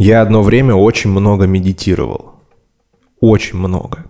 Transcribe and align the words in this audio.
Я 0.00 0.22
одно 0.22 0.40
время 0.40 0.74
очень 0.74 1.10
много 1.10 1.46
медитировал. 1.46 2.36
Очень 3.20 3.58
много. 3.58 4.06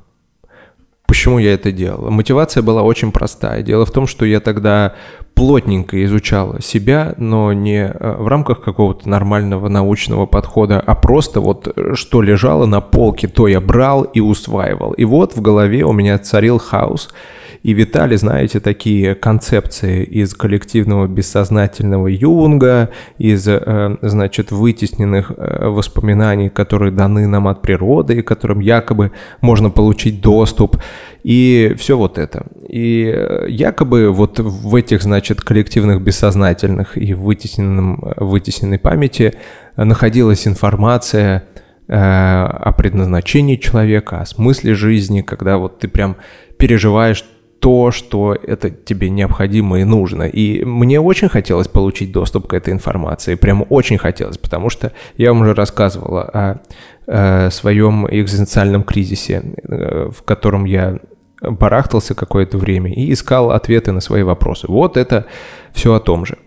Почему 1.08 1.40
я 1.40 1.52
это 1.52 1.72
делал? 1.72 2.12
Мотивация 2.12 2.62
была 2.62 2.82
очень 2.82 3.10
простая. 3.10 3.64
Дело 3.64 3.84
в 3.84 3.90
том, 3.90 4.06
что 4.06 4.24
я 4.24 4.38
тогда 4.38 4.94
плотненько 5.34 6.04
изучал 6.04 6.60
себя, 6.60 7.14
но 7.16 7.52
не 7.52 7.88
э, 7.88 8.16
в 8.18 8.28
рамках 8.28 8.60
какого-то 8.60 9.08
нормального 9.08 9.66
научного 9.66 10.26
подхода, 10.26 10.78
а 10.78 10.94
просто 10.94 11.40
вот 11.40 11.66
э, 11.66 11.94
что 11.94 12.22
лежало 12.22 12.66
на 12.66 12.80
полке, 12.80 13.26
то 13.26 13.48
я 13.48 13.60
брал 13.60 14.04
и 14.04 14.20
усваивал. 14.20 14.92
И 14.92 15.04
вот 15.04 15.34
в 15.34 15.40
голове 15.40 15.82
у 15.82 15.92
меня 15.92 16.16
царил 16.18 16.58
хаос– 16.58 17.08
и 17.62 17.74
витали, 17.74 18.16
знаете, 18.16 18.58
такие 18.58 19.14
концепции 19.14 20.02
из 20.02 20.34
коллективного 20.34 21.06
бессознательного 21.06 22.06
Юнга, 22.06 22.88
из, 23.18 23.46
э, 23.46 23.96
значит, 24.00 24.50
вытесненных 24.50 25.32
э, 25.36 25.68
воспоминаний, 25.68 26.48
которые 26.48 26.90
даны 26.90 27.26
нам 27.26 27.48
от 27.48 27.60
природы, 27.60 28.18
и 28.18 28.22
которым 28.22 28.60
якобы 28.60 29.12
можно 29.42 29.68
получить 29.68 30.22
доступ, 30.22 30.78
и 31.22 31.74
все 31.78 31.98
вот 31.98 32.16
это. 32.16 32.46
И 32.66 33.12
э, 33.14 33.46
якобы 33.48 34.10
вот 34.10 34.38
в 34.38 34.74
этих, 34.74 35.02
значит, 35.02 35.42
коллективных 35.42 36.00
бессознательных 36.00 36.96
и 36.96 37.12
вытесненном, 37.12 38.14
вытесненной 38.16 38.78
памяти 38.78 39.34
находилась 39.76 40.46
информация, 40.46 41.44
о 41.92 42.72
предназначении 42.78 43.56
человека, 43.56 44.20
о 44.20 44.24
смысле 44.24 44.74
жизни, 44.74 45.22
когда 45.22 45.58
вот 45.58 45.80
ты 45.80 45.88
прям 45.88 46.14
переживаешь 46.56 47.24
то, 47.60 47.90
что 47.90 48.34
это 48.34 48.70
тебе 48.70 49.10
необходимо 49.10 49.80
и 49.80 49.84
нужно. 49.84 50.22
И 50.24 50.64
мне 50.64 50.98
очень 50.98 51.28
хотелось 51.28 51.68
получить 51.68 52.10
доступ 52.10 52.48
к 52.48 52.54
этой 52.54 52.72
информации, 52.72 53.34
прямо 53.34 53.64
очень 53.64 53.98
хотелось, 53.98 54.38
потому 54.38 54.70
что 54.70 54.92
я 55.16 55.32
вам 55.32 55.42
уже 55.42 55.54
рассказывала 55.54 56.22
о, 56.22 56.60
о 57.06 57.50
своем 57.50 58.06
экзистенциальном 58.10 58.82
кризисе, 58.82 59.42
э, 59.62 60.10
в 60.10 60.22
котором 60.22 60.64
я 60.64 60.98
барахтался 61.42 62.14
какое-то 62.14 62.58
время 62.58 62.92
и 62.92 63.12
искал 63.12 63.50
ответы 63.50 63.92
на 63.92 64.00
свои 64.00 64.22
вопросы. 64.22 64.66
Вот 64.68 64.96
это 64.96 65.26
все 65.72 65.94
о 65.94 66.00
том 66.00 66.26
же. 66.26 66.38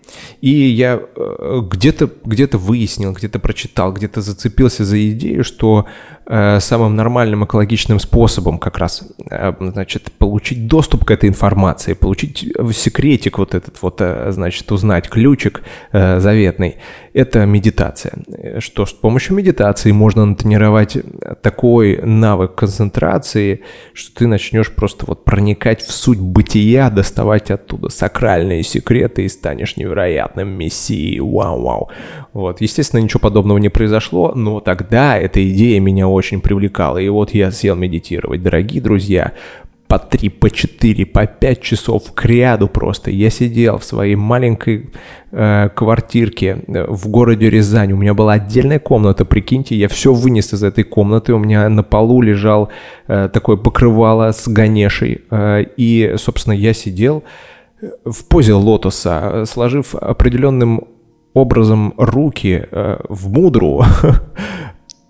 И 0.42 0.50
я 0.50 1.00
э, 1.16 1.62
где-то 1.64 2.10
где 2.26 2.48
выяснил, 2.52 3.14
где-то 3.14 3.40
прочитал, 3.40 3.94
где-то 3.94 4.22
зацепился 4.22 4.84
за 4.84 5.10
идею, 5.12 5.44
что 5.44 5.86
э, 6.26 6.60
самым 6.60 6.96
нормальным 6.96 7.46
экологичным 7.46 8.00
способом 8.00 8.60
как 8.60 8.78
раз, 8.78 9.04
э, 9.30 9.54
значит, 9.60 10.12
получить 10.18 10.68
доступ 10.68 11.06
к 11.06 11.12
этой 11.12 11.30
информации, 11.30 11.94
получить 11.94 12.54
секретик 12.74 13.38
вот 13.38 13.56
этот 13.56 13.82
вот, 13.82 14.02
значит, 14.30 14.72
узнать 14.72 15.10
ключик 15.10 15.64
заветный, 15.92 16.78
это 17.14 17.46
медитация. 17.46 18.14
Что 18.60 18.86
с 18.86 18.94
помощью 18.94 19.36
медитации 19.36 19.92
можно 19.92 20.26
натренировать 20.26 20.98
такой 21.42 22.00
навык 22.04 22.56
концентрации, 22.56 23.62
что 23.94 24.16
ты 24.20 24.28
начнешь 24.28 24.72
просто 24.72 25.06
вот 25.06 25.24
проникать 25.24 25.82
в 25.82 25.92
суть 25.92 26.20
бытия, 26.20 26.90
доставать 26.90 27.52
оттуда 27.52 27.90
сакральные 27.90 28.64
секреты 28.64 29.13
и 29.22 29.30
станешь 29.30 29.78
невероятным 29.78 30.50
мессией. 30.50 31.20
Вау-вау. 31.20 31.90
Вот. 32.34 32.62
Естественно, 32.62 33.00
ничего 33.00 33.20
подобного 33.20 33.58
не 33.58 33.70
произошло, 33.70 34.34
но 34.36 34.60
тогда 34.60 35.18
эта 35.18 35.48
идея 35.50 35.80
меня 35.80 36.08
очень 36.08 36.42
привлекала. 36.42 36.98
И 36.98 37.08
вот 37.10 37.34
я 37.34 37.52
сел 37.52 37.76
медитировать. 37.76 38.42
Дорогие 38.42 38.82
друзья, 38.82 39.34
по 39.94 40.00
3, 40.00 40.30
по 40.30 40.50
4, 40.50 41.06
по 41.06 41.28
5 41.28 41.62
часов 41.62 42.14
к 42.16 42.26
ряду 42.26 42.68
просто. 42.68 43.12
Я 43.12 43.30
сидел 43.30 43.78
в 43.78 43.84
своей 43.84 44.16
маленькой 44.16 44.90
э, 45.32 45.70
квартирке 45.76 46.58
э, 46.68 46.86
в 46.88 47.10
городе 47.10 47.48
Рязань. 47.52 47.94
У 47.94 47.98
меня 47.98 48.16
была 48.16 48.34
отдельная 48.34 48.80
комната, 48.80 49.24
прикиньте, 49.24 49.76
я 49.76 49.88
все 49.88 50.12
вынес 50.12 50.52
из 50.52 50.64
этой 50.64 50.84
комнаты. 50.84 51.34
У 51.34 51.38
меня 51.38 51.70
на 51.70 51.84
полу 51.84 52.22
лежал 52.22 52.70
э, 53.08 53.30
такое 53.32 53.56
покрывало 53.56 54.32
с 54.32 54.48
ганешей. 54.48 55.22
Э, 55.30 55.64
и, 55.78 56.16
собственно, 56.18 56.54
я 56.54 56.74
сидел 56.74 57.24
в 58.06 58.26
позе 58.26 58.54
лотоса, 58.54 59.22
э, 59.24 59.46
сложив 59.46 59.96
определенным 59.96 60.84
образом 61.34 61.94
руки 61.98 62.66
э, 62.70 62.98
в 63.10 63.30
мудру, 63.30 63.84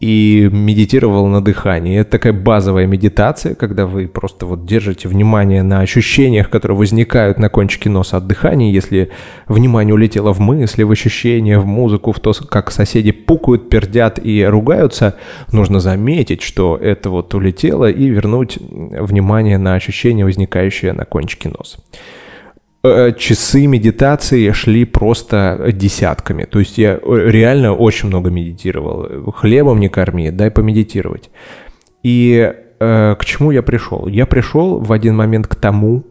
и 0.04 0.50
медитировал 0.52 1.28
на 1.28 1.42
дыхании. 1.42 1.98
Это 1.98 2.12
такая 2.12 2.34
базовая 2.34 2.88
медитация, 2.88 3.56
когда 3.56 3.86
вы 3.86 4.10
просто 4.10 4.46
вот 4.46 4.66
держите 4.66 5.08
внимание 5.08 5.64
на 5.64 5.80
ощущениях, 5.80 6.50
которые 6.50 6.78
возникают 6.78 7.40
на 7.40 7.48
кончике 7.48 7.90
носа 7.90 8.18
от 8.18 8.28
дыхания. 8.28 8.70
Если 8.70 9.12
внимание 9.48 9.94
улетело 9.94 10.34
в 10.34 10.42
мысли, 10.42 10.84
в 10.84 10.92
ощущения, 10.92 11.58
в 11.58 11.66
музыку, 11.66 12.12
в 12.12 12.20
то, 12.20 12.34
как 12.34 12.72
соседи 12.72 13.14
пукают, 13.14 13.70
пердят 13.70 14.20
и 14.22 14.44
ругаются, 14.44 15.16
нужно 15.54 15.80
заметить, 15.80 16.42
что 16.42 16.76
это 16.76 17.10
вот 17.10 17.34
улетело 17.34 17.90
и 17.90 18.10
вернуть 18.10 18.58
внимание 18.60 19.58
на 19.58 19.76
ощущения, 19.76 20.26
возникающие 20.26 20.92
на 20.92 21.06
кончике 21.06 21.48
носа. 21.48 21.80
Э, 22.86 23.14
часы 23.18 23.66
медитации 23.66 24.52
шли 24.52 24.84
просто 24.86 25.72
десятками. 25.72 26.44
То 26.44 26.60
есть 26.60 26.78
я 26.78 26.96
э, 26.96 27.32
реально 27.32 27.74
очень 27.74 28.10
много 28.10 28.30
медитировал. 28.30 29.32
Хлебом 29.32 29.80
не 29.80 29.88
корми, 29.88 30.32
дай 30.32 30.52
помедитировать. 30.52 31.30
И 32.04 32.54
э, 32.80 33.16
к 33.18 33.26
чему 33.26 33.52
я 33.52 33.62
пришел? 33.62 34.08
Я 34.08 34.26
пришел 34.26 34.80
в 34.80 34.92
один 34.92 35.16
момент 35.16 35.48
к 35.48 35.56
тому, 35.56 36.04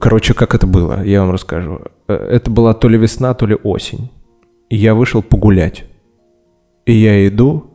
короче, 0.00 0.34
как 0.34 0.56
это 0.56 0.66
было, 0.66 1.04
я 1.04 1.20
вам 1.20 1.30
расскажу. 1.30 1.82
Э, 2.08 2.14
это 2.14 2.50
была 2.50 2.74
то 2.74 2.88
ли 2.88 2.98
весна, 2.98 3.32
то 3.34 3.46
ли 3.46 3.56
осень. 3.62 4.10
Я 4.70 4.94
вышел 4.94 5.22
погулять. 5.22 5.84
И 6.84 6.94
я 6.94 7.28
иду, 7.28 7.71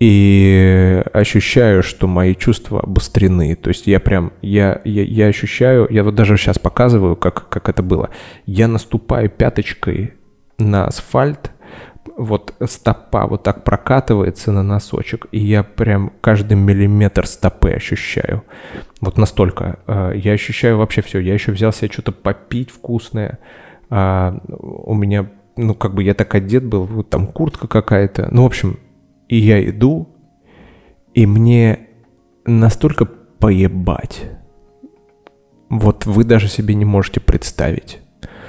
и 0.00 1.04
ощущаю, 1.12 1.82
что 1.82 2.08
мои 2.08 2.34
чувства 2.34 2.80
обострены. 2.80 3.54
То 3.54 3.68
есть 3.68 3.86
я 3.86 4.00
прям, 4.00 4.32
я, 4.40 4.80
я, 4.84 5.02
я 5.04 5.26
ощущаю, 5.26 5.86
я 5.90 6.02
вот 6.02 6.14
даже 6.14 6.38
сейчас 6.38 6.58
показываю, 6.58 7.16
как, 7.16 7.48
как 7.50 7.68
это 7.68 7.82
было. 7.82 8.08
Я 8.46 8.66
наступаю 8.66 9.28
пяточкой 9.28 10.14
на 10.58 10.86
асфальт, 10.86 11.52
вот 12.16 12.54
стопа 12.66 13.26
вот 13.26 13.42
так 13.42 13.62
прокатывается 13.62 14.52
на 14.52 14.62
носочек, 14.62 15.26
и 15.32 15.38
я 15.38 15.62
прям 15.62 16.12
каждый 16.22 16.56
миллиметр 16.56 17.26
стопы 17.26 17.70
ощущаю. 17.70 18.42
Вот 19.02 19.18
настолько. 19.18 19.80
Э, 19.86 20.12
я 20.14 20.32
ощущаю 20.32 20.78
вообще 20.78 21.02
все. 21.02 21.18
Я 21.18 21.34
еще 21.34 21.52
взял 21.52 21.72
себе 21.72 21.90
что-то 21.90 22.12
попить 22.12 22.70
вкусное. 22.70 23.38
А, 23.90 24.38
у 24.48 24.94
меня, 24.94 25.30
ну, 25.56 25.74
как 25.74 25.94
бы 25.94 26.02
я 26.02 26.14
так 26.14 26.34
одет 26.34 26.64
был, 26.64 26.84
вот 26.84 27.10
там 27.10 27.26
куртка 27.26 27.68
какая-то. 27.68 28.28
Ну, 28.30 28.42
в 28.42 28.46
общем, 28.46 28.78
и 29.30 29.36
я 29.36 29.64
иду, 29.64 30.08
и 31.14 31.24
мне 31.24 31.88
настолько 32.44 33.04
поебать. 33.06 34.24
Вот 35.68 36.04
вы 36.04 36.24
даже 36.24 36.48
себе 36.48 36.74
не 36.74 36.84
можете 36.84 37.20
представить. 37.20 38.00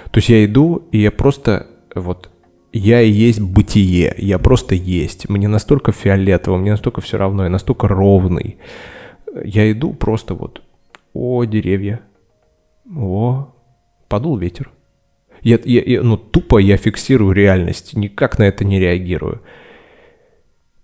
То 0.09 0.18
есть 0.18 0.30
я 0.30 0.44
иду, 0.44 0.88
и 0.91 0.97
я 0.97 1.12
просто 1.12 1.68
вот 1.94 2.31
я 2.74 3.02
и 3.02 3.12
есть 3.12 3.40
бытие, 3.40 4.16
я 4.18 4.40
просто 4.40 4.74
есть. 4.74 5.30
Мне 5.30 5.47
настолько 5.47 5.91
фиолетово, 5.91 6.58
мне 6.58 6.72
настолько 6.72 7.00
все 7.02 7.18
равно, 7.18 7.44
я 7.44 7.50
настолько 7.50 7.88
ровный. 7.88 8.58
Я 9.44 9.72
иду 9.72 9.94
просто 9.94 10.34
вот, 10.34 10.64
о, 11.14 11.44
деревья, 11.44 12.02
о, 12.97 13.53
подул 14.08 14.36
ветер. 14.36 14.72
Я, 15.44 15.59
я, 15.64 15.84
я, 15.84 16.02
ну, 16.02 16.18
тупо 16.18 16.58
я 16.58 16.78
фиксирую 16.78 17.34
реальность, 17.34 17.96
никак 17.96 18.40
на 18.40 18.44
это 18.44 18.66
не 18.66 18.79
реагирую. 18.79 19.41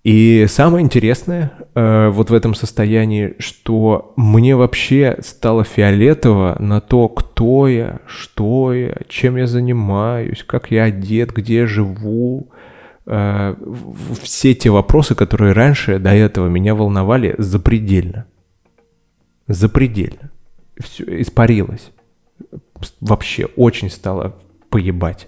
И 0.07 0.45
самое 0.47 0.85
интересное 0.85 1.51
э, 1.75 2.07
вот 2.07 2.29
в 2.29 2.33
этом 2.33 2.55
состоянии, 2.55 3.35
что 3.39 4.13
мне 4.15 4.55
вообще 4.55 5.17
стало 5.19 5.65
фиолетово 5.65 6.55
на 6.59 6.79
то, 6.79 7.09
кто 7.09 7.67
я, 7.67 7.99
что 8.07 8.71
я, 8.71 8.95
чем 9.09 9.35
я 9.35 9.47
занимаюсь, 9.47 10.45
как 10.47 10.71
я 10.71 10.85
одет, 10.85 11.33
где 11.33 11.57
я 11.57 11.67
живу. 11.67 12.51
Э, 13.05 13.55
все 14.21 14.55
те 14.55 14.69
вопросы, 14.69 15.13
которые 15.13 15.51
раньше 15.51 15.99
до 15.99 16.11
этого 16.11 16.47
меня 16.47 16.73
волновали 16.73 17.35
запредельно. 17.37 18.27
Запредельно. 19.47 20.31
Все 20.79 21.03
испарилось. 21.21 21.91
Вообще 23.01 23.49
очень 23.57 23.89
стало 23.89 24.37
поебать. 24.69 25.27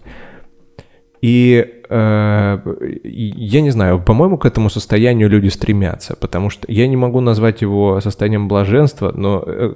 И 1.22 1.79
я 1.92 3.62
не 3.62 3.72
знаю, 3.72 4.00
по-моему, 4.00 4.38
к 4.38 4.46
этому 4.46 4.70
состоянию 4.70 5.28
люди 5.28 5.48
стремятся, 5.48 6.16
потому 6.16 6.52
что 6.52 6.72
я 6.72 6.88
не 6.88 6.96
могу 6.96 7.20
назвать 7.20 7.62
его 7.62 8.00
состоянием 8.00 8.48
блаженства, 8.48 9.12
но 9.16 9.44
э, 9.46 9.74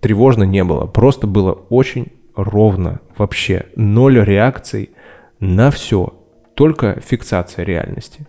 тревожно 0.00 0.42
не 0.42 0.64
было. 0.64 0.86
Просто 0.86 1.28
было 1.28 1.52
очень 1.52 2.08
ровно 2.34 3.00
вообще. 3.16 3.66
Ноль 3.76 4.18
реакций 4.20 4.90
на 5.38 5.70
все. 5.70 6.12
Только 6.54 7.00
фиксация 7.00 7.64
реальности. 7.64 8.26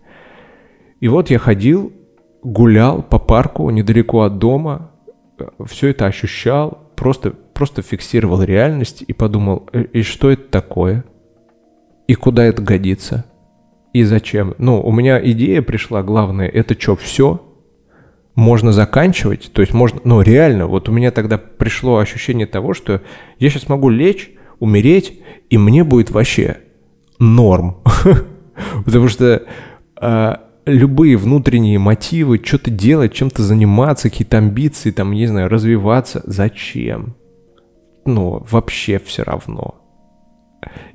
И 0.99 1.07
вот 1.07 1.31
я 1.31 1.39
ходил, 1.39 1.91
гулял 2.43 3.01
по 3.01 3.17
парку 3.17 3.69
недалеко 3.71 4.21
от 4.21 4.37
дома, 4.37 4.91
э, 5.39 5.45
все 5.65 5.87
это 5.89 6.05
ощущал, 6.05 6.91
просто, 6.95 7.31
просто 7.31 7.81
фиксировал 7.81 8.43
реальность 8.43 9.03
и 9.07 9.13
подумал, 9.13 9.67
«Э, 9.73 9.81
и 9.81 10.03
что 10.03 10.29
это 10.29 10.43
такое? 10.43 11.05
И 12.07 12.15
куда 12.15 12.45
это 12.45 12.61
годится? 12.61 13.25
и 13.93 14.03
зачем. 14.03 14.55
Ну, 14.57 14.81
у 14.81 14.91
меня 14.91 15.23
идея 15.23 15.61
пришла, 15.61 16.03
главное, 16.03 16.47
это 16.47 16.79
что, 16.79 16.95
все? 16.95 17.41
Можно 18.35 18.71
заканчивать? 18.71 19.51
То 19.53 19.61
есть 19.61 19.73
можно, 19.73 20.01
ну, 20.03 20.21
реально, 20.21 20.65
вот 20.65 20.89
у 20.89 20.91
меня 20.91 21.11
тогда 21.11 21.37
пришло 21.37 21.99
ощущение 21.99 22.47
того, 22.47 22.73
что 22.73 23.01
я 23.37 23.49
сейчас 23.49 23.69
могу 23.69 23.89
лечь, 23.89 24.31
умереть, 24.59 25.19
и 25.51 25.57
мне 25.59 25.83
будет 25.83 26.09
вообще 26.09 26.57
норм. 27.19 27.77
Потому 28.85 29.07
что 29.07 29.43
а, 29.95 30.41
любые 30.65 31.15
внутренние 31.15 31.77
мотивы, 31.77 32.41
что-то 32.43 32.71
делать, 32.71 33.13
чем-то 33.13 33.43
заниматься, 33.43 34.09
какие-то 34.09 34.39
амбиции, 34.39 34.89
там, 34.89 35.11
не 35.11 35.27
знаю, 35.27 35.49
развиваться, 35.49 36.23
зачем? 36.25 37.15
Ну, 38.05 38.43
вообще 38.49 38.99
все 38.99 39.21
равно. 39.21 39.82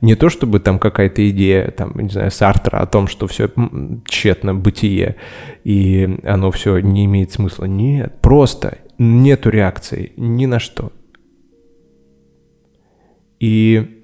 Не 0.00 0.14
то 0.14 0.28
чтобы 0.28 0.60
там 0.60 0.78
какая-то 0.78 1.28
идея, 1.30 1.70
там, 1.70 1.92
не 1.94 2.08
знаю, 2.08 2.30
Сартра 2.30 2.78
о 2.78 2.86
том, 2.86 3.06
что 3.08 3.26
все 3.26 3.50
тщетно 4.06 4.54
бытие, 4.54 5.16
и 5.64 6.18
оно 6.24 6.50
все 6.50 6.78
не 6.78 7.04
имеет 7.06 7.32
смысла. 7.32 7.64
Нет, 7.64 8.20
просто 8.20 8.78
нету 8.98 9.50
реакции 9.50 10.12
ни 10.16 10.46
на 10.46 10.58
что. 10.58 10.92
И 13.40 13.97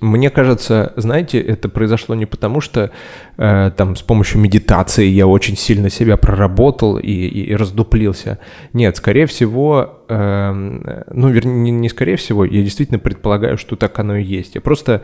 мне 0.00 0.30
кажется, 0.30 0.92
знаете, 0.96 1.40
это 1.40 1.68
произошло 1.68 2.14
не 2.14 2.26
потому, 2.26 2.60
что 2.60 2.90
э, 3.36 3.70
там 3.76 3.96
с 3.96 4.02
помощью 4.02 4.40
медитации 4.40 5.06
я 5.06 5.26
очень 5.26 5.56
сильно 5.56 5.90
себя 5.90 6.16
проработал 6.16 6.98
и, 6.98 7.10
и, 7.10 7.50
и 7.50 7.56
раздуплился. 7.56 8.38
Нет, 8.72 8.96
скорее 8.96 9.26
всего, 9.26 10.04
э, 10.08 11.04
ну, 11.10 11.28
вернее, 11.28 11.72
не, 11.72 11.88
скорее 11.88 12.16
всего, 12.16 12.44
я 12.44 12.62
действительно 12.62 12.98
предполагаю, 12.98 13.58
что 13.58 13.76
так 13.76 13.98
оно 13.98 14.16
и 14.16 14.22
есть. 14.22 14.54
Я 14.54 14.60
просто 14.60 15.02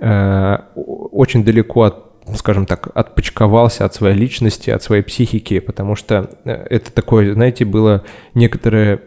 э, 0.00 0.58
очень 0.74 1.44
далеко 1.44 1.82
от 1.82 2.06
скажем 2.36 2.66
так, 2.66 2.90
отпочковался 2.94 3.84
от 3.84 3.94
своей 3.94 4.14
личности, 4.14 4.70
от 4.70 4.82
своей 4.84 5.02
психики, 5.02 5.58
потому 5.58 5.96
что 5.96 6.30
э, 6.44 6.52
это 6.52 6.92
такое, 6.92 7.34
знаете, 7.34 7.64
было 7.64 8.04
некоторое 8.34 9.00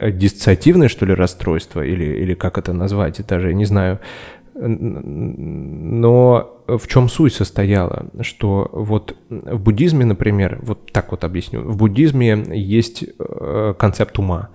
диссоциативное, 0.00 0.88
что 0.88 1.06
ли, 1.06 1.14
расстройство, 1.14 1.84
или, 1.84 2.04
или 2.04 2.34
как 2.34 2.58
это 2.58 2.72
назвать, 2.72 3.20
это 3.20 3.38
же, 3.38 3.54
не 3.54 3.64
знаю, 3.64 4.00
но 4.60 6.62
в 6.66 6.86
чем 6.86 7.08
суть 7.08 7.34
состояла? 7.34 8.06
Что 8.20 8.68
вот 8.72 9.16
в 9.28 9.60
буддизме, 9.60 10.04
например, 10.04 10.58
вот 10.62 10.92
так 10.92 11.10
вот 11.10 11.24
объясню, 11.24 11.62
в 11.62 11.76
буддизме 11.76 12.44
есть 12.52 13.04
э, 13.18 13.74
концепт 13.78 14.18
ума. 14.18 14.48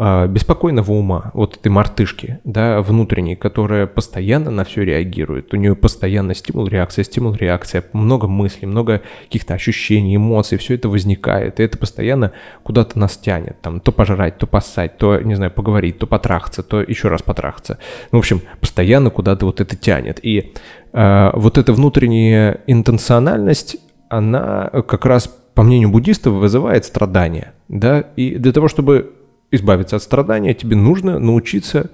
А, 0.00 0.28
беспокойного 0.28 0.92
ума, 0.92 1.32
вот 1.34 1.56
этой 1.56 1.70
мартышки, 1.70 2.38
да, 2.44 2.82
внутренней, 2.82 3.34
которая 3.34 3.88
постоянно 3.88 4.52
на 4.52 4.62
все 4.62 4.84
реагирует. 4.84 5.52
У 5.52 5.56
нее 5.56 5.74
постоянно 5.74 6.36
стимул-реакция, 6.36 7.02
стимул-реакция, 7.02 7.82
много 7.92 8.28
мыслей, 8.28 8.68
много 8.68 9.02
каких-то 9.24 9.54
ощущений, 9.54 10.14
эмоций, 10.14 10.56
все 10.56 10.76
это 10.76 10.88
возникает, 10.88 11.58
и 11.58 11.64
это 11.64 11.78
постоянно 11.78 12.30
куда-то 12.62 12.96
нас 12.96 13.16
тянет, 13.16 13.60
там, 13.60 13.80
то 13.80 13.90
пожрать, 13.90 14.38
то 14.38 14.46
поссать, 14.46 14.98
то, 14.98 15.18
не 15.20 15.34
знаю, 15.34 15.50
поговорить, 15.50 15.98
то 15.98 16.06
потрахаться, 16.06 16.62
то 16.62 16.80
еще 16.80 17.08
раз 17.08 17.22
потрахаться. 17.22 17.78
Ну, 18.12 18.18
в 18.18 18.20
общем, 18.20 18.40
постоянно 18.60 19.10
куда-то 19.10 19.46
вот 19.46 19.60
это 19.60 19.74
тянет. 19.74 20.20
И 20.22 20.54
э, 20.92 21.30
вот 21.34 21.58
эта 21.58 21.72
внутренняя 21.72 22.60
интенциональность, 22.68 23.78
она 24.08 24.70
как 24.86 25.04
раз, 25.06 25.26
по 25.54 25.64
мнению 25.64 25.88
буддистов, 25.88 26.34
вызывает 26.34 26.84
страдания, 26.84 27.52
да, 27.66 28.02
и 28.14 28.36
для 28.36 28.52
того, 28.52 28.68
чтобы 28.68 29.17
избавиться 29.50 29.96
от 29.96 30.02
страдания, 30.02 30.54
тебе 30.54 30.76
нужно 30.76 31.18
научиться 31.18 31.90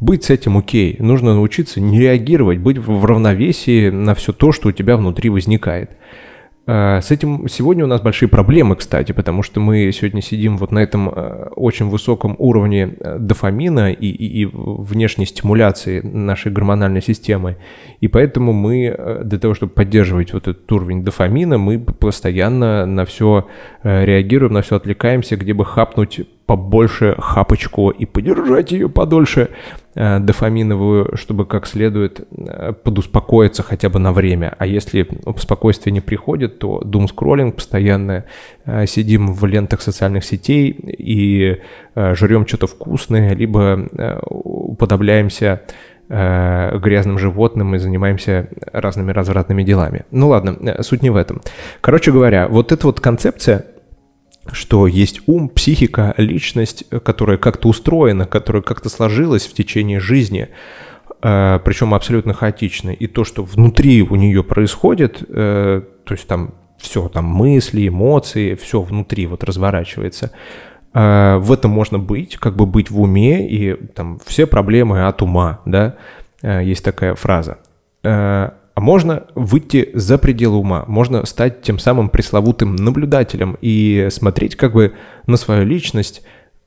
быть 0.00 0.24
с 0.24 0.30
этим 0.30 0.56
окей. 0.56 0.96
Нужно 0.98 1.34
научиться 1.34 1.80
не 1.80 2.00
реагировать, 2.00 2.58
быть 2.58 2.78
в 2.78 3.04
равновесии 3.04 3.90
на 3.90 4.14
все 4.14 4.32
то, 4.32 4.52
что 4.52 4.68
у 4.68 4.72
тебя 4.72 4.96
внутри 4.96 5.28
возникает. 5.28 5.90
А, 6.72 7.00
с 7.00 7.10
этим 7.10 7.48
сегодня 7.48 7.84
у 7.84 7.88
нас 7.88 8.00
большие 8.00 8.28
проблемы, 8.28 8.76
кстати, 8.76 9.10
потому 9.10 9.42
что 9.42 9.58
мы 9.60 9.90
сегодня 9.92 10.22
сидим 10.22 10.56
вот 10.56 10.70
на 10.70 10.78
этом 10.78 11.08
а, 11.08 11.50
очень 11.56 11.88
высоком 11.88 12.36
уровне 12.38 12.96
а, 13.00 13.18
дофамина 13.18 13.92
и, 13.92 14.06
и, 14.06 14.42
и 14.42 14.50
внешней 14.52 15.26
стимуляции 15.26 16.00
нашей 16.00 16.52
гормональной 16.52 17.02
системы. 17.02 17.56
И 18.00 18.08
поэтому 18.08 18.52
мы 18.52 19.20
для 19.24 19.38
того, 19.38 19.54
чтобы 19.54 19.72
поддерживать 19.72 20.32
вот 20.32 20.46
этот 20.46 20.70
уровень 20.70 21.02
дофамина, 21.02 21.58
мы 21.58 21.78
постоянно 21.78 22.86
на 22.86 23.04
все 23.04 23.48
реагируем, 23.82 24.52
на 24.52 24.62
все 24.62 24.76
отвлекаемся, 24.76 25.36
где 25.36 25.54
бы 25.54 25.64
хапнуть 25.64 26.20
побольше 26.50 27.14
хапочку 27.16 27.90
и 27.90 28.06
подержать 28.06 28.72
ее 28.72 28.88
подольше 28.88 29.50
э, 29.94 30.18
дофаминовую, 30.18 31.16
чтобы 31.16 31.46
как 31.46 31.64
следует 31.64 32.26
э, 32.36 32.72
подуспокоиться 32.72 33.62
хотя 33.62 33.88
бы 33.88 34.00
на 34.00 34.12
время. 34.12 34.56
А 34.58 34.66
если 34.66 35.06
спокойствие 35.36 35.92
не 35.92 36.00
приходит, 36.00 36.58
то 36.58 36.80
дум 36.84 37.06
скроллинг 37.06 37.54
постоянно 37.54 38.24
э, 38.64 38.86
сидим 38.86 39.32
в 39.32 39.46
лентах 39.46 39.80
социальных 39.80 40.24
сетей 40.24 40.70
и 40.70 41.60
э, 41.94 42.14
жрем 42.16 42.48
что-то 42.48 42.66
вкусное, 42.66 43.32
либо 43.36 43.86
э, 43.92 44.18
уподобляемся 44.26 45.60
грязным 46.08 47.20
животным 47.20 47.76
и 47.76 47.78
занимаемся 47.78 48.48
разными 48.72 49.12
развратными 49.12 49.62
делами. 49.62 50.06
Ну 50.10 50.30
ладно, 50.30 50.82
суть 50.82 51.02
не 51.02 51.10
в 51.10 51.14
этом. 51.14 51.40
Короче 51.80 52.10
говоря, 52.10 52.48
вот 52.48 52.72
эта 52.72 52.88
вот 52.88 52.98
концепция 52.98 53.64
что 54.52 54.86
есть 54.86 55.20
ум, 55.26 55.48
психика, 55.48 56.14
личность, 56.16 56.84
которая 56.88 57.38
как-то 57.38 57.68
устроена, 57.68 58.26
которая 58.26 58.62
как-то 58.62 58.88
сложилась 58.88 59.46
в 59.46 59.54
течение 59.54 60.00
жизни, 60.00 60.48
э, 61.22 61.60
причем 61.64 61.94
абсолютно 61.94 62.34
хаотично. 62.34 62.90
И 62.90 63.06
то, 63.06 63.24
что 63.24 63.42
внутри 63.42 64.02
у 64.02 64.16
нее 64.16 64.42
происходит, 64.42 65.22
э, 65.28 65.82
то 66.04 66.14
есть 66.14 66.26
там 66.26 66.54
все, 66.78 67.08
там 67.08 67.26
мысли, 67.26 67.88
эмоции, 67.88 68.54
все 68.54 68.80
внутри 68.80 69.26
вот 69.26 69.44
разворачивается. 69.44 70.32
Э, 70.94 71.36
в 71.38 71.52
этом 71.52 71.70
можно 71.70 71.98
быть, 71.98 72.36
как 72.36 72.56
бы 72.56 72.66
быть 72.66 72.90
в 72.90 73.00
уме, 73.00 73.48
и 73.48 73.74
там 73.74 74.18
все 74.26 74.46
проблемы 74.46 75.06
от 75.06 75.22
ума, 75.22 75.60
да, 75.64 75.96
есть 76.42 76.84
такая 76.84 77.14
фраза. 77.14 77.58
А 78.74 78.80
можно 78.80 79.24
выйти 79.34 79.90
за 79.94 80.16
пределы 80.16 80.58
ума, 80.58 80.84
можно 80.86 81.26
стать 81.26 81.62
тем 81.62 81.78
самым 81.78 82.08
пресловутым 82.08 82.76
наблюдателем 82.76 83.56
и 83.60 84.08
смотреть 84.10 84.56
как 84.56 84.72
бы 84.72 84.94
на 85.26 85.36
свою 85.36 85.64
личность, 85.64 86.22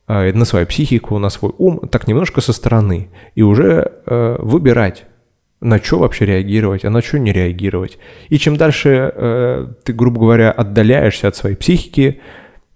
а, 0.05 0.31
на 0.33 0.45
свою 0.45 0.67
психику, 0.67 1.17
на 1.17 1.29
свой 1.29 1.53
ум 1.57 1.79
так 1.89 2.07
немножко 2.07 2.41
со 2.41 2.51
стороны 2.51 3.09
и 3.35 3.41
уже 3.41 3.91
э, 4.05 4.35
выбирать, 4.39 5.05
на 5.61 5.81
что 5.81 5.99
вообще 5.99 6.25
реагировать, 6.25 6.83
а 6.83 6.89
на 6.89 7.01
что 7.01 7.19
не 7.19 7.31
реагировать. 7.31 7.97
И 8.27 8.37
чем 8.37 8.57
дальше 8.57 9.11
э, 9.15 9.67
ты, 9.85 9.93
грубо 9.93 10.19
говоря, 10.19 10.51
отдаляешься 10.51 11.29
от 11.29 11.37
своей 11.37 11.55
психики, 11.55 12.19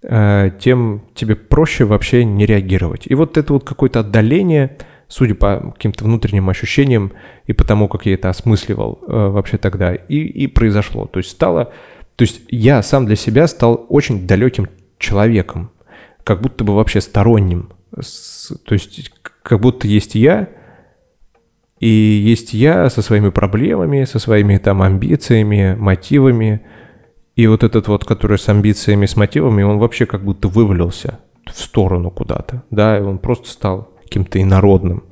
э, 0.04 0.52
тем 0.60 1.04
тебе 1.16 1.36
проще 1.36 1.84
вообще 1.84 2.24
не 2.24 2.46
реагировать. 2.46 3.04
И 3.08 3.14
вот 3.14 3.38
это 3.38 3.52
вот 3.54 3.66
какое-то 3.66 4.00
отдаление– 4.00 4.78
судя 5.08 5.36
по 5.36 5.72
каким-то 5.74 6.04
внутренним 6.04 6.50
ощущениям 6.50 7.14
и 7.46 7.54
по 7.54 7.64
тому, 7.64 7.88
как 7.88 8.06
я 8.06 8.14
это 8.14 8.30
осмысливал 8.30 9.00
э, 9.08 9.28
вообще 9.28 9.58
тогда, 9.58 9.94
и, 9.94 10.18
и 10.18 10.48
произошло. 10.48 11.08
То 11.08 11.20
есть 11.20 11.32
стало... 11.32 11.72
То 12.16 12.24
есть 12.24 12.42
я 12.50 12.82
сам 12.82 13.06
для 13.06 13.16
себя 13.16 13.48
стал 13.48 13.86
очень 13.90 14.26
далеким 14.26 14.68
человеком, 14.98 15.72
как 16.24 16.42
будто 16.42 16.64
бы 16.64 16.76
вообще 16.76 17.00
сторонним. 17.00 17.70
С, 18.00 18.52
то 18.66 18.74
есть 18.74 19.12
как 19.44 19.60
будто 19.62 19.88
есть 19.88 20.16
я, 20.16 20.50
и 21.80 21.88
есть 21.88 22.54
я 22.54 22.90
со 22.90 23.02
своими 23.02 23.30
проблемами, 23.30 24.04
со 24.06 24.18
своими 24.20 24.58
там 24.58 24.82
амбициями, 24.82 25.76
мотивами. 25.78 26.62
И 27.36 27.46
вот 27.46 27.64
этот 27.64 27.88
вот, 27.88 28.04
который 28.04 28.40
с 28.40 28.50
амбициями, 28.50 29.06
с 29.06 29.16
мотивами, 29.16 29.62
он 29.62 29.78
вообще 29.78 30.08
как 30.08 30.24
будто 30.24 30.48
вывалился 30.48 31.20
в 31.46 31.58
сторону 31.60 32.10
куда-то, 32.10 32.64
да, 32.72 32.98
и 32.98 33.02
он 33.02 33.20
просто 33.20 33.50
стал 33.50 33.94
каким-то 34.08 34.42
инородным. 34.42 35.04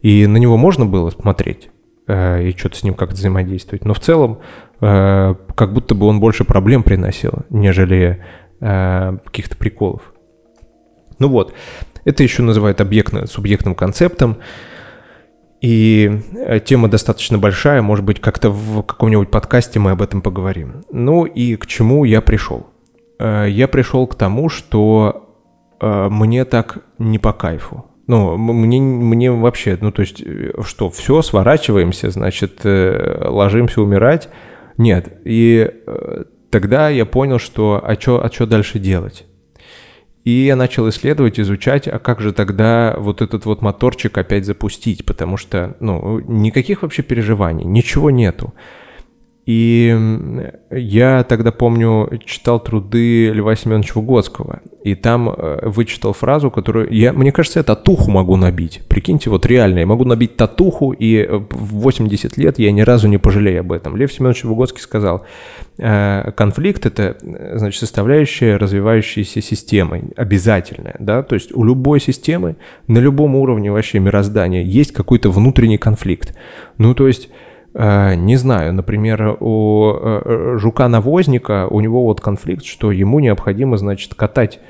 И 0.00 0.26
на 0.26 0.36
него 0.36 0.56
можно 0.56 0.86
было 0.86 1.10
смотреть 1.10 1.70
э, 2.06 2.48
и 2.48 2.56
что-то 2.56 2.76
с 2.76 2.82
ним 2.84 2.94
как-то 2.94 3.16
взаимодействовать. 3.16 3.84
Но 3.84 3.94
в 3.94 4.00
целом, 4.00 4.40
э, 4.80 5.34
как 5.54 5.72
будто 5.72 5.94
бы 5.94 6.06
он 6.06 6.20
больше 6.20 6.44
проблем 6.44 6.82
приносил, 6.82 7.32
нежели 7.50 8.22
э, 8.60 9.18
каких-то 9.24 9.56
приколов. 9.56 10.12
Ну 11.18 11.28
вот, 11.28 11.54
это 12.04 12.22
еще 12.22 12.42
называют 12.42 12.80
объектно-субъектным 12.80 13.74
концептом. 13.74 14.36
И 15.60 16.20
э, 16.34 16.60
тема 16.60 16.88
достаточно 16.88 17.38
большая, 17.38 17.80
может 17.80 18.04
быть, 18.04 18.20
как-то 18.20 18.50
в 18.50 18.82
каком-нибудь 18.82 19.30
подкасте 19.30 19.78
мы 19.78 19.92
об 19.92 20.02
этом 20.02 20.20
поговорим. 20.20 20.84
Ну 20.92 21.24
и 21.24 21.56
к 21.56 21.66
чему 21.66 22.04
я 22.04 22.20
пришел? 22.20 22.66
Э, 23.18 23.46
я 23.48 23.68
пришел 23.68 24.06
к 24.06 24.14
тому, 24.14 24.50
что 24.50 25.30
э, 25.80 26.08
мне 26.10 26.44
так 26.44 26.84
не 26.98 27.18
по 27.18 27.32
кайфу. 27.32 27.86
Ну, 28.06 28.36
мне, 28.36 28.80
мне 28.80 29.30
вообще, 29.30 29.78
ну, 29.80 29.90
то 29.90 30.02
есть, 30.02 30.22
э, 30.24 30.52
что, 30.64 30.90
все, 30.90 31.22
сворачиваемся, 31.22 32.10
значит, 32.10 32.60
э, 32.64 33.26
ложимся 33.28 33.80
умирать? 33.80 34.28
Нет. 34.76 35.20
И 35.24 35.70
э, 35.86 36.24
тогда 36.50 36.90
я 36.90 37.06
понял, 37.06 37.38
что, 37.38 37.80
а 37.82 37.94
что 37.98 38.22
а 38.22 38.28
чё 38.28 38.46
дальше 38.46 38.78
делать? 38.78 39.24
И 40.24 40.30
я 40.30 40.56
начал 40.56 40.88
исследовать, 40.88 41.38
изучать, 41.38 41.86
а 41.86 41.98
как 41.98 42.20
же 42.20 42.32
тогда 42.32 42.94
вот 42.98 43.20
этот 43.20 43.44
вот 43.44 43.60
моторчик 43.60 44.16
опять 44.16 44.46
запустить, 44.46 45.04
потому 45.04 45.36
что, 45.36 45.76
ну, 45.80 46.20
никаких 46.20 46.82
вообще 46.82 47.02
переживаний, 47.02 47.64
ничего 47.64 48.10
нету. 48.10 48.54
И 49.46 49.94
я 50.70 51.22
тогда, 51.24 51.52
помню, 51.52 52.10
читал 52.24 52.60
труды 52.60 53.30
Льва 53.30 53.54
Семеновича 53.54 53.92
Выгодского, 54.00 54.60
и 54.82 54.94
там 54.94 55.28
э, 55.28 55.68
вычитал 55.68 56.14
фразу, 56.14 56.50
которую 56.50 56.90
я, 56.90 57.12
мне 57.12 57.30
кажется, 57.30 57.58
я 57.58 57.62
татуху 57.62 58.10
могу 58.10 58.36
набить. 58.36 58.80
Прикиньте, 58.88 59.28
вот 59.28 59.44
реально, 59.44 59.80
я 59.80 59.86
могу 59.86 60.04
набить 60.04 60.36
татуху, 60.36 60.92
и 60.92 61.16
э, 61.16 61.36
в 61.50 61.80
80 61.80 62.38
лет 62.38 62.58
я 62.58 62.72
ни 62.72 62.80
разу 62.80 63.06
не 63.06 63.18
пожалею 63.18 63.60
об 63.60 63.72
этом. 63.72 63.96
Лев 63.96 64.12
Семенович 64.12 64.44
Выгодский 64.44 64.80
сказал, 64.80 65.26
э, 65.78 66.32
конфликт— 66.34 66.86
это, 66.86 67.16
значит, 67.54 67.80
составляющая 67.80 68.56
развивающейся 68.56 69.42
системы, 69.42 70.04
обязательная, 70.16 70.96
да, 70.98 71.22
то 71.22 71.34
есть 71.34 71.54
у 71.54 71.64
любой 71.64 72.00
системы 72.00 72.56
на 72.88 72.98
любом 72.98 73.36
уровне 73.36 73.70
вообще 73.70 73.98
мироздания 73.98 74.62
есть 74.62 74.92
какой-то 74.92 75.30
внутренний 75.30 75.78
конфликт. 75.78 76.34
Ну, 76.78 76.94
то 76.94 77.06
есть 77.06 77.28
не 77.74 78.36
знаю, 78.36 78.72
например, 78.72 79.36
у 79.40 79.92
э, 79.94 80.56
жука-навозника, 80.58 81.66
у 81.68 81.80
него 81.80 82.04
вот 82.04 82.20
конфликт, 82.20 82.64
что 82.64 82.92
ему 82.92 83.18
необходимо, 83.18 83.76
значит, 83.76 84.14
катать, 84.14 84.60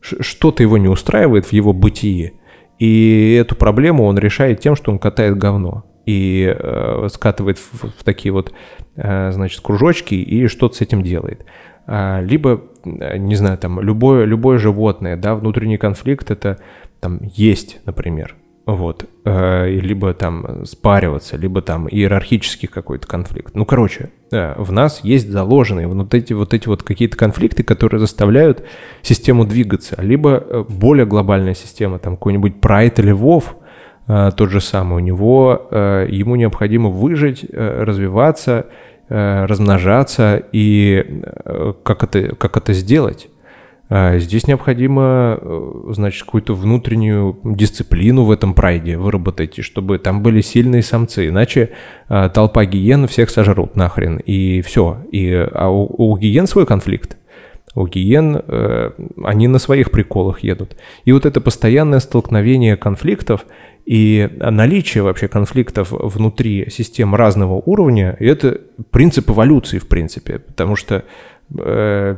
что-то 0.00 0.62
его 0.62 0.78
не 0.78 0.88
устраивает 0.88 1.46
в 1.46 1.52
его 1.52 1.72
бытии, 1.74 2.32
и 2.78 3.38
эту 3.40 3.54
проблему 3.54 4.04
он 4.04 4.18
решает 4.18 4.60
тем, 4.60 4.76
что 4.76 4.90
он 4.90 4.98
катает 4.98 5.36
говно 5.36 5.84
и 6.06 6.54
э, 6.56 7.08
скатывает 7.12 7.58
в, 7.58 8.02
такие 8.04 8.32
вот, 8.32 8.52
э, 8.96 9.30
значит, 9.32 9.60
кружочки 9.60 10.14
и 10.14 10.46
что-то 10.48 10.76
с 10.76 10.80
этим 10.80 11.02
делает. 11.02 11.44
А, 11.86 12.20
либо, 12.20 12.62
не 12.84 13.34
знаю, 13.36 13.58
там, 13.58 13.80
любое, 13.80 14.24
любое 14.24 14.58
животное, 14.58 15.16
да, 15.16 15.34
внутренний 15.34 15.76
конфликт 15.76 16.30
это 16.30 16.58
там 17.00 17.20
есть, 17.22 17.80
например, 17.84 18.36
вот, 18.66 19.04
э, 19.24 19.68
либо 19.68 20.14
там 20.14 20.64
спариваться, 20.64 21.36
либо 21.36 21.60
там 21.60 21.86
иерархический 21.86 22.66
какой-то 22.66 23.06
конфликт. 23.06 23.54
Ну, 23.54 23.66
короче, 23.66 24.10
да, 24.30 24.54
в 24.56 24.72
нас 24.72 25.00
есть 25.04 25.30
заложенные 25.30 25.86
вот 25.86 26.14
эти 26.14 26.32
вот 26.32 26.54
эти 26.54 26.66
вот 26.68 26.82
какие-то 26.82 27.16
конфликты, 27.16 27.62
которые 27.62 28.00
заставляют 28.00 28.64
систему 29.02 29.44
двигаться, 29.44 30.00
либо 30.00 30.30
э, 30.30 30.64
более 30.66 31.04
глобальная 31.04 31.54
система, 31.54 31.98
там 31.98 32.16
какой-нибудь 32.16 32.60
Прайд 32.62 32.98
или 32.98 33.12
Вов, 33.12 33.56
э, 34.08 34.30
тот 34.34 34.50
же 34.50 34.62
самый, 34.62 34.96
у 34.96 35.00
него, 35.00 35.68
ему 35.70 36.36
необходимо 36.36 36.88
выжить, 36.88 37.44
развиваться, 37.52 38.66
размножаться, 39.08 40.42
и 40.52 41.22
как 41.82 42.04
это, 42.04 42.34
как 42.34 42.56
это 42.56 42.72
сделать? 42.72 43.28
А 43.96 44.18
здесь 44.18 44.48
необходимо, 44.48 45.38
э, 45.40 45.82
значит, 45.90 46.24
какую-то 46.24 46.52
внутреннюю 46.52 47.38
дисциплину 47.44 48.24
в 48.24 48.32
этом 48.32 48.52
прайде 48.52 48.96
выработать, 48.98 49.62
чтобы 49.62 50.00
там 50.00 50.20
были 50.20 50.40
сильные 50.40 50.82
самцы, 50.82 51.28
иначе 51.28 51.70
а, 52.08 52.28
толпа 52.28 52.64
гиен 52.64 53.06
всех 53.06 53.30
сожрут 53.30 53.76
нахрен, 53.76 54.16
и 54.16 54.62
все. 54.62 54.98
И, 55.12 55.32
а 55.32 55.68
у, 55.68 55.86
у 55.96 56.18
гиен 56.18 56.48
свой 56.48 56.66
конфликт. 56.66 57.16
У 57.76 57.86
гиен, 57.86 58.42
э, 58.44 58.90
они 59.22 59.46
на 59.46 59.60
своих 59.60 59.92
приколах 59.92 60.40
едут. 60.40 60.76
И 61.04 61.12
вот 61.12 61.24
это 61.24 61.40
постоянное 61.40 62.00
столкновение 62.00 62.76
конфликтов 62.76 63.46
и 63.86 64.28
наличие 64.40 65.04
вообще 65.04 65.28
конфликтов 65.28 65.92
внутри 65.92 66.68
систем 66.68 67.14
разного 67.14 67.62
уровня, 67.64 68.16
это 68.18 68.60
принцип 68.90 69.30
эволюции, 69.30 69.78
в 69.78 69.86
принципе, 69.86 70.40
потому 70.40 70.74
что 70.74 71.04
э, 71.56 72.16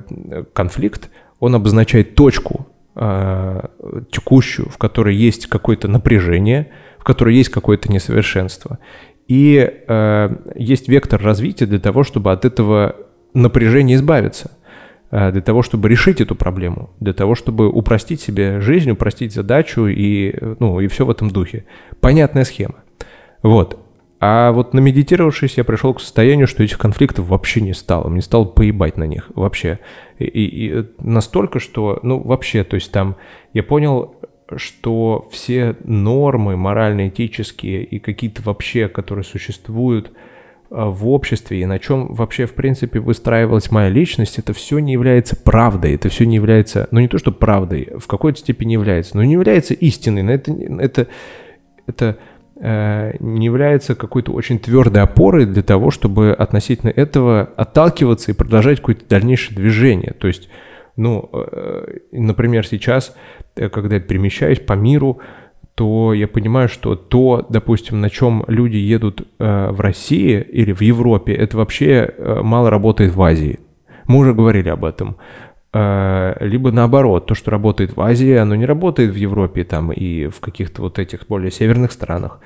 конфликт– 0.55 1.11
он 1.41 1.55
обозначает 1.55 2.15
точку 2.15 2.67
э, 2.95 3.61
текущую, 4.11 4.69
в 4.69 4.79
которой 4.79 5.15
есть 5.15 5.47
какое-то 5.47 5.89
напряжение, 5.89 6.71
в 6.99 7.05
которой 7.05 7.35
есть 7.35 7.51
какое-то 7.51 7.91
несовершенство. 7.91 8.79
И 9.29 9.83
э, 9.87 10.37
есть 10.55 10.89
вектор 10.89 11.23
развития 11.23 11.67
для 11.67 11.81
того, 11.81 12.05
чтобы 12.05 12.33
от 12.33 12.45
этого 12.45 12.97
напряжения 13.35 13.97
избавиться, 13.97 14.53
э, 15.11 15.33
для 15.33 15.43
того, 15.43 15.63
чтобы 15.63 15.89
решить 15.89 16.21
эту 16.21 16.35
проблему, 16.35 16.91
для 17.01 17.13
того, 17.13 17.35
чтобы 17.35 17.69
упростить 17.69 18.21
себе 18.21 18.61
жизнь, 18.61 18.91
упростить 18.91 19.35
задачу 19.35 19.87
и, 19.87 20.35
ну, 20.59 20.81
и 20.81 20.87
все 20.89 21.05
в 21.05 21.11
этом 21.11 21.31
духе. 21.31 21.67
Понятная 22.01 22.45
схема. 22.45 22.77
Вот. 23.43 23.79
А 24.19 24.53
вот 24.53 24.73
намедитировавшись, 24.73 25.59
я 25.59 25.65
пришел 25.65 25.93
к 25.93 26.01
состоянию, 26.01 26.47
что 26.47 26.63
этих 26.63 26.79
конфликтов 26.79 27.29
вообще 27.29 27.61
не 27.61 27.75
стало. 27.75 28.09
Мне 28.09 28.23
стало 28.23 28.45
поебать 28.45 28.97
на 28.97 29.05
них 29.05 29.31
вообще. 29.35 29.79
И, 30.19 30.25
и, 30.25 30.79
и 30.81 30.85
настолько, 30.99 31.61
что, 31.61 32.01
ну, 32.03 32.21
вообще, 32.21 32.65
то 32.65 32.75
есть 32.75 32.93
там 32.93 33.17
я 33.53 33.63
понял, 33.63 34.15
что 34.57 35.29
все 35.31 35.77
нормы 35.85 36.57
морально-этические 36.57 37.85
и 37.85 37.99
какие-то 37.99 38.43
вообще, 38.43 38.89
которые 38.89 39.25
существуют 39.25 40.13
а, 40.71 40.87
в 40.87 41.09
обществе 41.09 41.61
и 41.61 41.67
на 41.67 41.79
чем 41.79 42.15
вообще, 42.15 42.47
в 42.47 42.55
принципе, 42.55 43.01
выстраивалась 43.01 43.71
моя 43.71 43.89
личность, 43.89 44.39
это 44.39 44.53
все 44.53 44.79
не 44.79 44.93
является 44.93 45.37
правдой, 45.37 45.95
это 45.95 46.09
все 46.09 46.25
не 46.27 46.37
является, 46.37 46.89
ну 46.93 47.01
не 47.01 47.09
то, 47.09 47.19
что 47.19 47.33
правдой, 47.33 47.89
в 47.99 48.07
какой-то 48.07 48.39
степени 48.39 48.75
является, 48.75 49.17
но 49.17 49.25
не 49.25 49.33
является 49.33 49.75
истиной, 49.75 50.23
но 50.23 50.33
это, 50.33 50.53
это, 50.53 51.09
это 51.87 52.05
Э, 52.09 52.15
не 52.59 53.45
является 53.45 53.95
какой-то 53.95 54.33
очень 54.33 54.59
твердой 54.59 55.03
опорой 55.03 55.45
для 55.45 55.63
того, 55.63 55.91
чтобы 55.91 56.33
относительно 56.33 56.91
этого 56.91 57.51
отталкиваться 57.57 58.31
и 58.31 58.35
продолжать 58.35 58.79
какое-то 58.79 59.07
дальнейшее 59.07 59.57
движение. 59.57 60.15
То 60.19 60.27
есть, 60.27 60.49
ну, 60.97 61.29
э, 61.33 61.99
например, 62.13 62.67
сейчас, 62.67 63.15
э, 63.57 63.69
когда 63.69 63.97
я 63.97 64.01
перемещаюсь 64.01 64.59
по 64.59 64.73
миру, 64.73 65.19
то 65.75 66.15
я 66.15 66.27
понимаю, 66.27 66.71
что 66.71 66.95
то, 66.97 67.45
допустим, 67.51 68.01
на 68.01 68.09
чем 68.09 68.45
люди 68.49 68.79
едут 68.79 69.29
в 69.39 69.79
России 69.79 70.41
или 70.41 70.73
в 70.73 70.81
Европе, 70.81 71.35
это 71.35 71.59
вообще 71.59 72.15
мало 72.43 72.71
работает 72.71 73.15
в 73.15 73.21
Азии. 73.21 73.61
Мы 74.07 74.21
уже 74.21 74.33
говорили 74.33 74.71
об 74.71 74.87
этом. 74.87 75.19
Либо 76.41 76.71
наоборот, 76.71 77.27
то, 77.27 77.35
что 77.35 77.51
работает 77.51 77.97
в 77.97 78.01
Азии, 78.01 78.35
оно 78.35 78.55
не 78.55 78.67
работает 78.67 79.11
в 79.11 79.17
Европе 79.17 79.65
там 79.65 79.93
и 79.93 80.29
в 80.29 80.41
каких-то 80.41 80.83
вот 80.83 80.99
этих 80.99 81.27
более 81.27 81.51
северных 81.51 81.93
странах. 81.93 82.41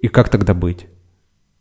И 0.00 0.08
как 0.08 0.28
тогда 0.28 0.54
быть? 0.54 0.86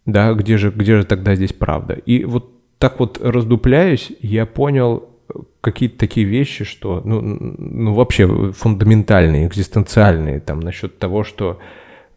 Да, 0.05 0.33
где 0.33 0.57
же, 0.57 0.71
где 0.71 0.97
же 0.97 1.05
тогда 1.05 1.35
здесь 1.35 1.53
правда? 1.53 1.93
И 1.93 2.25
вот 2.25 2.51
так 2.77 2.99
вот 2.99 3.19
раздупляюсь, 3.21 4.11
я 4.21 4.45
понял 4.45 5.09
какие-то 5.61 5.97
такие 5.97 6.25
вещи, 6.25 6.65
что, 6.65 7.01
ну, 7.05 7.21
ну 7.21 7.93
вообще 7.93 8.51
фундаментальные, 8.51 9.47
экзистенциальные, 9.47 10.41
там, 10.41 10.59
насчет 10.59 10.99
того, 10.99 11.23
что 11.23 11.59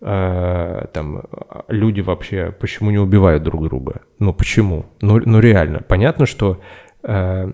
э, 0.00 0.86
там 0.92 1.22
люди 1.68 2.00
вообще 2.00 2.52
почему 2.58 2.90
не 2.90 2.98
убивают 2.98 3.44
друг 3.44 3.62
друга? 3.62 4.02
Ну, 4.18 4.34
почему? 4.34 4.86
Ну, 5.00 5.20
ну 5.24 5.38
реально. 5.38 5.80
Понятно, 5.86 6.26
что 6.26 6.60
э, 7.04 7.52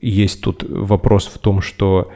есть 0.00 0.40
тут 0.42 0.64
вопрос 0.68 1.26
в 1.26 1.38
том, 1.38 1.60
что 1.60 2.10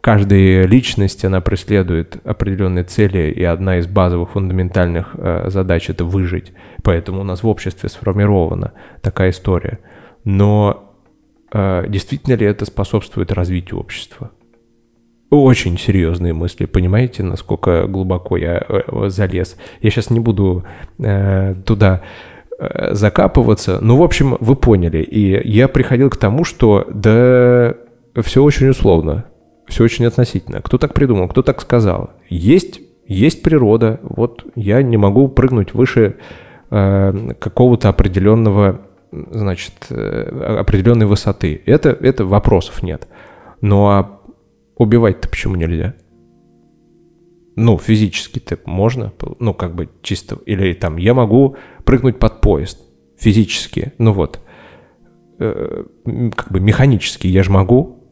каждая 0.00 0.66
личность, 0.66 1.24
она 1.24 1.40
преследует 1.40 2.16
определенные 2.24 2.84
цели, 2.84 3.30
и 3.30 3.42
одна 3.42 3.78
из 3.78 3.86
базовых 3.86 4.30
фундаментальных 4.30 5.14
э, 5.14 5.50
задач— 5.50 5.88
это 5.90 6.04
выжить. 6.04 6.52
Поэтому 6.82 7.20
у 7.20 7.24
нас 7.24 7.42
в 7.42 7.48
обществе 7.48 7.88
сформирована 7.88 8.72
такая 9.02 9.30
история. 9.30 9.78
Но 10.24 10.94
э, 11.52 11.86
действительно 11.88 12.34
ли 12.34 12.46
это 12.46 12.64
способствует 12.64 13.32
развитию 13.32 13.80
общества? 13.80 14.30
Очень 15.30 15.78
серьезные 15.78 16.32
мысли, 16.32 16.64
понимаете, 16.64 17.22
насколько 17.22 17.86
глубоко 17.86 18.36
я 18.36 18.64
э, 18.68 19.08
залез. 19.08 19.56
Я 19.80 19.90
сейчас 19.90 20.10
не 20.10 20.18
буду 20.18 20.64
э, 20.98 21.54
туда 21.64 22.02
закапываться, 22.90 23.78
но, 23.80 23.96
в 23.96 24.02
общем, 24.02 24.36
вы 24.40 24.54
поняли. 24.54 24.98
И 25.02 25.48
я 25.48 25.66
приходил 25.68 26.10
к 26.10 26.16
тому, 26.16 26.44
что 26.44 26.86
да, 26.90 27.74
все 28.22 28.42
очень 28.42 28.68
условно 28.68 29.24
все 29.70 29.84
очень 29.84 30.04
относительно. 30.04 30.60
Кто 30.60 30.76
так 30.76 30.92
придумал, 30.92 31.28
кто 31.28 31.42
так 31.42 31.60
сказал. 31.60 32.10
Есть, 32.28 32.80
есть 33.06 33.42
природа. 33.42 34.00
Вот 34.02 34.44
я 34.54 34.82
не 34.82 34.96
могу 34.96 35.28
прыгнуть 35.28 35.72
выше 35.72 36.16
э, 36.70 37.34
какого-то 37.38 37.88
определенного, 37.88 38.80
значит, 39.10 39.74
э, 39.88 40.56
определенной 40.58 41.06
высоты. 41.06 41.62
Это, 41.64 41.90
это 41.90 42.24
вопросов 42.24 42.82
нет. 42.82 43.08
Ну 43.60 43.86
а 43.86 44.20
убивать-то 44.76 45.28
почему 45.28 45.56
нельзя? 45.56 45.94
Ну, 47.56 47.78
физически-то 47.78 48.58
можно, 48.64 49.12
ну, 49.38 49.54
как 49.54 49.74
бы 49.74 49.88
чисто, 50.02 50.38
или 50.46 50.72
там, 50.72 50.96
я 50.96 51.14
могу 51.14 51.56
прыгнуть 51.84 52.18
под 52.18 52.40
поезд 52.40 52.80
физически, 53.18 53.92
ну 53.98 54.12
вот, 54.12 54.40
э, 55.38 55.84
как 56.34 56.52
бы 56.52 56.60
механически 56.60 57.26
я 57.26 57.42
же 57.42 57.50
могу, 57.50 58.04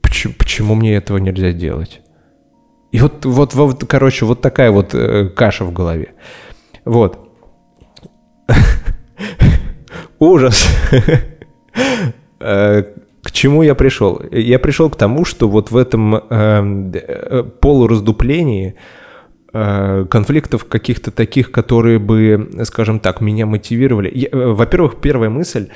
почему, 0.00 0.34
почему 0.38 0.74
мне 0.74 0.94
этого 0.94 1.18
нельзя 1.18 1.52
делать? 1.52 2.02
И 2.92 3.00
вот, 3.00 3.24
вот, 3.24 3.54
вот 3.54 3.84
короче, 3.86 4.24
вот 4.24 4.40
такая 4.40 4.70
вот 4.70 4.94
э, 4.94 5.28
каша 5.28 5.64
в 5.64 5.72
голове. 5.72 6.14
Вот. 6.84 7.18
Ужас. 10.18 10.66
Э, 13.22 13.28
к 13.28 13.30
чему 13.30 13.62
я 13.62 13.74
пришел? 13.74 14.20
Я 14.30 14.58
пришел 14.58 14.90
к 14.90 14.96
тому, 14.96 15.24
что 15.24 15.48
вот 15.48 15.70
в 15.70 15.76
этом 15.76 16.16
эм, 16.16 16.92
э, 16.94 17.42
полураздуплении 17.60 18.74
э, 19.52 20.06
конфликтов 20.10 20.64
каких-то 20.64 21.10
таких, 21.10 21.50
которые 21.50 21.98
бы, 21.98 22.50
скажем 22.64 23.00
так, 23.00 23.20
меня 23.20 23.46
мотивировали. 23.46 24.28
Э, 24.30 24.52
во-первых, 24.52 25.00
первая 25.00 25.30
мысль 25.30 25.68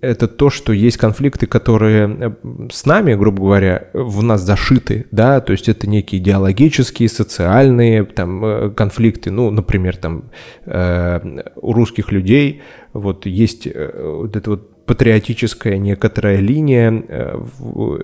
это 0.00 0.28
то, 0.28 0.48
что 0.48 0.72
есть 0.72 0.96
конфликты, 0.96 1.46
которые 1.46 2.08
э, 2.08 2.68
с 2.70 2.86
нами, 2.86 3.14
грубо 3.14 3.42
говоря, 3.42 3.88
в 3.92 4.22
нас 4.22 4.42
зашиты, 4.42 5.06
да, 5.10 5.40
то 5.40 5.52
есть 5.52 5.68
это 5.68 5.88
некие 5.88 6.20
идеологические, 6.20 7.08
социальные 7.08 8.04
там 8.04 8.44
э, 8.44 8.70
конфликты, 8.70 9.30
ну, 9.30 9.50
например, 9.50 9.96
там 9.96 10.30
э, 10.66 11.42
у 11.56 11.72
русских 11.72 12.12
людей 12.12 12.62
вот 12.92 13.26
есть 13.26 13.66
э, 13.66 14.14
вот 14.20 14.36
это 14.36 14.50
вот 14.50 14.77
патриотическая 14.88 15.76
некоторая 15.76 16.38
линия 16.38 17.04
э, 17.06 17.38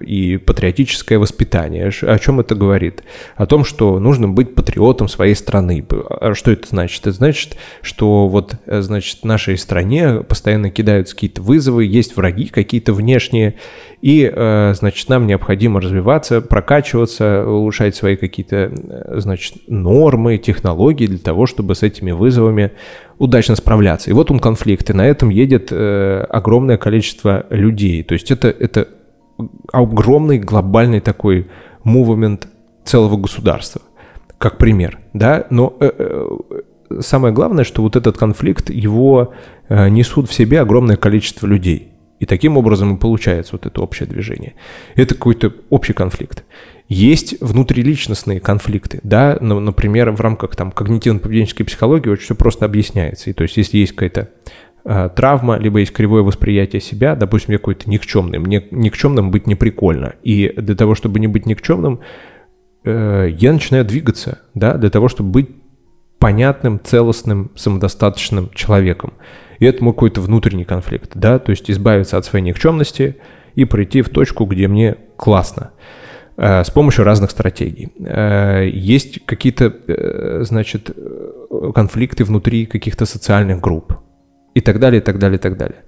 и 0.03 0.37
патриотическое 0.37 1.19
воспитание. 1.19 1.91
О 2.03 2.19
чем 2.19 2.41
это 2.41 2.55
говорит? 2.55 3.03
О 3.37 3.47
том, 3.47 3.65
что 3.65 3.99
нужно 3.99 4.29
быть 4.29 4.55
патриотом 4.55 5.09
своей 5.09 5.35
страны. 5.35 5.85
А 5.91 6.35
что 6.35 6.51
это 6.51 6.69
значит? 6.69 7.01
Это 7.01 7.13
значит, 7.13 7.57
что 7.81 8.29
вот, 8.29 8.57
э, 8.67 8.83
значит, 8.83 9.25
нашей 9.25 9.57
стране 9.57 10.21
постоянно 10.21 10.71
кидаются 10.71 11.15
какие-то 11.15 11.41
вызовы, 11.41 11.87
есть 11.87 12.17
враги 12.17 12.49
какие-то 12.49 12.93
внешние, 12.93 13.55
и, 14.05 14.31
э, 14.31 14.75
значит, 14.75 15.09
нам 15.09 15.27
необходимо 15.27 15.81
развиваться, 15.81 16.43
прокачиваться, 16.43 17.49
улучшать 17.49 17.97
свои 17.97 18.17
какие-то, 18.17 18.71
значит, 19.17 19.55
нормы, 19.67 20.37
технологии 20.37 21.07
для 21.07 21.19
того, 21.19 21.47
чтобы 21.47 21.75
с 21.75 21.83
этими 21.83 22.11
вызовами 22.11 22.73
удачно 23.19 23.57
справляться. 23.57 24.11
И 24.11 24.13
вот 24.13 24.31
он 24.31 24.41
конфликт, 24.41 24.91
и 24.91 24.93
на 24.93 25.07
этом 25.07 25.31
едет 25.31 25.69
э, 25.71 26.27
огромное 26.29 26.77
количество 26.77 27.47
людей. 27.49 28.03
То 28.03 28.13
есть 28.13 28.31
это, 28.31 28.49
это 28.49 28.89
огромный 29.73 30.39
глобальный 30.39 31.01
такой 31.01 31.47
мувмент 31.83 32.47
целого 32.85 33.17
государства, 33.17 33.81
как 34.37 34.59
пример, 34.59 34.99
да, 35.15 35.47
но 35.49 35.79
э, 35.81 35.91
э, 35.97 37.01
самое 37.01 37.33
главное, 37.33 37.65
что 37.65 37.81
вот 37.81 37.97
этот 37.97 38.19
конфликт, 38.19 38.69
его 38.69 39.33
э, 39.71 39.89
несут 39.89 40.29
в 40.29 40.35
себе 40.35 40.61
огромное 40.61 40.97
количество 40.97 41.47
людей. 41.47 41.94
И 42.25 42.27
таким 42.27 42.57
образом 42.57 42.97
и 42.97 42.99
получается 42.99 43.53
вот 43.53 43.67
это 43.67 43.83
общее 43.83 44.09
движение. 44.09 44.55
Это 44.95 45.15
какой-то 45.15 45.53
общий 45.69 45.93
конфликт. 45.93 46.43
Есть 46.89 47.39
внутриличностные 47.43 48.41
конфликты, 48.41 48.99
да, 49.03 49.37
например, 49.43 50.11
в 50.11 50.23
рамках 50.23 50.57
там 50.57 50.73
когнитивно-поведенческой 50.75 51.67
психологии 51.67 52.09
очень 52.09 52.25
все 52.25 52.35
просто 52.35 52.65
объясняется. 52.65 53.29
И 53.29 53.35
то 53.35 53.43
есть 53.43 53.59
если 53.59 53.77
есть 53.77 53.93
какая-то 53.93 54.31
э, 54.87 55.11
травма, 55.15 55.59
либо 55.59 55.81
есть 55.81 55.93
кривое 55.93 56.23
восприятие 56.23 56.81
себя, 56.81 57.15
допустим, 57.15 57.53
я 57.53 57.59
какой-то 57.59 57.91
никчемный, 57.91 58.39
мне 58.39 58.67
никчемным 58.71 59.31
быть 59.31 59.47
не 59.47 59.55
прикольно. 59.55 60.15
И 60.23 60.51
для 60.57 60.77
того, 60.77 60.95
чтобы 60.95 61.21
не 61.21 61.27
быть 61.27 61.45
никчемным, 61.45 62.01
э, 62.85 63.29
я 63.39 63.53
начинаю 63.53 63.85
двигаться, 63.85 64.39
да, 64.55 64.79
для 64.79 64.89
того, 64.89 65.11
чтобы 65.11 65.29
быть 65.29 65.51
понятным, 66.19 66.81
целостным, 66.83 67.51
самодостаточным 67.55 68.49
человеком. 68.55 69.13
И 69.65 69.67
это 69.67 69.83
мой 69.83 69.95
какой-то 69.95 70.21
внутренний 70.21 70.67
конфликт, 70.67 71.13
да, 71.15 71.39
то 71.39 71.49
есть 71.49 71.71
избавиться 71.71 72.19
от 72.19 72.27
своей 72.27 72.45
никчемности 72.45 73.17
и 73.55 73.65
прийти 73.65 74.03
в 74.03 74.11
точку, 74.11 74.45
где 74.45 74.69
мне 74.69 74.97
классно. 75.17 75.71
Э, 76.37 76.65
с 76.65 76.71
помощью 76.71 77.07
разных 77.07 77.31
стратегий. 77.31 77.91
Э, 77.99 78.69
есть 78.69 79.25
какие-то, 79.25 79.75
э, 79.87 80.41
значит, 80.43 80.95
конфликты 81.75 82.25
внутри 82.25 82.67
каких-то 82.67 83.07
социальных 83.07 83.63
групп 83.63 83.95
и 84.53 84.61
так 84.61 84.79
далее, 84.79 85.01
и 85.01 85.03
так 85.03 85.19
далее, 85.19 85.39
и 85.39 85.41
так 85.41 85.57
далее. 85.57 85.85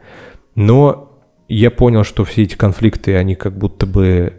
Но 0.54 1.20
я 1.46 1.70
понял, 1.70 2.02
что 2.02 2.24
все 2.24 2.44
эти 2.44 2.56
конфликты, 2.56 3.14
они 3.14 3.34
как 3.34 3.58
будто 3.58 3.84
бы 3.84 4.32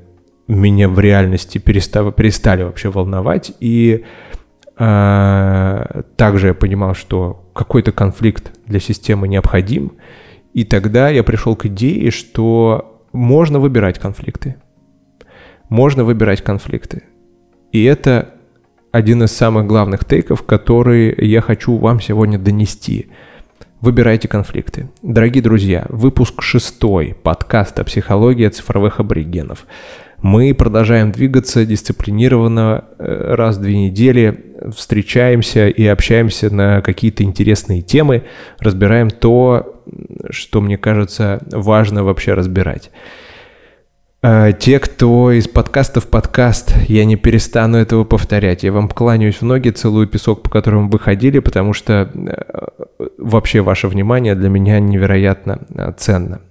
меня 0.47 0.89
в 0.89 0.99
реальности 0.99 1.59
перестали, 1.59 2.09
перестали 2.09 2.63
вообще 2.63 2.89
волновать. 2.89 3.51
И 3.59 4.03
э, 4.79 6.01
также 6.15 6.47
я 6.47 6.53
понимал, 6.55 6.95
что 6.95 7.46
какой-то 7.57 7.91
конфликт 7.91 8.51
для 8.65 8.79
системы 8.79 9.27
необходим. 9.27 9.93
И 10.53 10.63
тогда 10.63 11.09
я 11.09 11.23
пришел 11.23 11.55
к 11.55 11.65
идее, 11.65 12.11
что 12.11 13.03
можно 13.11 13.59
выбирать 13.59 13.99
конфликты 13.99 14.55
можно 15.69 16.03
выбирать 16.03 16.43
конфликты. 16.43 17.03
И 17.71 17.83
это 17.83 18.29
один 18.91 19.23
из 19.23 19.31
самых 19.31 19.67
главных 19.67 20.05
тейков, 20.05 20.43
которые 20.43 21.13
я 21.17 21.41
хочу 21.41 21.77
вам 21.77 21.99
сегодня 21.99 22.39
донести. 22.39 23.07
Выбирайте 23.81 24.27
конфликты. 24.27 24.89
Дорогие 25.03 25.43
друзья, 25.43 25.85
выпуск 25.89 26.41
шестой 26.41 27.15
подкаста 27.21 27.83
«Психология 27.83 28.49
цифровых 28.49 28.99
аборигенов». 28.99 29.67
Мы 30.21 30.53
продолжаем 30.55 31.11
двигаться 31.11 31.65
дисциплинированно 31.65 32.85
э, 32.97 33.35
раз 33.35 33.57
в 33.57 33.61
две 33.61 33.77
недели, 33.77 34.55
встречаемся 34.75 35.67
и 35.67 35.85
общаемся 35.85 36.53
на 36.53 36.81
какие-то 36.81 37.23
интересные 37.23 37.81
темы, 37.81 38.23
разбираем 38.59 39.09
то, 39.11 39.83
что 40.31 40.61
мне 40.61 40.77
кажется 40.77 41.39
важно 41.51 42.03
вообще 42.03 42.33
разбирать. 42.33 42.89
А, 44.23 44.51
те, 44.51 44.79
кто 44.79 45.31
из 45.31 45.47
подкаста 45.47 46.01
в 46.01 46.07
подкаст, 46.07 46.75
я 46.87 47.05
не 47.05 47.15
перестану 47.15 47.77
этого 47.77 48.03
повторять. 48.03 48.63
Я 48.63 48.71
вам 48.71 48.89
кланяюсь 48.89 49.41
в 49.41 49.43
ноги, 49.43 49.69
целую 49.69 50.07
песок, 50.07 50.41
по 50.41 50.49
которому 50.49 50.89
вы 50.89 50.97
ходили, 50.97 51.37
потому 51.37 51.73
что 51.73 52.09
э, 52.13 53.07
вообще 53.19 53.61
ваше 53.61 53.87
внимание 53.87 54.33
для 54.33 54.49
меня 54.49 54.79
невероятно 54.79 55.61
э, 55.69 55.93
ценно. 55.97 56.41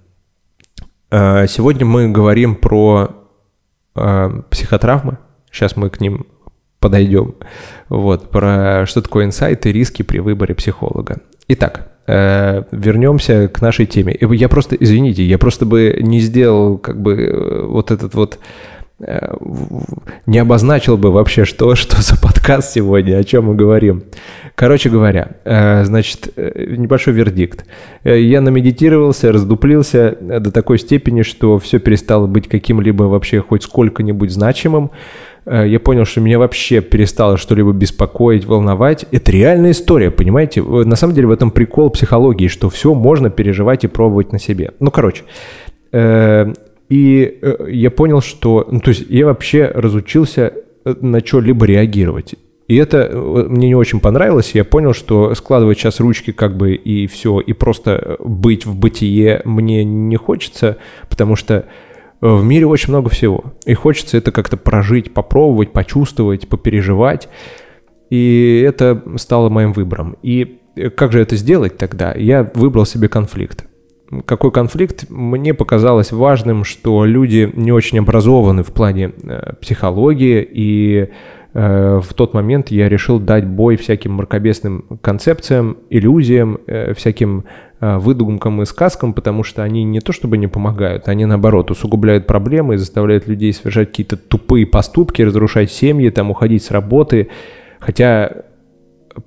Сегодня 1.09 1.85
мы 1.85 2.09
говорим 2.09 2.55
про 2.55 3.07
э, 3.09 3.16
психотравмы. 4.49 5.17
Сейчас 5.51 5.75
мы 5.75 5.89
к 5.89 5.99
ним 6.01 6.27
подойдем. 6.79 7.35
Вот, 7.89 8.29
про 8.29 8.85
что 8.85 9.01
такое 9.01 9.25
инсайты, 9.25 9.71
риски 9.71 10.03
при 10.03 10.19
выборе 10.19 10.55
психолога. 10.55 11.21
Итак, 11.47 11.91
э, 12.07 12.63
вернемся 12.71 13.47
к 13.47 13.61
нашей 13.61 13.85
теме. 13.85 14.15
Я 14.19 14.49
просто, 14.49 14.75
извините, 14.75 15.23
я 15.23 15.37
просто 15.37 15.65
бы 15.65 15.97
не 16.01 16.19
сделал 16.19 16.77
как 16.77 17.01
бы 17.01 17.13
э, 17.13 17.65
вот 17.65 17.91
этот 17.91 18.13
вот 18.15 18.39
не 18.99 20.39
обозначил 20.39 20.97
бы 20.97 21.11
вообще, 21.11 21.45
что, 21.45 21.75
что 21.75 22.01
за 22.01 22.19
подкаст 22.19 22.73
сегодня, 22.73 23.17
о 23.17 23.23
чем 23.23 23.45
мы 23.45 23.55
говорим. 23.55 24.03
Короче 24.55 24.89
говоря, 24.89 25.37
э, 25.45 25.83
значит, 25.85 26.33
небольшой 26.35 27.13
вердикт. 27.13 27.65
Я 28.03 28.41
намедитировался, 28.41 29.31
раздуплился 29.31 30.17
до 30.19 30.51
такой 30.51 30.79
степени, 30.79 31.21
что 31.21 31.59
все 31.59 31.79
перестало 31.79 32.25
быть 32.25 32.47
каким-либо 32.47 33.03
вообще 33.03 33.41
хоть 33.41 33.63
сколько-нибудь 33.63 34.31
значимым. 34.31 34.91
Э, 35.47 35.65
я 35.67 35.79
понял, 35.79 36.05
что 36.05 36.21
меня 36.21 36.37
вообще 36.37 36.81
перестало 36.81 37.37
что-либо 37.37 37.71
беспокоить, 37.71 38.45
волновать. 38.45 39.05
Это 39.11 39.31
реальная 39.31 39.71
история, 39.71 40.11
понимаете? 40.11 40.61
На 40.61 40.95
самом 40.95 41.13
деле 41.13 41.27
в 41.27 41.31
этом 41.31 41.51
прикол 41.51 41.89
психологии, 41.89 42.47
что 42.47 42.69
все 42.69 42.93
можно 42.93 43.29
переживать 43.29 43.83
и 43.83 43.87
пробовать 43.87 44.31
на 44.31 44.39
себе. 44.39 44.71
Ну, 44.79 44.91
короче. 44.91 45.23
Э, 46.89 46.93
и 46.93 47.39
э, 47.41 47.67
я 47.69 47.91
понял, 47.91 48.21
что... 48.21 48.67
Ну, 48.69 48.79
то 48.79 48.89
есть 48.89 49.05
я 49.09 49.25
вообще 49.25 49.65
разучился 49.65 50.53
на 50.85 51.25
что-либо 51.25 51.65
реагировать. 51.65 52.35
И 52.67 52.75
это 52.75 53.09
мне 53.13 53.69
не 53.69 53.75
очень 53.75 53.99
понравилось. 53.99 54.51
Я 54.53 54.65
понял, 54.65 54.93
что 54.93 55.33
складывать 55.35 55.77
сейчас 55.77 55.99
ручки 55.99 56.31
как 56.31 56.57
бы 56.57 56.75
и 56.75 57.07
все, 57.07 57.39
и 57.39 57.53
просто 57.53 58.17
быть 58.19 58.65
в 58.65 58.75
бытие 58.75 59.41
мне 59.45 59.85
не 59.85 60.17
хочется, 60.17 60.77
потому 61.09 61.35
что 61.37 61.65
Э, 62.21 62.35
в 62.35 62.43
мире 62.43 62.65
очень 62.65 62.89
много 62.89 63.09
всего. 63.09 63.53
И 63.65 63.73
хочется 63.73 64.17
это 64.17 64.31
как-то 64.31 64.57
прожить, 64.57 65.13
попробовать, 65.13 65.71
почувствовать, 65.71 66.47
попереживать. 66.47 67.29
И 68.09 68.63
это 68.65 69.03
стало 69.17 69.49
моим 69.49 69.73
выбором. 69.73 70.17
И 70.21 70.59
э, 70.75 70.89
как 70.89 71.11
же 71.11 71.19
это 71.19 71.35
сделать 71.35 71.77
тогда? 71.77 72.13
Я 72.13 72.49
выбрал 72.53 72.85
себе 72.85 73.09
конфликт. 73.09 73.65
Какой 74.25 74.51
конфликт? 74.51 75.09
Мне 75.09 75.53
показалось 75.53 76.11
важным, 76.11 76.63
что 76.63 77.05
люди 77.05 77.51
не 77.53 77.71
очень 77.71 77.99
образованы 77.99 78.63
в 78.63 78.71
плане 78.73 79.11
э, 79.23 79.53
психологии, 79.61 80.47
и 80.49 81.09
э, 81.53 82.01
в 82.03 82.13
тот 82.13 82.33
момент 82.33 82.69
я 82.69 82.87
решил 82.87 83.19
дать 83.19 83.45
бой 83.45 83.75
всяким 83.75 84.13
мракобесным 84.13 84.99
концепциям, 85.01 85.77
иллюзиям, 85.89 86.57
э, 86.67 86.93
всяким 86.93 87.43
Э, 87.79 87.99
выдумкам 87.99 88.59
и 88.63 88.65
сказкам, 88.65 89.13
потому 89.13 89.43
что 89.43 89.61
они 89.61 89.83
не 89.83 89.99
то 89.99 90.11
чтобы 90.11 90.39
не 90.39 90.47
помогают, 90.47 91.07
они 91.07 91.25
наоборот 91.25 91.69
усугубляют 91.69 92.25
проблемы 92.25 92.73
и 92.73 92.77
заставляют 92.77 93.27
людей 93.27 93.53
совершать 93.53 93.89
какие-то 93.89 94.17
тупые 94.17 94.65
поступки, 94.65 95.21
разрушать 95.21 95.71
семьи, 95.71 96.09
там 96.09 96.31
уходить 96.31 96.63
с 96.63 96.71
работы, 96.71 97.29
хотя 97.79 98.31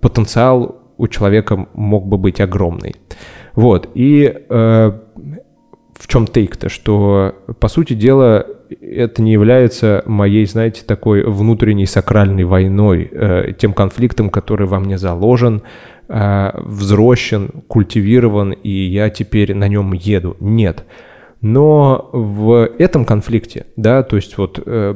потенциал 0.00 0.82
у 0.96 1.06
человека 1.06 1.68
мог 1.74 2.08
бы 2.08 2.18
быть 2.18 2.40
огромный. 2.40 2.96
Вот, 3.54 3.90
и 3.94 4.32
э, 4.48 4.92
в 6.00 6.06
чем 6.08 6.26
тейк-то, 6.26 6.68
что, 6.68 7.34
по 7.60 7.68
сути 7.68 7.92
дела, 7.92 8.46
это 8.80 9.22
не 9.22 9.32
является 9.32 10.02
моей, 10.06 10.46
знаете, 10.46 10.82
такой 10.86 11.24
внутренней 11.24 11.86
сакральной 11.86 12.44
войной, 12.44 13.08
э, 13.10 13.52
тем 13.58 13.72
конфликтом, 13.72 14.30
который 14.30 14.66
во 14.66 14.80
мне 14.80 14.96
заложен, 14.98 15.62
э, 16.08 16.50
взрощен, 16.54 17.50
культивирован, 17.68 18.52
и 18.52 18.70
я 18.70 19.10
теперь 19.10 19.54
на 19.54 19.68
нем 19.68 19.92
еду. 19.92 20.36
Нет. 20.40 20.84
Но 21.40 22.10
в 22.12 22.68
этом 22.78 23.04
конфликте, 23.04 23.66
да, 23.76 24.02
то 24.02 24.16
есть 24.16 24.36
вот 24.38 24.62
э, 24.64 24.94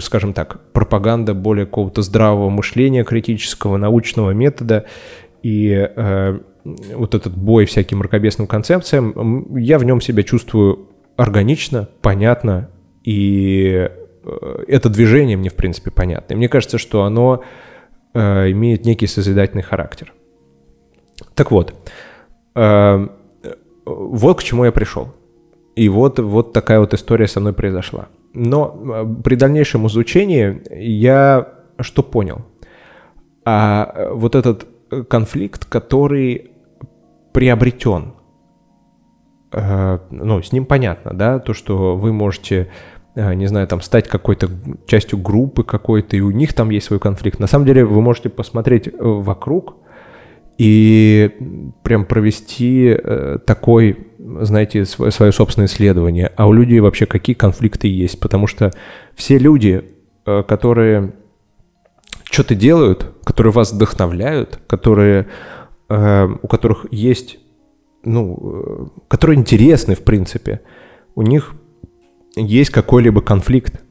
скажем 0.00 0.32
так, 0.32 0.60
пропаганда 0.72 1.34
более 1.34 1.66
какого-то 1.66 2.02
здравого 2.02 2.48
мышления, 2.48 3.04
критического, 3.04 3.76
научного 3.76 4.30
метода 4.30 4.86
и 5.42 5.70
э, 5.94 6.38
вот 6.64 7.14
этот 7.14 7.36
бой 7.36 7.66
всяким 7.66 7.98
мракобесным 7.98 8.46
концепциям, 8.46 9.56
я 9.56 9.78
в 9.78 9.84
нем 9.84 10.00
себя 10.00 10.22
чувствую 10.22 10.88
органично, 11.16 11.88
понятно, 12.00 12.70
и 13.04 13.88
э, 14.24 14.64
это 14.68 14.88
движение 14.88 15.36
мне, 15.36 15.50
в 15.50 15.54
принципе, 15.54 15.90
понятно. 15.90 16.34
И 16.34 16.36
мне 16.36 16.48
кажется, 16.48 16.78
что 16.78 17.04
оно 17.04 17.42
э, 18.14 18.50
имеет 18.50 18.84
некий 18.84 19.06
созидательный 19.06 19.62
характер. 19.62 20.12
Так 21.34 21.50
вот, 21.50 21.74
э, 22.54 23.08
вот 23.84 24.38
к 24.38 24.42
чему 24.42 24.64
я 24.64 24.72
пришел. 24.72 25.12
И 25.74 25.88
вот, 25.88 26.18
вот 26.18 26.52
такая 26.52 26.80
вот 26.80 26.94
история 26.94 27.26
со 27.26 27.40
мной 27.40 27.52
произошла. 27.52 28.08
Но 28.34 29.16
при 29.24 29.34
дальнейшем 29.34 29.86
изучении 29.86 30.62
я 30.70 31.48
что 31.80 32.02
понял? 32.02 32.42
А 33.44 34.10
вот 34.12 34.34
этот 34.34 34.66
конфликт, 35.08 35.64
который 35.64 36.51
приобретен, 37.32 38.14
э, 39.52 39.98
ну, 40.10 40.42
с 40.42 40.52
ним 40.52 40.66
понятно, 40.66 41.12
да, 41.14 41.38
то, 41.38 41.54
что 41.54 41.96
вы 41.96 42.12
можете 42.12 42.70
не 43.14 43.46
знаю, 43.46 43.68
там, 43.68 43.82
стать 43.82 44.08
какой-то 44.08 44.48
частью 44.86 45.18
группы 45.18 45.64
какой-то, 45.64 46.16
и 46.16 46.20
у 46.20 46.30
них 46.30 46.54
там 46.54 46.70
есть 46.70 46.86
свой 46.86 46.98
конфликт. 46.98 47.38
На 47.40 47.46
самом 47.46 47.66
деле 47.66 47.84
вы 47.84 48.00
можете 48.00 48.30
посмотреть 48.30 48.88
вокруг 48.98 49.76
и 50.56 51.30
прям 51.82 52.06
провести 52.06 52.96
такой 53.44 54.12
знаете, 54.40 54.84
свое, 54.84 55.32
собственное 55.32 55.66
исследование, 55.66 56.32
а 56.36 56.46
у 56.46 56.52
людей 56.52 56.80
вообще 56.80 57.06
какие 57.06 57.34
конфликты 57.34 57.88
есть, 57.88 58.20
потому 58.20 58.46
что 58.46 58.70
все 59.14 59.38
люди, 59.38 59.84
э, 60.26 60.42
которые 60.46 61.14
что-то 62.24 62.54
делают, 62.54 63.06
которые 63.24 63.52
вас 63.52 63.72
вдохновляют, 63.72 64.60
которые, 64.66 65.22
э, 65.22 65.26
у 66.42 66.48
которых 66.48 66.86
есть, 66.90 67.38
ну, 68.04 68.38
э, 68.40 68.86
которые 69.08 69.38
интересны, 69.38 69.94
в 69.94 70.02
принципе, 70.02 70.60
у 71.14 71.22
них 71.22 71.54
есть 72.36 72.70
какой-либо 72.70 73.20
конфликт. 73.20 73.82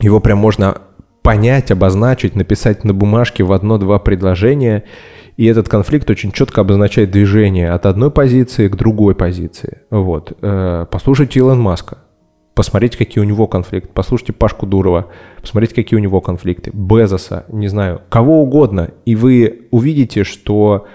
Его 0.00 0.20
прям 0.20 0.38
можно 0.38 0.82
понять, 1.22 1.70
обозначить, 1.70 2.34
написать 2.34 2.84
на 2.84 2.94
бумажке 2.94 3.44
в 3.44 3.52
одно-два 3.52 3.98
предложения– 3.98 4.84
и 5.40 5.46
этот 5.46 5.70
конфликт 5.70 6.10
очень 6.10 6.32
четко 6.32 6.60
обозначает 6.60 7.10
движение 7.10 7.70
от 7.70 7.86
одной 7.86 8.10
позиции 8.10 8.68
к 8.68 8.76
другой 8.76 9.14
позиции. 9.14 9.78
Вот. 9.88 10.36
Э, 10.42 10.84
послушайте 10.90 11.38
Илон 11.38 11.58
Маска, 11.58 11.96
посмотрите, 12.54 12.98
какие 12.98 13.24
у 13.24 13.26
него 13.26 13.46
конфликты. 13.46 13.88
Послушайте 13.94 14.34
Пашку 14.34 14.66
Дурова, 14.66 15.06
посмотрите, 15.40 15.74
какие 15.74 15.98
у 15.98 16.02
него 16.02 16.20
конфликты. 16.20 16.70
Безоса, 16.74 17.46
не 17.48 17.68
знаю, 17.68 18.02
кого 18.10 18.42
угодно. 18.42 18.90
И 19.06 19.16
вы 19.16 19.68
увидите, 19.70 20.24
что 20.24 20.86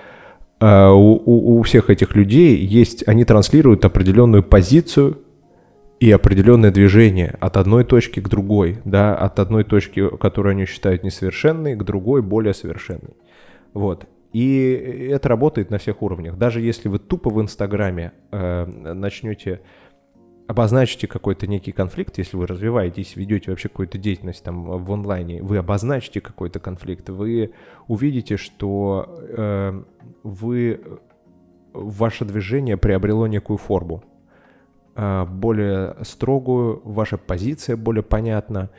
э, 0.66 0.90
у, 0.90 1.60
у 1.60 1.62
всех 1.64 1.90
этих 1.90 2.16
людей 2.16 2.58
есть, 2.58 3.08
они 3.08 3.26
транслируют 3.26 3.86
определенную 3.86 4.44
позицию 4.44 5.22
и 6.00 6.12
определенное 6.12 6.72
движение 6.72 7.36
от 7.40 7.58
одной 7.58 7.84
точки 7.84 8.20
к 8.20 8.28
другой, 8.28 8.80
да, 8.86 9.16
от 9.16 9.40
одной 9.40 9.64
точки, 9.64 10.10
которую 10.18 10.52
они 10.52 10.66
считают 10.66 11.04
несовершенной, 11.04 11.76
к 11.76 11.84
другой, 11.84 12.22
более 12.22 12.54
совершенной. 12.54 13.16
Вот. 13.74 14.06
И 14.34 15.10
это 15.12 15.30
работает 15.30 15.70
на 15.70 15.78
всех 15.78 16.02
уровнях. 16.02 16.38
Даже 16.38 16.60
если 16.60 16.90
вы 16.90 17.00
тупо 17.00 17.30
в 17.30 17.42
Инстаграме 17.42 18.12
э, 18.32 18.66
начнете 18.66 19.62
обозначите 20.48 21.08
какой-то 21.08 21.48
некий 21.48 21.72
конфликт, 21.72 22.18
если 22.18 22.38
вы 22.38 22.48
развиваетесь, 22.48 23.16
ведете 23.16 23.52
вообще 23.52 23.70
какую-то 23.70 23.98
деятельность 23.98 24.44
там 24.44 24.64
в 24.64 24.92
онлайне, 24.92 25.42
вы 25.42 25.58
обозначите 25.58 26.22
какой-то 26.22 26.60
конфликт, 26.60 27.10
вы 27.10 27.54
увидите, 27.88 28.38
что 28.38 29.20
э, 29.20 29.84
вы 30.24 30.82
ваше 31.74 32.26
движение 32.26 32.78
приобрело 32.78 33.28
некую 33.28 33.58
форму, 33.58 34.04
э, 34.96 35.26
более 35.26 35.96
строгую, 36.04 36.82
ваша 36.84 37.18
позиция 37.18 37.76
более 37.76 38.04
понятна, 38.04 38.70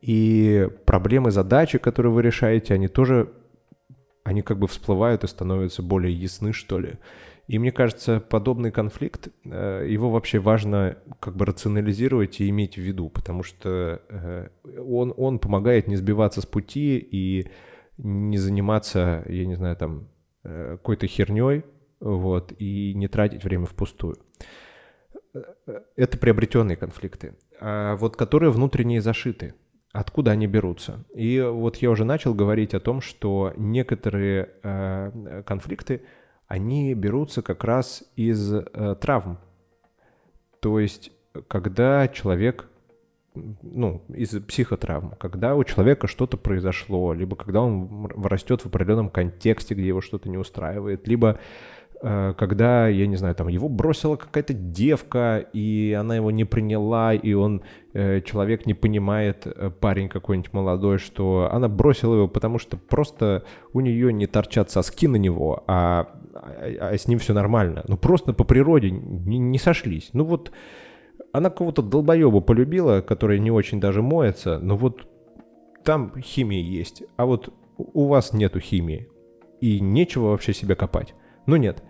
и 0.00 0.68
проблемы, 0.84 1.30
задачи, 1.30 1.78
которые 1.78 2.12
вы 2.12 2.22
решаете, 2.22 2.74
они 2.74 2.88
тоже 2.88 3.32
они 4.24 4.42
как 4.42 4.58
бы 4.58 4.66
всплывают 4.66 5.24
и 5.24 5.28
становятся 5.28 5.82
более 5.82 6.12
ясны, 6.12 6.52
что 6.52 6.78
ли. 6.78 6.94
И 7.48 7.58
мне 7.58 7.72
кажется, 7.72 8.20
подобный 8.20 8.70
конфликт, 8.70 9.28
э, 9.44 9.86
его 9.88 10.10
вообще 10.10 10.38
важно 10.38 10.98
как 11.20 11.36
бы 11.36 11.44
рационализировать 11.44 12.40
и 12.40 12.48
иметь 12.48 12.76
в 12.76 12.80
виду, 12.80 13.08
потому 13.08 13.42
что 13.42 14.00
э, 14.08 14.48
он, 14.78 15.12
он 15.16 15.38
помогает 15.38 15.88
не 15.88 15.96
сбиваться 15.96 16.40
с 16.40 16.46
пути 16.46 16.98
и 16.98 17.48
не 17.98 18.38
заниматься, 18.38 19.24
я 19.28 19.44
не 19.44 19.56
знаю, 19.56 19.76
там, 19.76 20.08
э, 20.44 20.76
какой-то 20.78 21.06
херней, 21.06 21.64
вот, 22.00 22.52
и 22.58 22.94
не 22.94 23.08
тратить 23.08 23.44
время 23.44 23.66
впустую. 23.66 24.16
Это 25.96 26.18
приобретенные 26.18 26.76
конфликты, 26.76 27.36
а 27.60 27.96
вот 27.96 28.16
которые 28.16 28.50
внутренние 28.50 29.00
зашиты– 29.00 29.54
откуда 29.92 30.30
они 30.30 30.46
берутся. 30.46 31.04
И 31.14 31.38
вот 31.38 31.76
я 31.76 31.90
уже 31.90 32.04
начал 32.04 32.34
говорить 32.34 32.72
о 32.72 32.80
том, 32.80 33.02
что 33.02 33.52
некоторые 33.56 35.42
конфликты, 35.46 36.02
они 36.52 36.92
берутся 36.92 37.40
как 37.40 37.64
раз 37.64 38.04
из 38.14 38.52
э, 38.52 38.96
травм. 39.00 39.38
То 40.60 40.78
есть, 40.78 41.10
когда 41.48 42.06
человек, 42.08 42.68
ну, 43.34 44.02
из 44.14 44.38
психотравм, 44.42 45.14
когда 45.18 45.56
у 45.56 45.64
человека 45.64 46.08
что-то 46.08 46.36
произошло, 46.36 47.14
либо 47.14 47.36
когда 47.36 47.62
он 47.62 48.06
растет 48.22 48.60
в 48.60 48.66
определенном 48.66 49.08
контексте, 49.08 49.74
где 49.74 49.86
его 49.86 50.02
что-то 50.02 50.28
не 50.28 50.36
устраивает, 50.36 51.08
либо 51.08 51.38
Э, 52.02 52.34
когда, 52.36 52.88
я 52.88 53.06
не 53.06 53.16
знаю, 53.16 53.34
там 53.34 53.46
его 53.46 53.68
бросила 53.68 54.16
какая-то 54.16 54.52
девка, 54.52 55.46
и 55.52 55.96
она 55.98 56.16
его 56.16 56.30
не 56.32 56.44
приняла, 56.44 57.14
и 57.14 57.32
он, 57.32 57.62
э, 57.94 58.20
человек 58.22 58.66
не 58.66 58.74
понимает, 58.74 59.46
э, 59.46 59.70
парень 59.70 60.08
какой-нибудь 60.08 60.52
молодой, 60.52 60.98
что 60.98 61.48
она 61.52 61.68
бросила 61.68 62.16
его, 62.16 62.28
потому 62.28 62.58
что 62.58 62.76
просто 62.76 63.44
у 63.72 63.80
нее 63.80 64.12
не 64.12 64.26
торчат 64.26 64.70
соски 64.70 65.06
на 65.06 65.16
него, 65.16 65.62
а, 65.68 66.08
а, 66.34 66.88
а 66.90 66.98
с 66.98 67.08
ним 67.08 67.18
все 67.18 67.34
нормально. 67.34 67.84
Ну 67.88 67.96
просто 67.96 68.32
по 68.32 68.44
природе 68.44 68.90
не, 68.90 69.38
не 69.38 69.58
сошлись. 69.58 70.10
Ну 70.12 70.24
вот 70.24 70.52
она 71.32 71.50
кого-то 71.50 71.82
долбоеба 71.82 72.40
полюбила, 72.40 73.00
который 73.00 73.38
не 73.38 73.50
очень 73.50 73.80
даже 73.80 74.02
моется, 74.02 74.58
но 74.58 74.76
вот 74.76 75.08
там 75.84 76.12
химия 76.20 76.62
есть, 76.62 77.02
а 77.16 77.26
вот 77.26 77.52
у 77.76 78.06
вас 78.06 78.32
нету 78.32 78.60
химии, 78.60 79.08
и 79.60 79.80
нечего 79.80 80.28
вообще 80.30 80.52
себя 80.52 80.74
копать. 80.74 81.14
Ну 81.46 81.56
нет. 81.56 81.82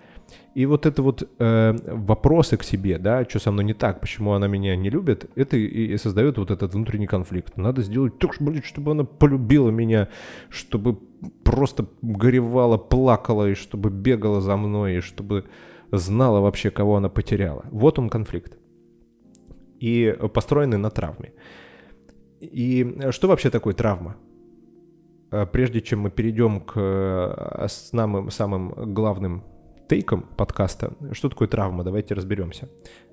И 0.55 0.67
вот 0.67 0.87
это 0.87 1.03
вот 1.03 1.29
э, 1.39 1.75
вопросы 1.87 2.57
к 2.57 2.63
себе, 2.63 2.99
да, 2.99 3.25
что 3.25 3.39
со 3.39 3.51
мной 3.51 3.65
не 3.65 3.75
так, 3.75 4.01
почему 4.01 4.33
она 4.33 4.49
меня 4.49 4.77
не 4.77 4.91
любит, 4.91 5.31
это 5.35 5.57
и, 5.57 5.97
создает 5.97 6.39
вот 6.39 6.51
этот 6.51 6.75
внутренний 6.75 7.07
конфликт. 7.07 7.57
Надо 7.57 7.83
сделать 7.83 8.19
так, 8.19 8.37
блин, 8.41 8.63
чтобы 8.63 8.93
она 8.93 9.05
полюбила 9.05 9.71
меня, 9.71 10.09
чтобы 10.51 10.99
просто 11.45 11.87
горевала, 12.03 12.79
плакала, 12.79 13.51
и 13.51 13.55
чтобы 13.55 13.91
бегала 13.91 14.41
за 14.41 14.57
мной, 14.57 14.99
и 14.99 15.01
чтобы 15.01 15.45
знала 15.91 16.41
вообще, 16.41 16.71
кого 16.71 16.97
она 16.97 17.09
потеряла. 17.09 17.65
Вот 17.71 17.99
он 17.99 18.09
конфликт. 18.09 18.59
И 19.81 20.17
построенный 20.33 20.79
на 20.79 20.91
травме. 20.91 21.33
И 22.41 22.99
что 23.11 23.29
вообще 23.29 23.51
такое 23.51 23.75
травма? 23.75 24.17
Э, 25.33 25.47
прежде 25.47 25.81
чем 25.81 26.01
мы 26.01 26.11
перейдем 26.11 26.61
к 26.61 26.73
э, 26.77 27.67
самым, 27.69 28.31
самым 28.31 28.95
главным 28.95 29.45
тейком 29.93 30.23
подкаста, 30.39 30.95
что 31.13 31.29
такое 31.29 31.49
травма, 31.49 31.85
давайте 31.85 32.15
разберемся. 32.15 32.67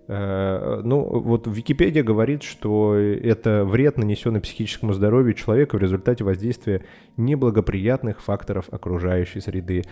Э, 0.07 0.79
ну, 0.81 1.01
вот 1.01 1.45
Википедия 1.45 2.03
говорит, 2.03 2.41
что 2.41 2.95
это 2.95 3.65
вред, 3.65 3.97
нанесенный 3.97 4.39
психическому 4.39 4.93
здоровью 4.93 5.33
человека 5.33 5.75
в 5.75 5.81
результате 5.81 6.23
воздействия 6.23 6.85
неблагоприятных 7.17 8.21
факторов 8.21 8.69
окружающей 8.71 9.41
среды. 9.41 9.83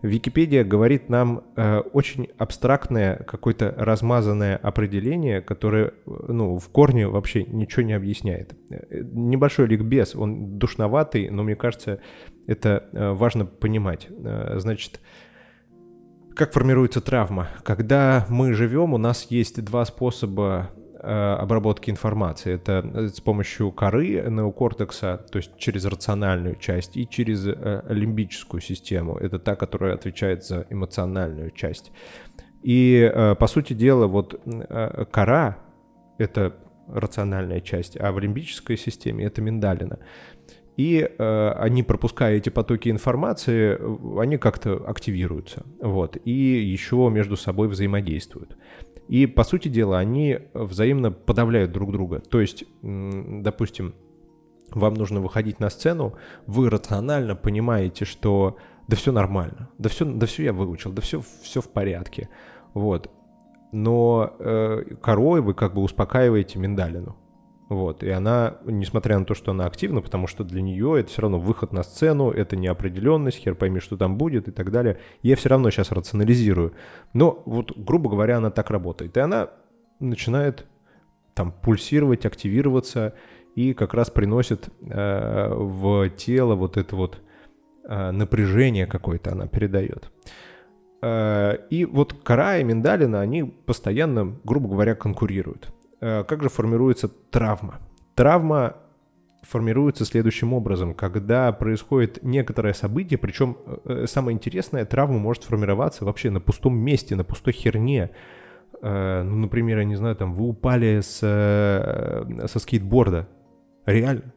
Википедия 0.00 0.64
говорит 0.64 1.10
нам 1.10 1.42
э, 1.56 1.80
очень 1.92 2.28
абстрактное, 2.38 3.16
какое-то 3.16 3.74
размазанное 3.76 4.56
определение, 4.56 5.42
которое 5.42 5.92
ну, 6.06 6.58
в 6.58 6.70
корне 6.70 7.06
вообще 7.06 7.44
ничего 7.44 7.82
не 7.82 7.92
объясняет. 7.92 8.54
Э, 8.70 9.02
небольшой 9.12 9.66
ликбез, 9.66 10.16
он 10.16 10.58
душноватый, 10.58 11.28
но 11.28 11.42
мне 11.42 11.54
кажется, 11.54 12.00
это 12.46 12.88
важно 12.92 13.44
понимать. 13.44 14.08
Значит, 14.56 15.00
как 16.34 16.52
формируется 16.52 17.00
травма? 17.00 17.48
Когда 17.64 18.26
мы 18.28 18.52
живем, 18.54 18.94
у 18.94 18.98
нас 18.98 19.26
есть 19.30 19.62
два 19.64 19.84
способа 19.84 20.70
э, 20.94 21.06
обработки 21.06 21.90
информации. 21.90 22.54
Это 22.54 22.88
э, 22.94 23.08
с 23.08 23.20
помощью 23.20 23.72
коры 23.72 24.24
неокортекса, 24.28 25.24
то 25.30 25.38
есть 25.38 25.56
через 25.58 25.84
рациональную 25.84 26.56
часть, 26.56 26.96
и 26.96 27.08
через 27.08 27.46
э, 27.46 27.82
лимбическую 27.88 28.60
систему. 28.60 29.16
Это 29.16 29.38
та, 29.38 29.56
которая 29.56 29.94
отвечает 29.94 30.44
за 30.44 30.66
эмоциональную 30.70 31.50
часть. 31.50 31.92
И, 32.62 33.10
по 33.38 33.46
сути 33.46 33.72
дела, 33.72 34.06
вот 34.06 34.38
кора— 35.10 35.56
это 36.18 36.54
рациональная 36.86 37.60
часть, 37.60 37.98
а 37.98 38.12
в 38.12 38.18
лимбической 38.18 38.76
системе 38.76 39.24
это 39.24 39.40
миндалина. 39.40 39.98
И 40.80 41.02
э, 41.02 41.50
они, 41.58 41.82
пропуская 41.82 42.36
эти 42.36 42.48
потоки 42.48 42.88
информации, 42.88 43.78
они 44.18 44.38
как-то 44.38 44.82
активируются, 44.86 45.66
вот, 45.78 46.16
и 46.24 46.32
еще 46.32 47.10
между 47.12 47.36
собой 47.36 47.68
взаимодействуют. 47.68 48.56
И, 49.06 49.26
по 49.26 49.44
сути 49.44 49.68
дела, 49.68 49.98
они 49.98 50.38
взаимно 50.54 51.12
подавляют 51.12 51.72
друг 51.72 51.92
друга. 51.92 52.20
То 52.20 52.40
есть, 52.40 52.64
допустим, 52.80 53.94
вам 54.70 54.94
нужно 54.94 55.20
выходить 55.20 55.60
на 55.60 55.68
сцену, 55.68 56.14
вы 56.46 56.70
рационально 56.70 57.36
понимаете, 57.36 58.06
что 58.06 58.56
да 58.88 58.96
все 58.96 59.12
нормально, 59.12 59.68
да 59.76 59.90
все, 59.90 60.06
да 60.06 60.26
все 60.26 60.44
я 60.44 60.54
выучил, 60.54 60.92
да 60.92 61.02
все, 61.02 61.20
все 61.42 61.60
в 61.60 61.68
порядке, 61.68 62.30
вот. 62.72 63.10
Но 63.70 64.34
э, 64.38 64.94
корой 65.02 65.42
вы 65.42 65.52
как 65.52 65.74
бы 65.74 65.82
успокаиваете 65.82 66.58
миндалину. 66.58 67.19
Вот, 67.70 68.02
и 68.02 68.10
она, 68.10 68.56
несмотря 68.64 69.16
на 69.16 69.24
то, 69.24 69.34
что 69.34 69.52
она 69.52 69.64
активна, 69.66 70.02
потому 70.02 70.26
что 70.26 70.42
для 70.42 70.60
нее 70.60 70.98
это 70.98 71.08
все 71.08 71.22
равно 71.22 71.38
выход 71.38 71.72
на 71.72 71.84
сцену, 71.84 72.32
это 72.32 72.56
неопределенность, 72.56 73.38
хер 73.38 73.54
пойми, 73.54 73.78
что 73.78 73.96
там 73.96 74.18
будет 74.18 74.48
и 74.48 74.50
так 74.50 74.72
далее. 74.72 74.98
Я 75.22 75.36
все 75.36 75.50
равно 75.50 75.70
сейчас 75.70 75.92
рационализирую. 75.92 76.72
Но 77.12 77.44
вот, 77.46 77.70
грубо 77.78 78.10
говоря, 78.10 78.38
она 78.38 78.50
так 78.50 78.70
работает. 78.70 79.16
И 79.16 79.20
она 79.20 79.50
начинает 80.00 80.66
там 81.34 81.52
пульсировать, 81.52 82.26
активироваться 82.26 83.14
и 83.54 83.72
как 83.72 83.94
раз 83.94 84.10
приносит 84.10 84.68
э, 84.80 85.54
в 85.54 86.10
тело 86.10 86.56
вот 86.56 86.76
это 86.76 86.96
вот 86.96 87.22
э, 87.84 88.10
напряжение 88.10 88.86
какое-то 88.86 89.30
она 89.30 89.46
передает. 89.46 90.10
Э, 91.02 91.56
и 91.70 91.84
вот 91.84 92.14
кора 92.14 92.58
и 92.58 92.64
миндалина, 92.64 93.20
они 93.20 93.44
постоянно, 93.44 94.36
грубо 94.42 94.70
говоря, 94.70 94.96
конкурируют. 94.96 95.72
Э, 96.00 96.24
как 96.24 96.42
же 96.42 96.48
формируется 96.48 97.08
травма? 97.08 97.80
Травма 98.14 98.76
формируется 99.42 100.04
следующим 100.04 100.52
образом. 100.52 100.94
Когда 100.94 101.52
происходит 101.52 102.22
некоторое 102.22 102.72
событие, 102.72 103.18
причем 103.18 103.56
э, 103.84 104.06
самое 104.06 104.34
интересное, 104.34 104.84
травма 104.84 105.18
может 105.18 105.44
формироваться 105.44 106.04
вообще 106.04 106.30
на 106.30 106.40
пустом 106.40 106.76
месте, 106.76 107.16
на 107.16 107.24
пустой 107.24 107.52
херне. 107.52 108.10
Э, 108.82 109.22
ну, 109.22 109.36
например, 109.36 109.78
я 109.78 109.84
не 109.84 109.96
знаю, 109.96 110.16
там 110.16 110.34
вы 110.34 110.48
упали 110.48 111.00
с, 111.00 111.18
со 111.18 112.58
скейтборда. 112.58 113.28
Реально. 113.86 114.32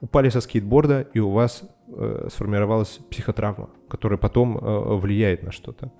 Упали 0.00 0.28
со 0.28 0.40
скейтборда, 0.40 1.08
и 1.12 1.18
у 1.18 1.30
вас 1.30 1.64
сформировалась 2.28 3.00
психотравма, 3.10 3.70
которая 3.88 4.18
потом 4.18 4.58
влияет 5.00 5.42
на 5.42 5.50
что-то. 5.50 5.90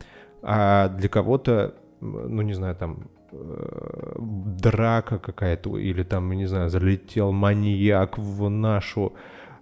А 0.42 0.88
для 0.90 1.08
кого-то, 1.08 1.74
ну 2.00 2.42
не 2.42 2.52
знаю, 2.52 2.76
там 2.76 3.08
Э, 3.08 3.17
драка 3.32 5.18
какая-то, 5.18 5.78
или 5.78 6.02
там, 6.02 6.32
не 6.32 6.46
знаю, 6.46 6.70
залетел 6.70 7.32
маньяк 7.32 8.18
в 8.18 8.48
нашу 8.48 9.14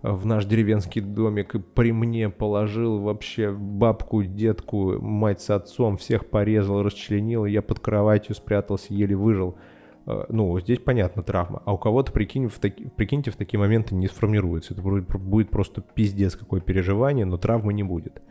в 0.03 0.25
наш 0.25 0.45
деревенский 0.45 1.01
домик 1.01 1.55
и 1.55 1.59
при 1.59 1.91
мне 1.91 2.29
положил 2.29 3.01
вообще 3.01 3.51
бабку, 3.51 4.23
детку, 4.23 5.01
мать 5.01 5.41
с 5.41 5.51
отцом, 5.51 5.97
всех 5.97 6.27
порезал, 6.27 6.83
расчленил, 6.83 7.45
я 7.45 7.63
под 7.63 7.81
кроватью 7.81 8.35
спрятался, 8.35 8.95
еле 8.95 9.17
выжил. 9.17 9.57
Э, 10.07 10.25
ну, 10.29 10.59
здесь 10.61 10.79
понятно 10.79 11.23
травма. 11.23 11.63
А 11.65 11.73
у 11.73 11.79
кого-то, 11.79 12.13
прикинь, 12.13 12.49
в 12.49 12.59
таки, 12.59 12.89
прикиньте, 12.97 13.31
в 13.31 13.37
такие 13.37 13.59
моменты 13.59 13.95
не 13.95 14.07
сформируется. 14.07 14.75
Это 14.75 14.83
будет 14.83 15.51
просто 15.51 15.81
пиздец 15.81 16.37
какое 16.37 16.61
переживание, 16.61 17.25
но 17.25 17.37
травмы 17.37 17.73
не 17.73 17.83
будет. 17.83 18.23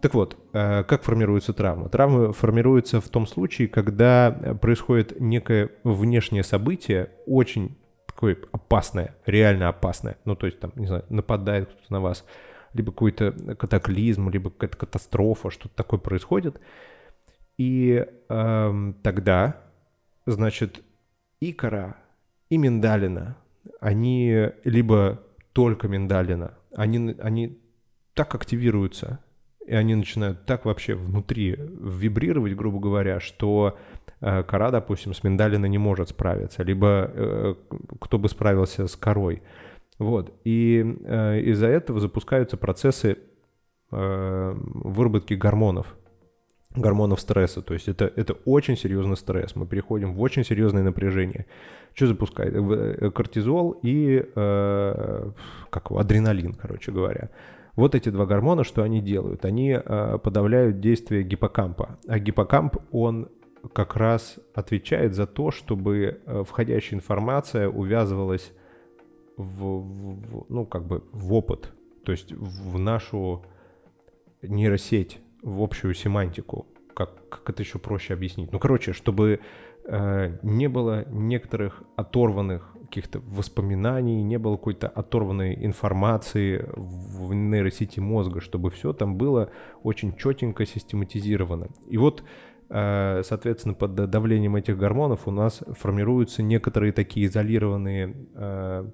Так 0.00 0.14
вот, 0.14 0.36
э, 0.52 0.84
как 0.84 1.02
формируется 1.02 1.52
травма? 1.52 1.88
Травма 1.88 2.32
формируется 2.32 3.00
в 3.00 3.08
том 3.08 3.26
случае, 3.26 3.68
когда 3.68 4.30
происходит 4.60 5.20
некое 5.20 5.70
внешнее 5.84 6.42
событие, 6.44 7.10
очень 7.26 7.76
такое 8.06 8.38
опасное, 8.52 9.14
реально 9.26 9.68
опасное. 9.68 10.16
Ну, 10.24 10.36
то 10.36 10.46
есть, 10.46 10.60
там, 10.60 10.72
не 10.76 10.86
знаю, 10.86 11.04
нападает 11.08 11.68
кто-то 11.68 11.92
на 11.92 12.00
вас, 12.00 12.24
либо 12.72 12.92
какой-то 12.92 13.32
катаклизм, 13.56 14.30
либо 14.30 14.50
какая-то 14.50 14.76
катастрофа, 14.76 15.50
что-то 15.50 15.74
такое 15.74 15.98
происходит. 16.00 16.60
И 17.58 18.06
э, 18.28 18.92
тогда, 19.02 19.56
значит, 20.26 20.82
и 21.40 21.52
кора, 21.52 21.96
и 22.50 22.58
миндалина, 22.58 23.36
они 23.80 24.50
либо 24.64 25.22
только 25.52 25.88
миндалина, 25.88 26.54
они, 26.74 27.14
они 27.20 27.58
так 28.14 28.34
активируются, 28.34 29.20
и 29.66 29.74
они 29.74 29.94
начинают 29.94 30.44
так 30.46 30.64
вообще 30.64 30.94
внутри 30.94 31.56
вибрировать, 31.58 32.54
грубо 32.54 32.78
говоря, 32.78 33.20
что 33.20 33.76
э, 34.20 34.42
кора, 34.44 34.70
допустим, 34.70 35.12
с 35.12 35.24
миндалиной 35.24 35.68
не 35.68 35.78
может 35.78 36.10
справиться, 36.10 36.62
либо 36.62 37.10
э, 37.12 37.54
кто 38.00 38.18
бы 38.18 38.28
справился 38.28 38.86
с 38.86 38.96
корой. 38.96 39.42
Вот. 39.98 40.32
И 40.44 40.98
э, 41.04 41.40
из-за 41.40 41.66
этого 41.66 42.00
запускаются 42.00 42.56
процессы 42.56 43.18
выработки 43.88 45.34
гормонов, 45.34 45.94
гормонов 46.74 47.20
стресса. 47.20 47.62
То 47.62 47.72
есть 47.72 47.86
это, 47.86 48.12
это 48.16 48.34
очень 48.44 48.76
серьезный 48.76 49.16
стресс. 49.16 49.54
Мы 49.54 49.64
переходим 49.64 50.12
в 50.14 50.20
очень 50.20 50.44
серьезное 50.44 50.82
напряжение. 50.82 51.46
Что 51.94 52.08
запускает? 52.08 53.14
Кортизол 53.14 53.78
и 53.82 54.24
э, 54.34 55.30
как 55.70 55.90
адреналин, 55.92 56.54
короче 56.54 56.90
говоря. 56.90 57.30
Вот 57.76 57.94
эти 57.94 58.08
два 58.08 58.24
гормона, 58.24 58.64
что 58.64 58.82
они 58.82 59.02
делают? 59.02 59.44
Они 59.44 59.70
э, 59.70 60.18
подавляют 60.18 60.80
действие 60.80 61.22
гиппокампа. 61.22 61.98
А 62.08 62.18
гиппокамп, 62.18 62.76
он 62.90 63.28
как 63.72 63.96
раз 63.96 64.38
отвечает 64.54 65.14
за 65.14 65.26
то, 65.26 65.50
чтобы 65.50 66.20
э, 66.24 66.44
входящая 66.44 66.98
информация 66.98 67.68
увязывалась 67.68 68.52
в, 69.36 69.80
в, 69.80 70.46
ну, 70.48 70.64
как 70.64 70.86
бы 70.86 71.04
в 71.12 71.34
опыт, 71.34 71.72
то 72.04 72.12
есть 72.12 72.32
в 72.32 72.78
нашу 72.78 73.44
нейросеть, 74.42 75.20
в 75.42 75.62
общую 75.62 75.94
семантику. 75.94 76.66
Как, 76.94 77.28
как 77.28 77.50
это 77.50 77.62
еще 77.62 77.78
проще 77.78 78.14
объяснить? 78.14 78.52
Ну, 78.52 78.58
короче, 78.58 78.94
чтобы 78.94 79.40
э, 79.84 80.38
не 80.42 80.68
было 80.68 81.04
некоторых 81.10 81.82
оторванных 81.96 82.74
каких-то 82.86 83.20
воспоминаний, 83.20 84.22
не 84.22 84.38
было 84.38 84.56
какой-то 84.56 84.88
оторванной 84.88 85.54
информации 85.64 86.64
в 86.74 87.34
нейросети 87.34 88.00
мозга, 88.00 88.40
чтобы 88.40 88.70
все 88.70 88.92
там 88.92 89.16
было 89.16 89.50
очень 89.82 90.16
четенько 90.16 90.66
систематизировано. 90.66 91.68
И 91.88 91.98
вот, 91.98 92.24
э, 92.70 93.22
соответственно, 93.24 93.74
под 93.74 93.94
давлением 93.94 94.56
этих 94.56 94.78
гормонов 94.78 95.28
у 95.28 95.30
нас 95.30 95.62
формируются 95.78 96.42
некоторые 96.42 96.92
такие 96.92 97.26
изолированные 97.26 98.16
э, 98.34 98.90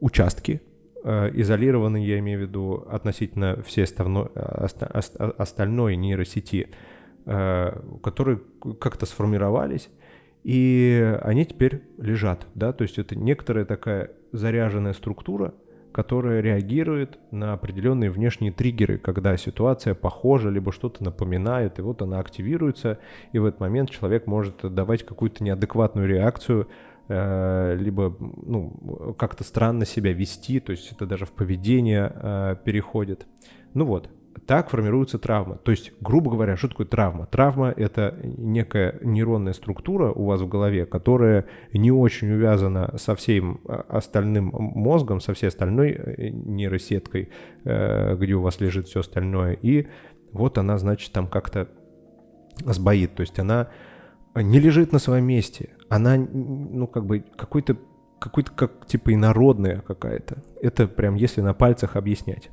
участки, 0.00 0.62
э, 1.04 1.30
изолированные, 1.34 2.06
я 2.06 2.18
имею 2.20 2.38
в 2.38 2.42
виду, 2.42 2.86
относительно 2.88 3.62
всей 3.62 3.84
остальной, 3.84 5.96
нейросети, 5.96 6.70
которые 7.24 8.40
как-то 8.80 9.06
сформировались, 9.06 9.88
и 10.44 11.18
они 11.22 11.44
теперь 11.44 11.82
лежат, 11.98 12.46
да, 12.54 12.72
то 12.72 12.82
есть 12.82 12.98
это 12.98 13.16
некоторая 13.16 13.64
такая 13.64 14.10
заряженная 14.32 14.92
структура, 14.92 15.54
которая 15.92 16.40
реагирует 16.40 17.18
на 17.30 17.52
определенные 17.52 18.10
внешние 18.10 18.50
триггеры, 18.50 18.98
когда 18.98 19.36
ситуация 19.36 19.94
похожа, 19.94 20.48
либо 20.48 20.72
что-то 20.72 21.04
напоминает, 21.04 21.78
и 21.78 21.82
вот 21.82 22.02
она 22.02 22.18
активируется, 22.18 22.98
и 23.32 23.38
в 23.38 23.44
этот 23.44 23.60
момент 23.60 23.90
человек 23.90 24.26
может 24.26 24.62
давать 24.74 25.04
какую-то 25.04 25.44
неадекватную 25.44 26.08
реакцию, 26.08 26.68
э, 27.08 27.76
либо 27.78 28.16
ну, 28.18 29.14
как-то 29.18 29.44
странно 29.44 29.84
себя 29.84 30.12
вести, 30.12 30.60
то 30.60 30.72
есть 30.72 30.90
это 30.90 31.06
даже 31.06 31.26
в 31.26 31.32
поведение 31.32 32.10
э, 32.14 32.56
переходит. 32.64 33.26
Ну 33.74 33.84
вот, 33.84 34.08
так 34.46 34.70
формируется 34.70 35.18
травма. 35.18 35.56
То 35.56 35.70
есть, 35.70 35.92
грубо 36.00 36.30
говоря, 36.30 36.56
что 36.56 36.68
такое 36.68 36.86
травма? 36.86 37.26
Травма— 37.26 37.72
это 37.76 38.18
некая 38.22 38.98
нейронная 39.02 39.52
структура 39.52 40.10
у 40.10 40.24
вас 40.26 40.40
в 40.40 40.48
голове, 40.48 40.86
которая 40.86 41.46
не 41.72 41.90
очень 41.90 42.32
увязана 42.32 42.94
со 42.98 43.14
всем 43.14 43.60
а, 43.66 43.84
остальным 43.88 44.50
мозгом, 44.52 45.20
со 45.20 45.34
всей 45.34 45.48
остальной 45.48 45.90
э, 45.90 46.28
нейросеткой, 46.30 47.30
э, 47.64 48.16
где 48.16 48.34
у 48.34 48.42
вас 48.42 48.60
лежит 48.60 48.88
все 48.88 49.00
остальное. 49.00 49.52
И 49.54 49.86
вот 50.32 50.58
она, 50.58 50.78
значит, 50.78 51.12
там 51.12 51.26
как-то 51.26 51.68
сбоит. 52.64 53.14
То 53.14 53.22
есть 53.22 53.38
она 53.38 53.68
не 54.34 54.58
лежит 54.58 54.92
на 54.92 54.98
своем 54.98 55.24
месте. 55.24 55.70
Она, 55.88 56.16
ну, 56.16 56.86
как 56.86 57.06
бы, 57.06 57.24
какой-то 57.36 57.76
какой-то 58.22 58.52
как 58.52 58.86
типа 58.86 59.12
инородная 59.12 59.80
какая-то. 59.80 60.44
Это 60.60 60.86
прям 60.86 61.16
если 61.16 61.40
на 61.40 61.54
пальцах 61.54 61.96
объяснять. 61.96 62.50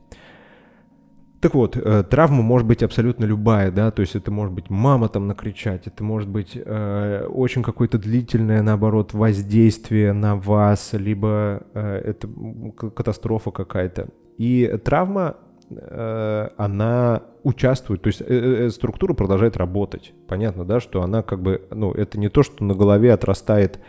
Так 1.41 1.54
вот, 1.54 1.78
э, 1.78 2.04
травма 2.04 2.41
может 2.41 2.67
быть 2.67 2.84
абсолютно 2.84 3.23
любая, 3.23 3.71
да, 3.71 3.91
то 3.91 4.02
есть 4.02 4.15
это 4.15 4.30
может 4.30 4.54
быть 4.54 4.69
мама 4.69 5.08
там 5.08 5.28
накричать, 5.28 5.88
это 5.88 6.04
может 6.04 6.28
быть 6.28 6.52
э, 6.54 7.25
очень 7.30 7.63
какое-то 7.63 7.97
длительное, 7.97 8.62
наоборот, 8.62 9.13
воздействие 9.13 10.12
на 10.12 10.36
вас, 10.36 10.91
либо 10.91 11.63
э, 11.73 12.02
это 12.06 12.28
катастрофа 12.93 13.52
какая-то. 13.52 14.10
И 14.38 14.67
травма, 14.84 15.38
э, 15.69 16.49
она 16.58 17.23
участвует, 17.43 18.02
то 18.02 18.08
есть 18.08 18.21
э, 18.21 18.25
э, 18.28 18.69
структура 18.69 19.13
продолжает 19.13 19.56
работать. 19.56 20.13
Понятно, 20.28 20.65
да, 20.65 20.82
что 20.82 21.04
она 21.04 21.23
как 21.23 21.41
бы, 21.41 21.62
ну, 21.71 21.93
это 21.93 22.19
не 22.19 22.28
то, 22.28 22.43
что 22.43 22.65
на 22.65 22.75
голове 22.75 23.13
отрастает 23.13 23.80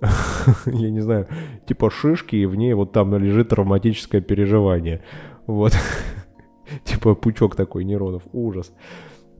я 0.66 0.90
не 0.90 1.00
знаю, 1.00 1.26
типа 1.66 1.90
шишки, 1.90 2.36
и 2.36 2.46
в 2.46 2.54
ней 2.54 2.72
вот 2.72 2.92
там 2.92 3.14
лежит 3.16 3.50
травматическое 3.50 4.20
переживание. 4.20 5.02
Вот. 5.46 5.72
типа 6.84 7.14
пучок 7.14 7.56
такой 7.56 7.84
нейронов. 7.84 8.22
Ужас. 8.32 8.72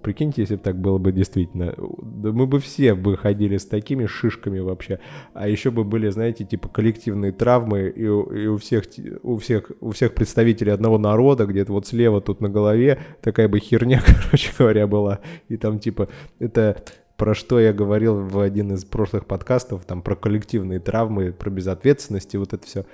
Прикиньте, 0.02 0.40
если 0.42 0.56
бы 0.56 0.62
так 0.62 0.80
было 0.80 0.96
бы 0.96 1.12
действительно. 1.12 1.74
Да 2.02 2.32
мы 2.32 2.46
бы 2.46 2.58
все 2.58 2.94
бы 2.94 3.18
ходили 3.18 3.58
с 3.58 3.66
такими 3.66 4.06
шишками 4.06 4.58
вообще. 4.58 4.98
А 5.34 5.46
еще 5.46 5.70
бы 5.70 5.84
были, 5.84 6.08
знаете, 6.08 6.44
типа 6.44 6.68
коллективные 6.68 7.32
травмы 7.32 7.92
и, 7.94 8.04
и 8.04 8.08
у, 8.08 8.56
всех, 8.56 8.84
у, 9.22 9.36
всех, 9.36 9.70
у 9.80 9.90
всех 9.90 10.14
представителей 10.14 10.72
одного 10.72 10.96
народа, 10.96 11.44
где-то 11.44 11.72
вот 11.72 11.86
слева 11.86 12.22
тут 12.22 12.40
на 12.40 12.48
голове 12.48 12.98
такая 13.20 13.48
бы 13.48 13.58
херня, 13.58 14.02
короче 14.24 14.52
говоря, 14.58 14.86
была. 14.86 15.20
И 15.48 15.58
там 15.58 15.78
типа 15.78 16.08
это 16.38 16.82
про 17.20 17.34
что 17.34 17.60
я 17.60 17.74
говорил 17.74 18.18
в 18.18 18.40
один 18.40 18.72
из 18.72 18.86
прошлых 18.86 19.26
подкастов, 19.26 19.84
там 19.84 20.00
про 20.00 20.16
коллективные 20.16 20.80
травмы, 20.80 21.32
про 21.32 21.50
безответственность 21.50 22.32
и 22.32 22.38
вот 22.38 22.54
это 22.54 22.66
все. 22.66 22.86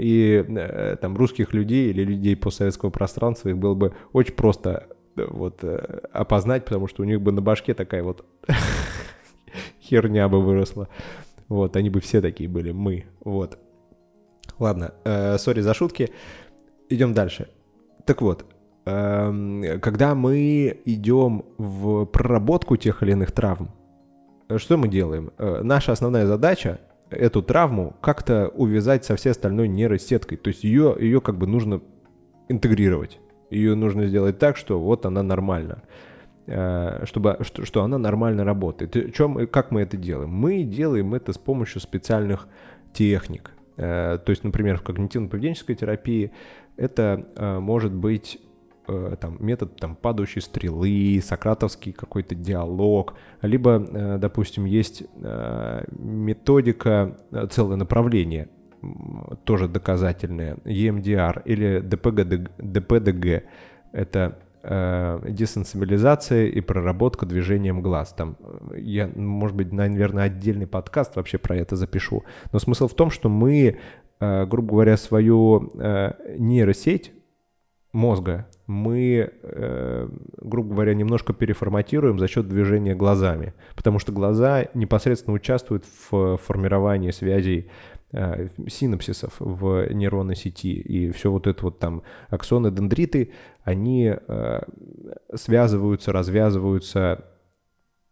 И 0.00 0.44
э, 0.48 0.96
там 0.96 1.14
русских 1.16 1.52
людей 1.52 1.90
или 1.90 2.02
людей 2.04 2.34
постсоветского 2.34 2.88
пространства 2.88 3.50
их 3.50 3.58
было 3.58 3.74
бы 3.74 3.92
очень 4.14 4.32
просто 4.32 4.88
вот 5.16 5.62
э, 5.62 6.00
опознать, 6.12 6.64
потому 6.64 6.88
что 6.88 7.02
у 7.02 7.04
них 7.04 7.20
бы 7.20 7.32
на 7.32 7.42
башке 7.42 7.74
такая 7.74 8.02
вот 8.02 8.24
херня 9.82 10.28
бы 10.28 10.40
выросла. 10.40 10.88
Вот, 11.48 11.76
они 11.76 11.90
бы 11.90 12.00
все 12.00 12.22
такие 12.22 12.48
были, 12.48 12.70
мы, 12.72 13.04
вот. 13.20 13.58
Ладно, 14.58 14.94
э, 15.04 15.36
сори 15.36 15.60
за 15.60 15.74
шутки. 15.74 16.10
Идем 16.88 17.12
дальше. 17.12 17.48
Так 18.06 18.22
вот, 18.22 18.46
э, 18.86 19.78
когда 19.82 20.14
мы 20.14 20.80
идем 20.86 21.44
в 21.58 22.06
проработку 22.06 22.76
тех 22.76 23.02
или 23.02 23.12
иных 23.12 23.32
травм, 23.32 23.70
что 24.56 24.78
мы 24.78 24.88
делаем? 24.88 25.30
Э, 25.36 25.60
наша 25.62 25.92
основная 25.92 26.26
задача 26.26 26.80
эту 27.10 27.42
травму 27.42 27.96
как-то 28.00 28.48
увязать 28.48 29.04
со 29.04 29.16
всей 29.16 29.30
остальной 29.30 29.68
нейросеткой. 29.68 30.38
То 30.38 30.48
есть 30.48 30.64
ее, 30.64 30.96
ее 30.98 31.20
как 31.20 31.38
бы 31.38 31.46
нужно 31.46 31.80
интегрировать. 32.48 33.18
Ее 33.50 33.74
нужно 33.74 34.06
сделать 34.06 34.38
так, 34.38 34.56
что 34.56 34.80
вот 34.80 35.06
она 35.06 35.22
нормально. 35.22 35.82
Э, 36.46 37.04
чтобы, 37.04 37.38
что, 37.42 37.64
что 37.64 37.82
она 37.84 37.98
нормально 37.98 38.44
работает. 38.44 39.14
Чем, 39.14 39.46
как 39.46 39.70
мы 39.70 39.82
это 39.82 39.96
делаем? 39.96 40.30
Мы 40.30 40.62
делаем 40.62 41.14
это 41.14 41.32
с 41.32 41.38
помощью 41.38 41.80
специальных 41.80 42.48
техник. 42.92 43.52
Э, 43.76 44.18
то 44.24 44.30
есть, 44.30 44.42
например, 44.42 44.78
в 44.78 44.82
когнитивно-поведенческой 44.82 45.76
терапии 45.76 46.32
это 46.76 47.24
э, 47.36 47.58
может 47.60 47.92
быть 47.92 48.40
там, 48.86 49.36
метод 49.40 49.76
там, 49.76 49.96
падающей 49.96 50.40
стрелы, 50.40 51.20
сократовский 51.24 51.92
какой-то 51.92 52.34
диалог, 52.34 53.14
либо, 53.42 53.78
допустим, 54.18 54.64
есть 54.64 55.04
методика, 55.90 57.16
целое 57.50 57.76
направление– 57.76 58.48
тоже 59.44 59.68
доказательные, 59.68 60.56
EMDR 60.64 61.42
или 61.44 61.82
DPG, 61.82 62.50
DPDG. 62.58 63.42
Это 63.92 64.38
э, 64.62 65.20
десенсибилизация 65.28 66.46
и 66.46 66.60
проработка 66.60 67.26
движением 67.26 67.82
глаз. 67.82 68.12
Там 68.12 68.36
э, 68.40 68.78
я, 68.78 69.10
может 69.14 69.56
быть, 69.56 69.72
наверное, 69.72 70.24
отдельный 70.24 70.66
подкаст 70.66 71.16
вообще 71.16 71.38
про 71.38 71.56
это 71.56 71.76
запишу. 71.76 72.24
Но 72.52 72.58
смысл 72.58 72.88
в 72.88 72.94
том, 72.94 73.10
что 73.10 73.28
мы, 73.28 73.78
э, 74.20 74.46
грубо 74.46 74.72
говоря, 74.72 74.96
свою 74.96 75.70
э, 75.74 76.12
нейросеть 76.38 77.12
мозга 77.92 78.46
мы, 78.70 79.30
э, 79.42 80.08
грубо 80.40 80.74
говоря, 80.74 80.94
немножко 80.94 81.32
переформатируем 81.32 82.18
за 82.18 82.28
счет 82.28 82.48
движения 82.48 82.94
глазами, 82.94 83.54
потому 83.76 83.98
что 83.98 84.12
глаза 84.12 84.66
непосредственно 84.74 85.34
участвуют 85.34 85.84
в 86.10 86.36
формировании 86.38 87.10
связей 87.10 87.68
Э, 88.12 88.48
синапсисов 88.66 89.36
в 89.38 89.86
нейронной 89.92 90.34
сети. 90.34 90.72
И 90.80 91.12
все 91.12 91.30
вот 91.30 91.46
это 91.46 91.62
вот 91.62 91.78
там 91.78 92.02
аксоны, 92.28 92.72
дендриты, 92.72 93.30
они 93.62 94.12
э, 94.12 94.60
связываются, 95.32 96.10
развязываются 96.10 97.24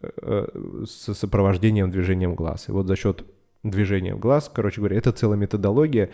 э, 0.00 0.46
с 0.86 1.14
сопровождением 1.14 1.90
движением 1.90 2.36
глаз. 2.36 2.68
И 2.68 2.72
вот 2.72 2.86
за 2.86 2.94
счет 2.94 3.24
движения 3.64 4.14
глаз, 4.14 4.48
короче 4.54 4.80
говоря, 4.80 4.98
это 4.98 5.10
целая 5.10 5.36
методология, 5.36 6.10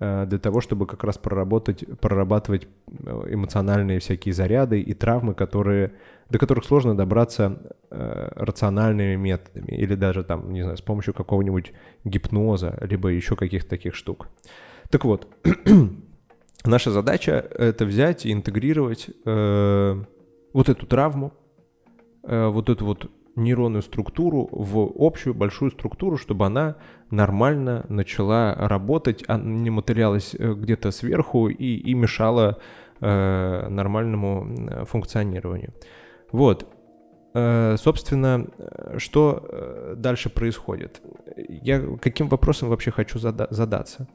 для 0.00 0.38
того, 0.38 0.60
чтобы 0.60 0.86
как 0.86 1.02
раз 1.02 1.18
проработать, 1.18 1.84
прорабатывать 2.00 2.68
э, 2.88 3.24
эмоциональные 3.30 3.98
всякие 3.98 4.32
заряды 4.32 4.80
и 4.80 4.94
травмы, 4.94 5.34
которые, 5.34 5.92
до 6.30 6.38
которых 6.38 6.64
сложно 6.64 6.96
добраться 6.96 7.76
э, 7.90 8.28
рациональными 8.36 9.16
методами 9.16 9.72
или 9.72 9.96
даже 9.96 10.22
там, 10.22 10.52
не 10.52 10.62
знаю, 10.62 10.76
с 10.76 10.82
помощью 10.82 11.14
какого-нибудь 11.14 11.72
гипноза, 12.04 12.78
либо 12.80 13.08
еще 13.08 13.34
каких-то 13.34 13.70
таких 13.70 13.96
штук. 13.96 14.28
Так 14.90 15.04
вот, 15.04 15.26
наша 16.64 16.90
задача 16.92 17.32
это 17.32 17.84
взять 17.84 18.24
и 18.24 18.32
интегрировать 18.32 19.10
э, 19.24 20.04
вот 20.52 20.68
эту 20.68 20.86
травму, 20.86 21.32
э, 22.22 22.46
вот 22.46 22.70
эту 22.70 22.84
вот 22.84 23.10
нейронную 23.38 23.82
структуру 23.82 24.48
в 24.52 24.90
общую 24.98 25.34
большую 25.34 25.70
структуру, 25.70 26.16
чтобы 26.16 26.46
она 26.46 26.76
нормально 27.10 27.84
начала 27.88 28.54
работать, 28.54 29.24
а 29.28 29.38
не 29.38 29.70
мотылялась 29.70 30.34
э, 30.38 30.54
где-то 30.54 30.90
сверху 30.90 31.48
и, 31.48 31.76
и 31.76 31.94
мешала 31.94 32.58
э, 33.00 33.68
нормальному 33.68 34.84
функционированию. 34.86 35.72
Вот. 36.32 36.66
Э, 37.34 37.76
собственно, 37.78 38.46
что 38.96 39.46
э, 39.48 39.94
дальше 39.96 40.30
происходит? 40.30 41.00
Я 41.36 41.82
каким 42.00 42.28
вопросом 42.28 42.68
вообще 42.68 42.90
хочу 42.90 43.18
зада- 43.18 43.48
задаться? 43.50 44.08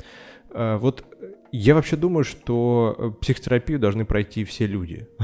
Э, 0.52 0.78
вот 0.78 1.06
я 1.52 1.76
вообще 1.76 1.96
думаю, 1.96 2.24
что 2.24 3.16
психотерапию 3.22 3.80
должны 3.80 4.06
пройти 4.06 4.44
все 4.44 4.68
люди. 4.68 5.08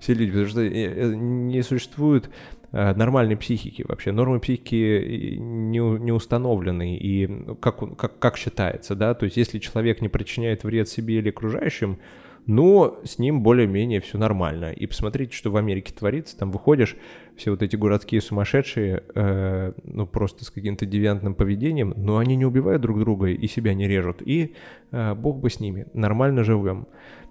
Все 0.00 0.14
люди, 0.14 0.32
потому 0.32 0.48
что 0.48 0.68
не 0.68 1.62
существует 1.62 2.28
Э, 2.28 2.59
нормальной 2.72 3.36
психики 3.36 3.84
вообще. 3.86 4.12
Нормы 4.12 4.40
психики 4.40 5.36
не, 5.38 5.78
не 5.78 6.12
установлены, 6.12 6.96
и 6.96 7.28
как, 7.60 7.96
как, 7.96 8.18
как 8.18 8.36
считается, 8.36 8.94
да, 8.94 9.14
то 9.14 9.24
есть 9.24 9.36
если 9.36 9.58
человек 9.58 10.00
не 10.00 10.08
причиняет 10.08 10.64
вред 10.64 10.88
себе 10.88 11.18
или 11.18 11.30
окружающим, 11.30 11.98
ну, 12.46 12.98
с 13.04 13.18
ним 13.18 13.42
более-менее 13.42 14.00
все 14.00 14.18
нормально. 14.18 14.72
И 14.72 14.86
посмотрите, 14.86 15.36
что 15.36 15.50
в 15.50 15.56
Америке 15.56 15.92
творится. 15.96 16.36
Там 16.36 16.50
выходишь, 16.50 16.96
все 17.36 17.50
вот 17.50 17.62
эти 17.62 17.76
городские 17.76 18.20
сумасшедшие, 18.20 19.04
э, 19.14 19.72
ну, 19.84 20.06
просто 20.06 20.44
с 20.44 20.50
каким-то 20.50 20.86
девиантным 20.86 21.34
поведением, 21.34 21.94
но 21.96 22.18
они 22.18 22.36
не 22.36 22.44
убивают 22.44 22.82
друг 22.82 22.98
друга 22.98 23.28
и 23.28 23.46
себя 23.46 23.74
не 23.74 23.86
режут. 23.86 24.22
И 24.22 24.54
э, 24.90 25.14
бог 25.14 25.38
бы 25.38 25.50
с 25.50 25.60
ними, 25.60 25.86
нормально 25.94 26.42
живем. 26.42 26.86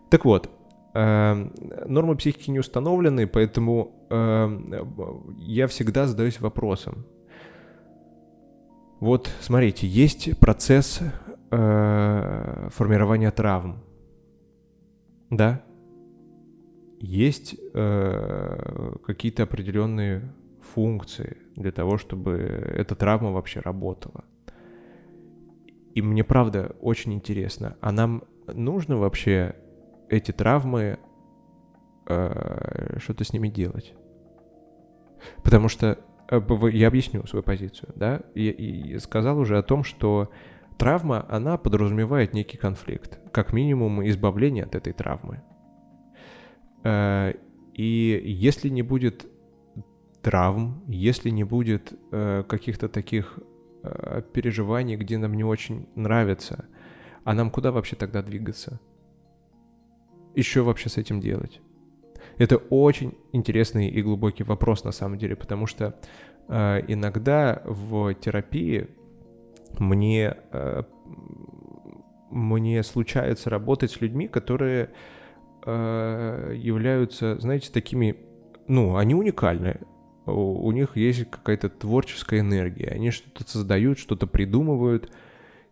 Так 0.09 0.25
вот, 0.25 0.49
нормы 0.93 2.15
психики 2.15 2.49
не 2.49 2.59
установлены, 2.59 3.27
поэтому 3.27 4.07
эм, 4.09 5.35
я 5.37 5.67
всегда 5.67 6.07
задаюсь 6.07 6.39
вопросом. 6.41 7.05
Вот, 8.99 9.29
смотрите, 9.39 9.87
есть 9.87 10.37
процесс 10.39 10.99
э, 11.51 12.69
формирования 12.71 13.31
травм. 13.31 13.83
Да? 15.29 15.61
Есть 16.99 17.55
э, 17.73 18.95
какие-то 19.05 19.43
определенные 19.43 20.33
функции 20.73 21.37
для 21.55 21.71
того, 21.71 21.97
чтобы 21.97 22.33
эта 22.33 22.95
травма 22.95 23.31
вообще 23.31 23.61
работала. 23.61 24.25
И 25.95 26.01
мне 26.01 26.23
правда 26.23 26.75
очень 26.81 27.13
интересно, 27.13 27.77
а 27.79 27.91
нам 27.91 28.23
нужно 28.47 28.97
вообще 28.97 29.55
эти 30.09 30.31
травмы, 30.31 30.99
э, 32.07 32.97
что-то 32.99 33.23
с 33.23 33.33
ними 33.33 33.47
делать. 33.47 33.93
Потому 35.43 35.69
что 35.69 35.99
э, 36.29 36.41
я 36.71 36.87
объясню 36.87 37.25
свою 37.27 37.43
позицию, 37.43 37.93
да, 37.95 38.21
и, 38.33 38.49
и 38.49 38.99
сказал 38.99 39.39
уже 39.39 39.57
о 39.57 39.63
том, 39.63 39.83
что 39.83 40.31
травма, 40.77 41.25
она 41.29 41.57
подразумевает 41.57 42.33
некий 42.33 42.57
конфликт, 42.57 43.19
как 43.31 43.53
минимум 43.53 44.07
избавление 44.07 44.65
от 44.65 44.75
этой 44.75 44.93
травмы. 44.93 45.41
Э, 46.83 47.33
и 47.73 48.21
если 48.25 48.69
не 48.69 48.81
будет 48.81 49.27
травм, 50.21 50.83
если 50.87 51.29
не 51.29 51.43
будет 51.43 51.93
э, 52.11 52.43
каких-то 52.47 52.89
таких 52.89 53.39
переживаний, 54.33 54.97
где 54.97 55.17
нам 55.17 55.33
не 55.35 55.45
очень 55.45 55.87
нравится, 55.95 56.65
а 57.23 57.33
нам 57.33 57.49
куда 57.49 57.71
вообще 57.71 57.95
тогда 57.95 58.21
двигаться? 58.21 58.81
Еще 60.39 60.61
вообще 60.61 60.89
с 60.89 60.97
этим 60.97 61.19
делать? 61.19 61.61
Это 62.37 62.57
очень 62.57 63.13
интересный 63.33 63.89
и 63.89 64.01
глубокий 64.01 64.43
вопрос 64.43 64.83
на 64.83 64.91
самом 64.91 65.17
деле, 65.17 65.35
потому 65.35 65.67
что 65.67 65.99
э, 66.47 66.81
иногда 66.87 67.61
в 67.65 68.13
терапии 68.15 68.87
мне, 69.77 70.37
э, 70.51 70.83
мне 72.29 72.83
случается 72.83 73.49
работать 73.49 73.91
с 73.91 74.01
людьми, 74.01 74.27
которые 74.27 74.89
э, 75.65 76.53
являются, 76.55 77.37
знаете, 77.39 77.71
такими, 77.71 78.15
ну, 78.67 78.95
они 78.95 79.15
уникальны. 79.15 79.81
у, 80.25 80.65
у 80.65 80.71
них 80.71 80.95
есть 80.95 81.29
какая-то 81.29 81.69
творческая 81.69 82.39
энергия, 82.39 82.87
они 82.87 83.11
что-то 83.11 83.43
создают, 83.49 83.99
что-то 83.99 84.27
придумывают, 84.27 85.11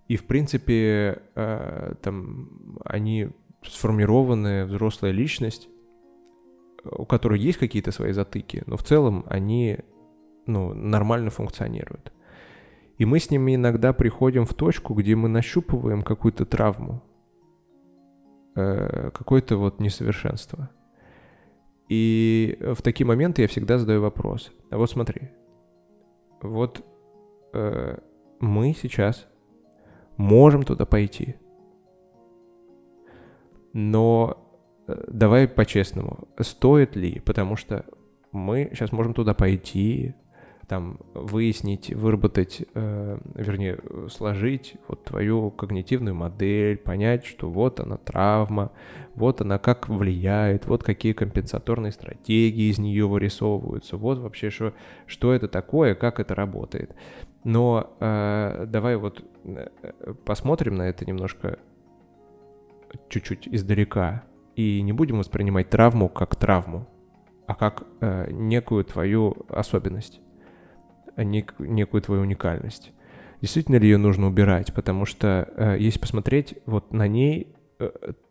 и, 0.08 0.18
в 0.18 0.26
принципе, 0.26 1.22
э, 1.36 1.94
там 2.02 2.80
они 2.86 3.30
сформированная 3.70 4.66
взрослая 4.66 5.12
личность, 5.12 5.70
у 6.84 7.06
которой 7.06 7.40
есть 7.40 7.58
какие-то 7.58 7.92
свои 7.92 8.12
затыки, 8.12 8.64
но 8.66 8.78
в 8.78 8.84
целом 8.84 9.26
они 9.28 9.80
ну, 10.46 10.74
нормально 10.74 11.30
функционируют. 11.30 12.14
И 12.98 13.06
мы 13.06 13.20
с 13.20 13.30
ними 13.30 13.56
иногда 13.56 13.94
приходим 13.94 14.46
в 14.46 14.54
точку, 14.54 14.94
где 14.94 15.16
мы 15.16 15.30
нащупываем 15.30 16.02
какую-то 16.02 16.46
травму, 16.46 17.04
э, 18.56 19.12
какое-то 19.12 19.58
вот 19.58 19.80
несовершенство. 19.80 20.72
И 21.90 22.58
в 22.60 22.82
такие 22.82 23.06
моменты 23.06 23.44
я 23.44 23.48
всегда 23.48 23.78
задаю 23.78 24.02
вопрос. 24.02 24.52
А 24.72 24.78
вот 24.78 24.90
смотри, 24.90 25.30
вот 26.42 26.84
э, 27.54 27.98
мы 28.40 28.74
сейчас 28.74 29.28
можем 30.18 30.64
туда 30.64 30.86
пойти, 30.86 31.36
но 33.78 34.38
э, 34.88 35.04
давай 35.08 35.48
по-честному, 35.48 36.28
стоит 36.40 36.96
ли, 36.96 37.20
потому 37.20 37.56
что 37.56 37.86
мы 38.32 38.72
сейчас 38.74 38.92
можем 38.92 39.14
туда 39.14 39.36
пойти, 39.36 40.16
там 40.68 40.98
выяснить, 41.14 41.94
выработать, 41.94 42.64
э, 42.74 43.20
вернее, 43.36 43.78
сложить 44.10 44.78
вот 44.88 45.04
твою 45.04 45.52
когнитивную 45.52 46.16
модель, 46.16 46.78
понять, 46.78 47.24
что 47.28 47.52
вот 47.52 47.80
она 47.80 47.98
травма, 47.98 48.72
вот 49.14 49.42
она 49.42 49.60
как 49.60 49.90
влияет, 49.90 50.66
вот 50.66 50.84
какие 50.84 51.14
компенсаторные 51.14 51.92
стратегии 51.92 52.72
из 52.72 52.80
нее 52.80 53.08
вырисовываются, 53.08 53.96
вот 53.96 54.18
вообще 54.18 54.50
что, 54.50 54.74
что 55.06 55.34
это 55.34 55.48
такое, 55.48 55.94
как 55.94 56.20
это 56.20 56.34
работает. 56.34 56.96
Но 57.44 57.96
э, 58.00 58.66
давай 58.68 58.96
вот 58.96 59.24
э, 59.46 59.68
посмотрим 60.26 60.74
на 60.78 60.90
это 60.90 61.06
немножко 61.06 61.60
чуть-чуть 63.10 63.48
издалека 63.48 64.24
и 64.56 64.82
не 64.82 64.94
будем 64.94 65.20
воспринимать 65.20 65.70
травму 65.70 66.10
как 66.10 66.36
травму, 66.36 66.88
а 67.48 67.56
как 67.56 67.84
э, 68.02 68.32
некую 68.32 68.84
твою 68.86 69.46
особенность 69.50 70.20
нек, 71.16 71.56
некую 71.60 72.02
твою 72.02 72.22
уникальность. 72.22 72.92
Действительно 73.42 73.78
ли 73.78 73.88
ее 73.88 73.98
нужно 73.98 74.28
убирать? 74.28 74.74
Потому 74.74 75.06
что 75.06 75.52
э, 75.56 75.78
если 75.80 76.00
посмотреть, 76.00 76.56
вот 76.66 76.92
на 76.92 77.08
ней 77.08 77.56
э, 77.80 77.90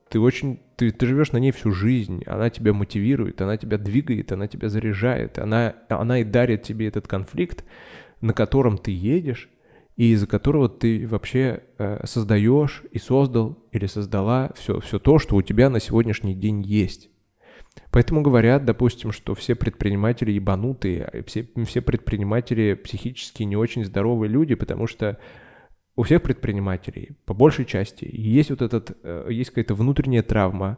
ты 0.09 0.21
очень, 0.21 0.61
ты, 0.77 0.91
ты 0.91 1.07
живешь 1.07 1.33
на 1.33 1.39
ней 1.39 1.53
всю 1.53 1.73
жизнь, 1.73 2.23
она 2.27 2.51
тебя 2.51 2.73
мотивирует, 2.73 3.41
она 3.41 3.57
тебя 3.57 3.79
двигает, 3.79 4.33
она 4.33 4.47
тебя 4.47 4.69
заряжает, 4.69 5.39
она, 5.39 5.75
она 5.89 6.21
и 6.21 6.25
дарит 6.25 6.63
тебе 6.63 6.89
этот 6.89 7.09
конфликт, 7.09 7.65
на 8.21 8.33
котором 8.33 8.79
ты 8.79 8.91
едешь, 8.91 9.49
и 9.97 10.13
из-за 10.13 10.27
которого 10.27 10.69
ты 10.69 11.07
вообще 11.07 11.63
э, 11.79 12.07
создаешь 12.07 12.83
и 12.91 12.99
создал 12.99 13.59
или 13.73 13.87
создала 13.87 14.51
все, 14.55 14.81
все 14.81 14.99
то, 14.99 15.19
что 15.19 15.37
у 15.37 15.43
тебя 15.43 15.71
на 15.71 15.81
сегодняшний 15.81 16.35
день 16.35 16.63
есть. 16.63 17.11
Поэтому 17.91 18.23
говорят, 18.23 18.65
допустим, 18.65 19.13
что 19.13 19.35
все 19.35 19.55
предприниматели 19.55 20.33
ебанутые, 20.33 21.25
все, 21.27 21.49
все 21.67 21.81
предприниматели 21.81 22.75
психически 22.75 23.43
не 23.43 23.57
очень 23.57 23.85
здоровые 23.85 24.31
люди, 24.31 24.55
потому 24.55 24.87
что 24.87 25.19
у 25.95 26.03
всех 26.03 26.23
предпринимателей, 26.23 27.17
по 27.25 27.33
большей 27.33 27.65
части, 27.65 28.07
есть 28.11 28.51
вот 28.51 28.61
этот, 28.61 28.97
э, 29.03 29.29
есть 29.31 29.51
какая-то 29.51 29.75
внутренняя 29.75 30.23
травма, 30.23 30.77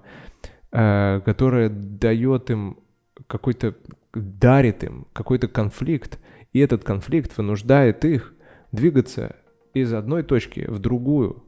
э, 0.70 1.20
которая 1.24 1.68
дает 1.70 2.50
им 2.50 2.78
какой-то, 3.26 3.74
дарит 4.14 4.84
им 4.84 5.08
какой-то 5.12 5.48
конфликт, 5.48 6.20
и 6.52 6.60
этот 6.60 6.84
конфликт 6.84 7.36
вынуждает 7.36 8.04
их 8.04 8.32
двигаться 8.72 9.36
из 9.74 9.92
одной 9.92 10.22
точки 10.22 10.60
в 10.68 10.78
другую. 10.78 11.44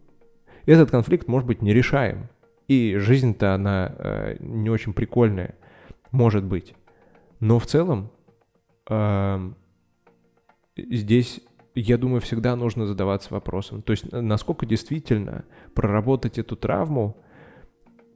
Этот 0.67 0.91
конфликт 0.91 1.29
может 1.29 1.47
быть 1.47 1.63
нерешаем, 1.63 2.29
и 2.69 2.97
жизнь-то 2.97 3.55
она 3.55 3.95
э, 3.99 4.37
не 4.41 4.71
очень 4.71 4.93
прикольная, 4.93 5.55
может 6.11 6.45
быть. 6.45 6.75
Но 7.41 7.59
в 7.59 7.67
целом 7.67 8.11
э, 8.89 9.53
здесь, 10.77 11.41
я 11.75 11.97
думаю, 11.99 12.21
всегда 12.21 12.55
нужно 12.57 12.87
задаваться 12.87 13.33
вопросом. 13.33 13.83
То 13.83 13.93
есть 13.93 14.13
насколько 14.13 14.67
действительно 14.67 15.45
проработать 15.75 16.39
эту 16.39 16.57
травму 16.57 17.17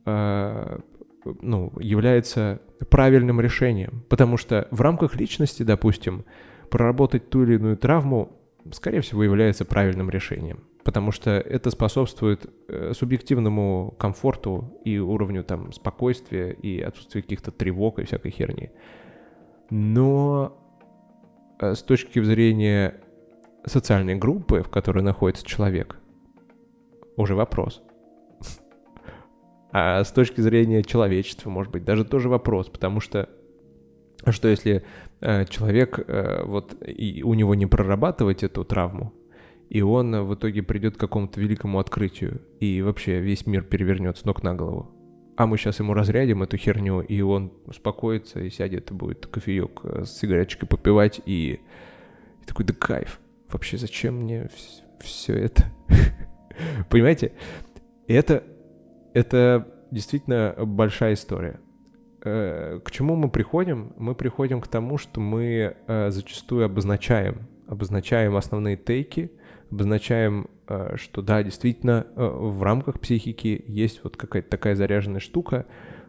э, 0.05 0.79
ну, 1.41 1.73
является 1.81 2.61
правильным 2.91 3.41
решением. 3.41 4.05
Потому 4.09 4.37
что 4.37 4.69
в 4.71 4.81
рамках 4.81 5.17
личности, 5.17 5.63
допустим, 5.63 6.25
проработать 6.71 7.31
ту 7.31 7.43
или 7.45 7.55
иную 7.55 7.77
травму, 7.77 8.33
скорее 8.73 9.01
всего, 9.01 9.25
является 9.25 9.65
правильным 9.65 10.11
решением 10.11 10.65
потому 10.85 11.13
что 11.13 11.31
это 11.31 11.71
способствует 11.71 12.47
э, 12.69 12.93
субъективному 12.95 13.95
комфорту 13.99 14.79
и 14.85 14.99
уровню 14.99 15.43
там 15.43 15.73
спокойствия 15.73 16.53
и 16.53 16.81
отсутствию 16.81 17.23
каких-то 17.23 17.51
тревог 17.51 17.99
и 17.99 18.05
всякой 18.05 18.31
херни. 18.31 18.71
Но 19.71 20.57
э, 21.59 21.75
с 21.75 21.83
точки 21.83 22.23
зрения 22.23 23.01
социальной 23.65 24.15
группы, 24.15 24.63
в 24.63 24.69
которой 24.69 25.03
находится 25.03 25.45
человек, 25.45 25.97
уже 27.17 27.35
вопрос. 27.35 27.83
А 29.73 30.05
с 30.05 30.13
точки 30.13 30.41
зрения 30.41 30.85
человечества, 30.85 31.51
может 31.51 31.73
быть, 31.73 31.85
даже 31.85 32.05
тоже 32.05 32.29
вопрос, 32.29 32.69
потому 32.69 33.01
что 33.01 33.29
что 34.29 34.49
если 34.49 34.85
человек 35.49 35.99
э, 35.99 36.43
вот 36.45 36.77
и 36.87 37.23
у 37.23 37.35
него 37.35 37.55
не 37.55 37.67
прорабатывать 37.67 38.43
эту 38.43 38.65
травму, 38.65 39.13
и 39.71 39.81
он 39.81 40.15
в 40.25 40.35
итоге 40.35 40.63
придет 40.63 40.97
к 40.97 41.01
какому-то 41.01 41.41
великому 41.41 41.79
открытию, 41.79 42.43
и 42.61 42.83
вообще 42.83 43.21
весь 43.21 43.47
мир 43.47 43.63
перевернется 43.63 44.23
с 44.23 44.25
ног 44.27 44.43
на 44.43 44.55
голову. 44.55 44.91
А 45.37 45.47
мы 45.47 45.57
сейчас 45.59 45.81
ему 45.81 45.95
разрядим 45.95 46.43
эту 46.43 46.57
херню, 46.57 47.01
и 47.01 47.21
он 47.23 47.53
успокоится 47.67 48.41
и 48.41 48.51
сядет, 48.51 48.91
и 48.91 48.95
будет 48.95 49.27
кофеек 49.27 49.81
с 50.05 50.19
сигареточкой 50.19 50.69
попивать, 50.69 51.21
и, 51.27 51.61
и 52.43 52.47
такой, 52.47 52.67
да 52.67 52.75
кайф, 52.75 53.19
вообще 53.49 53.79
зачем 53.79 54.17
мне 54.17 54.49
все 55.01 55.35
это? 55.35 55.65
Понимаете? 56.91 57.33
Это, 58.07 58.45
это 59.15 59.67
действительно 59.91 60.55
большая 60.59 61.15
история. 61.15 61.61
Э, 62.25 62.81
к 62.85 62.91
чему 62.91 63.17
мы 63.17 63.29
приходим? 63.29 63.93
Мы 63.97 64.15
приходим 64.15 64.61
к 64.61 64.69
тому, 64.69 64.99
что 64.99 65.21
мы 65.21 65.77
э, 65.87 66.11
зачастую 66.11 66.65
обозначаем, 66.65 67.47
обозначаем 67.69 68.37
основные 68.37 68.77
тейки– 68.77 69.31
обозначаем, 69.75 70.47
э, 70.69 70.97
что 70.97 71.23
да, 71.23 71.43
действительно, 71.43 72.07
в 72.15 72.63
рамках 72.63 73.01
психики 73.01 73.65
есть 73.67 74.01
вот 74.05 74.17
какая-то 74.17 74.49
такая 74.49 74.77
заряженная 74.77 75.21
штука, 75.21 75.67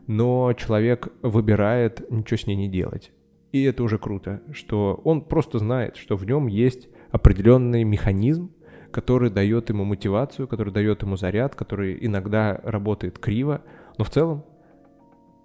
но 0.07 0.53
человек 0.53 1.09
выбирает 1.21 2.09
ничего 2.11 2.37
с 2.37 2.47
ней 2.47 2.55
не 2.55 2.69
делать. 2.69 3.11
И 3.51 3.63
это 3.63 3.83
уже 3.83 3.97
круто, 3.97 4.41
что 4.51 5.01
он 5.03 5.21
просто 5.21 5.59
знает, 5.59 5.97
что 5.97 6.15
в 6.15 6.25
нем 6.25 6.47
есть 6.47 6.89
определенный 7.11 7.83
механизм, 7.83 8.51
который 8.91 9.29
дает 9.29 9.69
ему 9.69 9.83
мотивацию, 9.83 10.47
который 10.47 10.71
дает 10.71 11.01
ему 11.01 11.17
заряд, 11.17 11.55
который 11.55 11.97
иногда 12.05 12.59
работает 12.63 13.17
криво, 13.17 13.61
но 13.97 14.03
в 14.03 14.09
целом 14.09 14.45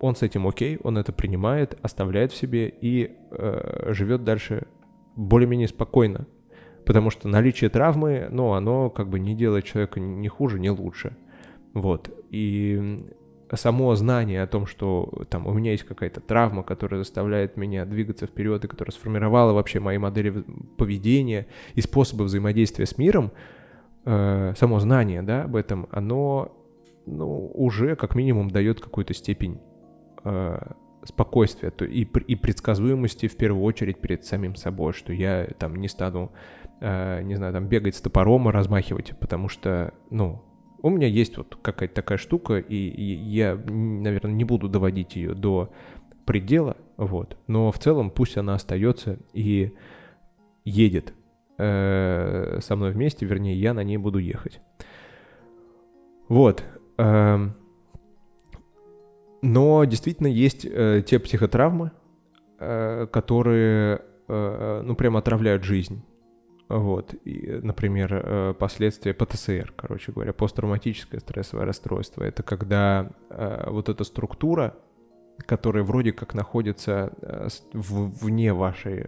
он 0.01 0.17
с 0.17 0.23
этим 0.23 0.47
окей, 0.47 0.79
он 0.83 0.99
это 0.99 1.13
принимает, 1.13 1.79
оставляет 1.83 2.33
в 2.33 2.37
себе 2.37 2.69
и 2.69 3.17
э, 3.31 3.93
живет 3.93 4.25
дальше 4.25 4.67
более-менее 5.15 5.69
спокойно, 5.69 6.27
Потому 6.85 7.11
что 7.11 7.29
наличие 7.29 7.71
травмы, 7.71 8.29
ну, 8.31 8.53
оно 8.53 8.91
как 8.91 9.09
бы 9.09 9.21
не 9.21 9.35
делает 9.35 9.65
человека 9.65 10.01
ни 10.01 10.29
хуже, 10.29 10.59
ни 10.59 10.69
лучше. 10.69 11.17
Вот. 11.75 12.11
И 12.31 13.05
само 13.53 13.95
знание 13.95 14.43
о 14.43 14.47
том, 14.47 14.67
что 14.67 15.25
там 15.29 15.47
у 15.47 15.53
меня 15.53 15.73
есть 15.73 15.85
какая-то 15.85 16.21
травма, 16.21 16.63
которая 16.63 17.03
заставляет 17.03 17.57
меня 17.57 17.85
двигаться 17.85 18.27
вперед 18.27 18.65
и 18.65 18.69
которая 18.69 18.93
сформировала 18.93 19.53
вообще 19.53 19.81
мои 19.81 19.99
модели 19.99 20.45
поведения 20.77 21.47
и 21.75 21.81
способы 21.81 22.25
взаимодействия 22.25 22.87
с 22.87 22.97
миром, 22.97 23.31
э, 24.05 24.55
само 24.57 24.81
знание, 24.81 25.23
да, 25.23 25.45
об 25.45 25.57
этом, 25.57 25.87
оно 25.91 26.57
ну, 27.07 27.51
уже 27.55 27.97
как 27.97 28.15
минимум 28.15 28.51
дает 28.51 28.81
какую-то 28.81 29.15
степень 29.15 29.61
э, 30.25 30.73
спокойствия 31.05 31.71
то 31.71 31.85
и, 31.85 32.03
и 32.03 32.37
предсказуемости 32.37 33.29
в 33.29 33.37
первую 33.37 33.65
очередь 33.65 34.01
перед 34.01 34.25
самим 34.25 34.55
собой, 34.55 34.93
что 34.93 35.13
я 35.13 35.49
там 35.59 35.77
не 35.77 35.89
стану 35.89 36.33
э, 36.81 37.23
не 37.23 37.37
знаю, 37.37 37.53
там 37.53 37.69
бегать 37.69 37.95
с 37.95 38.01
топором 38.01 38.49
и 38.49 38.53
размахивать, 38.53 39.13
потому 39.19 39.49
что, 39.49 39.95
ну, 40.11 40.43
у 40.83 40.91
меня 40.91 41.07
есть 41.07 41.37
вот 41.37 41.57
какая-то 41.61 41.95
такая 41.95 42.19
штука, 42.19 42.59
и, 42.59 42.75
и 42.75 43.05
я, 43.15 43.55
наверное, 43.55 44.33
не 44.33 44.45
буду 44.45 44.69
доводить 44.69 45.17
ее 45.17 45.35
до 45.35 45.73
предела, 46.25 46.77
вот, 46.97 47.37
но 47.47 47.71
в 47.71 47.79
целом 47.79 48.11
пусть 48.11 48.37
она 48.37 48.55
остается 48.55 49.19
и 49.33 49.75
едет 50.65 51.13
э, 51.59 52.59
со 52.63 52.77
мной 52.77 52.93
вместе, 52.93 53.27
вернее, 53.27 53.55
я 53.55 53.75
на 53.75 53.85
ней 53.85 53.99
буду 53.99 54.19
ехать. 54.19 54.61
Вот. 56.29 56.63
Э, 56.99 57.51
но 59.43 59.85
действительно 59.85 60.29
есть 60.29 60.65
э, 60.65 61.03
те 61.07 61.19
психотравмы, 61.19 61.93
э, 62.59 63.07
которые 63.11 64.03
э, 64.29 64.83
ну, 64.85 64.95
прям 64.95 65.17
отравляют 65.17 65.65
жизнь. 65.65 66.03
Вот, 66.71 67.15
и, 67.25 67.59
например, 67.65 68.13
э, 68.13 68.55
последствия 68.57 69.13
ПТСР, 69.13 69.73
короче 69.75 70.13
говоря, 70.13 70.33
посттравматическое 70.33 71.19
стрессовое 71.21 71.67
расстройство. 71.67 72.23
Это 72.23 72.45
когда 72.45 73.11
э, 73.29 73.69
вот 73.69 73.89
эта 73.89 74.05
структура, 74.05 74.77
которая 75.47 75.83
вроде 75.83 76.13
как 76.13 76.33
находится 76.33 77.13
э, 77.23 77.49
вне 77.73 78.53
вашей 78.53 79.07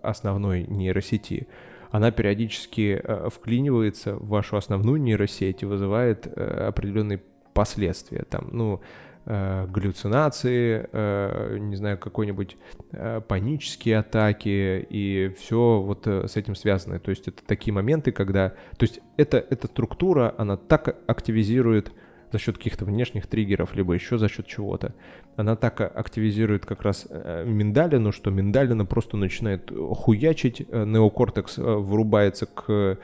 основной 0.00 0.64
нейросети, 0.66 1.48
она 1.90 2.10
периодически 2.12 3.02
вклинивается 3.28 4.16
в 4.16 4.28
вашу 4.28 4.56
основную 4.56 4.98
нейросеть 4.98 5.62
и 5.62 5.66
вызывает 5.66 6.26
определенные 6.26 7.22
последствия. 7.52 8.24
Там, 8.30 8.48
ну, 8.50 8.80
э, 9.26 9.66
галлюцинации, 9.66 10.88
э, 10.92 11.58
не 11.58 11.76
знаю, 11.76 11.98
какой-нибудь 11.98 12.56
э, 12.92 13.20
панические 13.26 13.98
атаки 13.98 14.86
и 14.88 15.34
все 15.38 15.80
вот 15.80 16.06
э, 16.06 16.28
с 16.28 16.36
этим 16.36 16.54
связано. 16.54 16.98
То 16.98 17.10
есть 17.10 17.28
это 17.28 17.42
такие 17.46 17.72
моменты, 17.72 18.12
когда... 18.12 18.50
То 18.76 18.82
есть 18.82 19.00
это, 19.16 19.38
эта 19.38 19.66
структура, 19.66 20.34
она 20.38 20.56
так 20.56 20.96
активизирует 21.06 21.92
за 22.32 22.38
счет 22.38 22.56
каких-то 22.56 22.84
внешних 22.84 23.26
триггеров, 23.26 23.74
либо 23.74 23.92
еще 23.92 24.18
за 24.18 24.28
счет 24.28 24.46
чего-то. 24.46 24.94
Она 25.36 25.54
так 25.54 25.80
активизирует 25.80 26.66
как 26.66 26.82
раз 26.82 27.06
э, 27.08 27.44
миндалину, 27.46 28.10
что 28.12 28.30
миндалина 28.30 28.86
просто 28.86 29.16
начинает 29.16 29.70
хуячить, 29.70 30.66
э, 30.68 30.84
неокортекс 30.84 31.58
э, 31.58 31.62
вырубается 31.62 32.46
к 32.46 32.98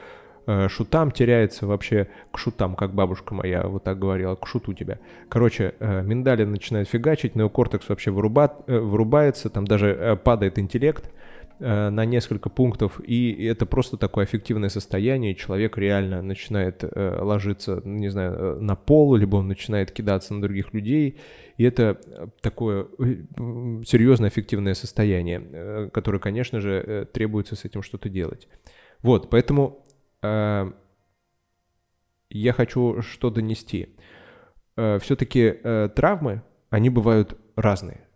шутам 0.67 1.11
теряется 1.11 1.67
вообще 1.67 2.07
к 2.31 2.37
шутам, 2.37 2.75
как 2.75 2.93
бабушка 2.93 3.33
моя 3.33 3.63
вот 3.67 3.83
так 3.83 3.99
говорила, 3.99 4.35
к 4.35 4.47
шуту 4.47 4.73
тебя. 4.73 4.97
Короче, 5.27 5.75
э, 5.79 6.01
миндалин 6.01 6.51
начинает 6.51 6.87
фигачить, 6.87 7.35
неокортекс 7.35 7.89
вообще 7.89 8.11
выруба, 8.11 8.57
э, 8.67 8.79
вырубается, 8.79 9.49
там 9.49 9.65
даже 9.65 10.19
падает 10.23 10.57
интеллект 10.57 11.11
на 11.59 12.05
несколько 12.05 12.49
пунктов, 12.49 13.01
и 13.05 13.43
это 13.43 13.65
просто 13.65 13.97
такое 13.97 14.23
эффективное 14.23 14.69
состояние, 14.69 15.35
человек 15.35 15.77
реально 15.77 16.21
начинает 16.21 16.85
ложиться, 16.95 17.81
не 17.83 18.07
знаю, 18.07 18.61
на 18.61 18.77
пол, 18.77 19.15
либо 19.15 19.35
он 19.35 19.49
начинает 19.49 19.91
кидаться 19.91 20.33
на 20.33 20.41
других 20.41 20.73
людей, 20.73 21.19
и 21.57 21.65
это 21.65 21.99
такое 22.39 22.87
серьезное 23.85 24.29
эффективное 24.29 24.73
состояние, 24.73 25.89
которое, 25.91 26.19
конечно 26.19 26.61
же, 26.61 27.09
требуется 27.11 27.57
с 27.57 27.65
этим 27.65 27.83
что-то 27.83 28.07
делать. 28.07 28.47
Вот, 29.01 29.29
поэтому 29.29 29.83
Э, 30.21 30.71
я 32.29 32.53
хочу 32.53 33.01
что 33.01 33.29
донести. 33.29 33.95
Э, 34.75 34.99
Все-таки 34.99 35.59
э, 35.63 35.89
травмы, 35.95 36.43
они 36.69 36.89
бывают 36.89 37.37
разные, 37.55 38.07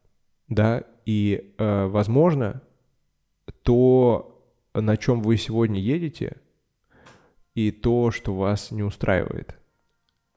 да, 0.47 0.83
и, 1.05 1.53
возможно, 1.57 2.61
то, 3.63 4.47
на 4.73 4.95
чем 4.95 5.21
вы 5.21 5.35
сегодня 5.35 5.79
едете, 5.79 6.37
и 7.55 7.71
то, 7.71 8.11
что 8.11 8.33
вас 8.33 8.71
не 8.71 8.83
устраивает, 8.83 9.57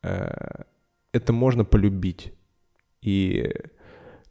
это 0.01 1.33
можно 1.33 1.65
полюбить, 1.65 2.33
и 3.01 3.55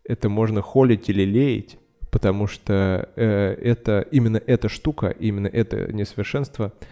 это 0.04 0.28
можно 0.28 0.62
холить 0.62 1.10
или 1.10 1.24
леять, 1.24 1.78
потому 2.12 2.48
что 2.48 3.14
это 3.16 4.06
именно 4.12 4.42
эта 4.46 4.68
штука, 4.68 5.10
именно 5.10 5.48
это 5.48 5.94
несовершенство— 5.94 6.74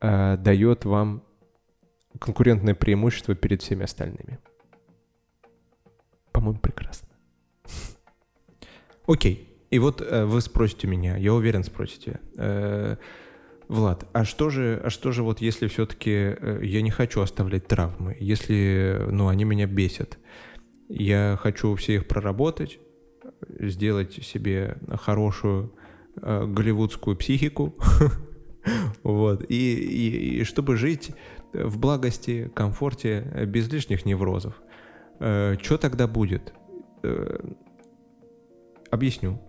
э, 0.00 0.36
дает 0.36 0.84
вам 0.84 1.22
конкурентное 2.18 2.74
преимущество 2.74 3.34
перед 3.34 3.62
всеми 3.62 3.84
остальными. 3.84 4.38
По-моему, 6.32 6.58
прекрасно. 6.60 7.08
Окей. 9.06 9.46
И 9.70 9.78
вот 9.78 10.00
э, 10.00 10.24
вы 10.24 10.40
спросите 10.40 10.88
меня, 10.88 11.16
я 11.16 11.32
уверен, 11.32 11.62
спросите, 11.62 12.20
э, 12.36 12.96
Влад, 13.68 14.04
а 14.12 14.24
что 14.24 14.50
же, 14.50 14.80
а 14.82 14.90
что 14.90 15.12
же 15.12 15.22
вот 15.22 15.40
если 15.40 15.68
все-таки 15.68 16.10
э, 16.10 16.60
я 16.64 16.82
не 16.82 16.90
хочу 16.90 17.20
оставлять 17.20 17.68
травмы, 17.68 18.16
если, 18.18 19.06
ну, 19.10 19.28
они 19.28 19.44
меня 19.44 19.66
бесят, 19.66 20.18
я 20.88 21.38
хочу 21.40 21.72
все 21.76 21.94
их 21.94 22.08
проработать, 22.08 22.80
сделать 23.60 24.14
себе 24.24 24.76
хорошую 25.00 25.72
э, 26.20 26.46
голливудскую 26.46 27.16
психику, 27.16 27.76
Вот. 29.02 29.44
И, 29.48 29.74
и, 29.74 30.40
и 30.40 30.44
чтобы 30.44 30.76
жить 30.76 31.10
в 31.52 31.78
благости, 31.78 32.50
комфорте, 32.54 33.44
без 33.46 33.70
лишних 33.72 34.04
неврозов. 34.04 34.54
Э, 35.18 35.56
что 35.60 35.78
тогда 35.78 36.06
будет? 36.06 36.52
Э, 37.02 37.38
объясню. 38.90 39.40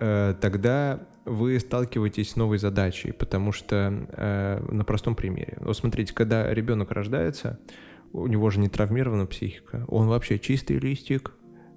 Э, 0.00 0.34
тогда 0.40 1.06
вы 1.24 1.58
сталкиваетесь 1.58 2.30
с 2.30 2.36
новой 2.36 2.58
задачей, 2.58 3.12
потому 3.12 3.52
что 3.52 4.06
э, 4.12 4.66
на 4.70 4.84
простом 4.84 5.14
примере. 5.14 5.56
Вот 5.60 5.76
смотрите, 5.76 6.12
когда 6.12 6.52
ребенок 6.52 6.90
рождается, 6.90 7.58
у 8.12 8.26
него 8.26 8.50
же 8.50 8.60
не 8.60 8.68
травмирована 8.68 9.26
психика, 9.26 9.84
он 9.88 10.08
вообще 10.08 10.38
чистый 10.38 10.78
листик, 10.78 11.32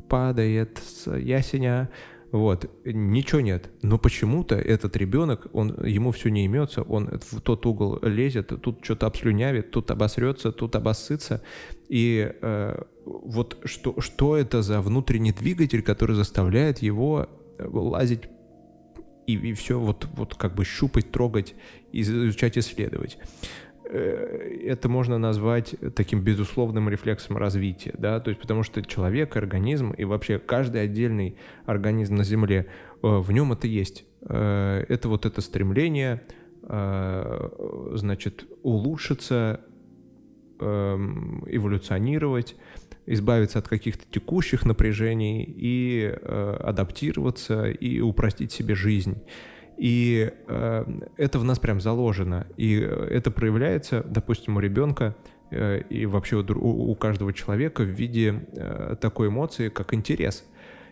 падает 0.09 0.80
с 0.80 1.11
ясеня, 1.11 1.89
вот, 2.32 2.70
ничего 2.86 3.42
нет. 3.42 3.70
Но 3.82 3.98
почему-то 3.98 4.56
этот 4.56 4.98
ребенок, 4.98 5.48
он, 5.54 5.86
ему 5.86 6.12
все 6.12 6.30
не 6.30 6.46
имется, 6.46 6.82
он 6.82 7.20
в 7.32 7.42
тот 7.42 7.66
угол 7.66 8.00
лезет, 8.02 8.52
тут 8.62 8.84
что-то 8.84 9.08
обслюнявит, 9.08 9.72
тут 9.72 9.92
обосрется, 9.92 10.52
тут 10.52 10.76
обоссытся. 10.76 11.42
И 11.88 12.34
э, 12.42 12.82
вот 13.06 13.58
что, 13.64 14.02
что 14.02 14.36
это 14.36 14.62
за 14.62 14.82
внутренний 14.82 15.32
двигатель, 15.32 15.82
который 15.82 16.16
заставляет 16.16 16.80
его 16.80 17.30
э, 17.58 17.68
лазить 17.68 18.24
и, 19.28 19.34
и 19.34 19.54
все 19.54 19.80
вот, 19.80 20.08
вот 20.16 20.36
как 20.36 20.56
бы 20.56 20.66
щупать, 20.66 21.12
трогать, 21.12 21.54
изучать, 21.92 22.58
исследовать. 22.58 23.18
Э, 23.90 24.58
это 24.64 24.90
можно 24.90 25.18
назвать 25.18 25.76
таким 25.96 26.22
безусловным 26.22 26.90
рефлексом 26.90 27.38
развития, 27.38 27.94
да, 27.98 28.20
то 28.20 28.30
есть 28.30 28.42
потому 28.42 28.64
что 28.64 28.82
человек, 28.84 29.36
организм 29.38 29.92
и 29.92 30.04
вообще 30.04 30.40
каждый 30.40 30.82
отдельный 30.82 31.38
организм 31.66 32.16
на 32.16 32.24
Земле, 32.24 32.68
э, 33.02 33.08
в 33.08 33.32
нем 33.32 33.54
это 33.54 33.68
есть. 33.68 34.06
Э, 34.22 34.84
это 34.90 35.08
вот 35.10 35.26
это 35.26 35.42
стремление, 35.42 36.24
значит, 36.70 38.46
улучшиться, 38.62 39.62
эм, 40.60 41.46
эволюционировать, 41.48 42.58
избавиться 43.06 43.60
от 43.60 43.70
каких-то 43.70 44.04
текущих 44.12 44.66
напряжений 44.66 45.46
и 45.48 46.04
адаптироваться 46.04 47.70
и 47.70 48.02
упростить 48.02 48.52
себе 48.52 48.76
жизнь. 48.76 49.16
И 49.78 50.32
э, 50.48 50.86
это 51.18 51.40
в 51.40 51.44
нас 51.44 51.60
прям 51.60 51.80
заложено. 51.80 52.48
И 52.58 52.76
это 52.76 53.32
проявляется, 53.32 54.04
допустим, 54.08 54.58
у 54.58 54.60
ребенка 54.60 55.16
э, 55.52 55.82
и 55.90 56.06
вообще 56.06 56.38
у, 56.38 56.92
у 56.92 56.96
каждого 56.96 57.32
человека 57.34 57.84
в 57.84 57.88
виде 57.88 58.48
э, 58.54 58.96
такой 59.00 59.28
эмоции, 59.28 59.70
как 59.70 59.94
интерес 59.94 60.46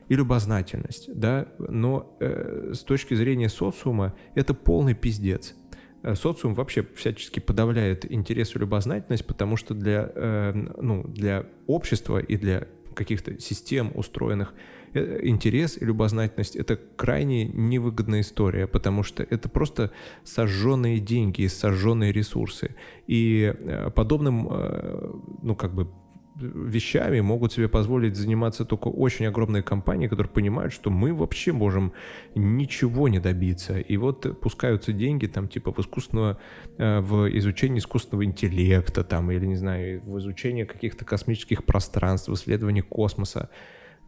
и 0.08 0.16
любознательность, 0.16 1.10
да, 1.16 1.48
но 1.58 2.16
э, 2.20 2.74
с 2.76 2.84
точки 2.84 3.16
зрения 3.16 3.50
социума 3.50 4.14
это 4.36 4.54
полный 4.54 4.94
пиздец. 4.94 5.56
Э, 6.04 6.14
социум 6.14 6.54
вообще 6.54 6.86
всячески 6.96 7.40
подавляет 7.40 8.10
интерес 8.12 8.56
и 8.56 8.60
любознательность, 8.60 9.26
потому 9.26 9.58
что 9.58 9.74
для, 9.74 10.12
э, 10.14 10.54
ну, 10.80 11.04
для 11.08 11.48
общества 11.66 12.20
и 12.20 12.38
для 12.38 12.68
каких-то 12.94 13.40
систем 13.40 13.92
устроенных 13.96 14.54
Э, 14.54 14.74
интерес 14.96 15.78
и 15.78 15.86
любознательность— 15.86 16.56
это 16.58 16.78
крайне 16.96 17.46
невыгодная 17.46 18.22
история, 18.22 18.68
потому 18.68 19.04
что 19.04 19.24
это 19.24 19.50
просто 19.50 19.91
сожженные 20.24 21.00
деньги 21.00 21.41
и 21.41 21.48
сожженные 21.48 22.12
ресурсы. 22.12 22.76
И 23.08 23.54
э, 23.58 23.89
подобным, 23.91 24.48
э, 24.50 25.12
ну, 25.41 25.56
как 25.56 25.74
бы 25.74 25.89
вещами 26.36 27.22
могут 27.22 27.54
себе 27.54 27.70
позволить 27.70 28.18
заниматься 28.18 28.66
только 28.66 28.89
очень 28.89 29.26
огромные 29.26 29.64
компании, 29.64 30.08
которые 30.08 30.30
понимают, 30.32 30.74
что 30.74 30.89
мы 30.89 31.14
вообще 31.14 31.54
можем 31.54 31.93
ничего 32.36 33.08
не 33.08 33.20
добиться. 33.20 33.80
И 33.80 33.96
вот 33.96 34.39
пускаются 34.41 34.91
деньги 34.91 35.28
там 35.28 35.48
типа 35.48 35.72
в 35.72 35.80
искусственного, 35.80 36.38
в 36.78 37.38
изучение 37.38 37.80
искусственного 37.80 38.26
интеллекта 38.26 39.06
там, 39.06 39.32
или 39.32 39.46
не 39.46 39.56
знаю, 39.56 40.02
в 40.04 40.20
изучение 40.20 40.66
каких-то 40.66 41.06
космических 41.06 41.64
пространств, 41.64 42.28
в 42.28 42.34
исследование 42.34 42.84
космоса. 42.84 43.50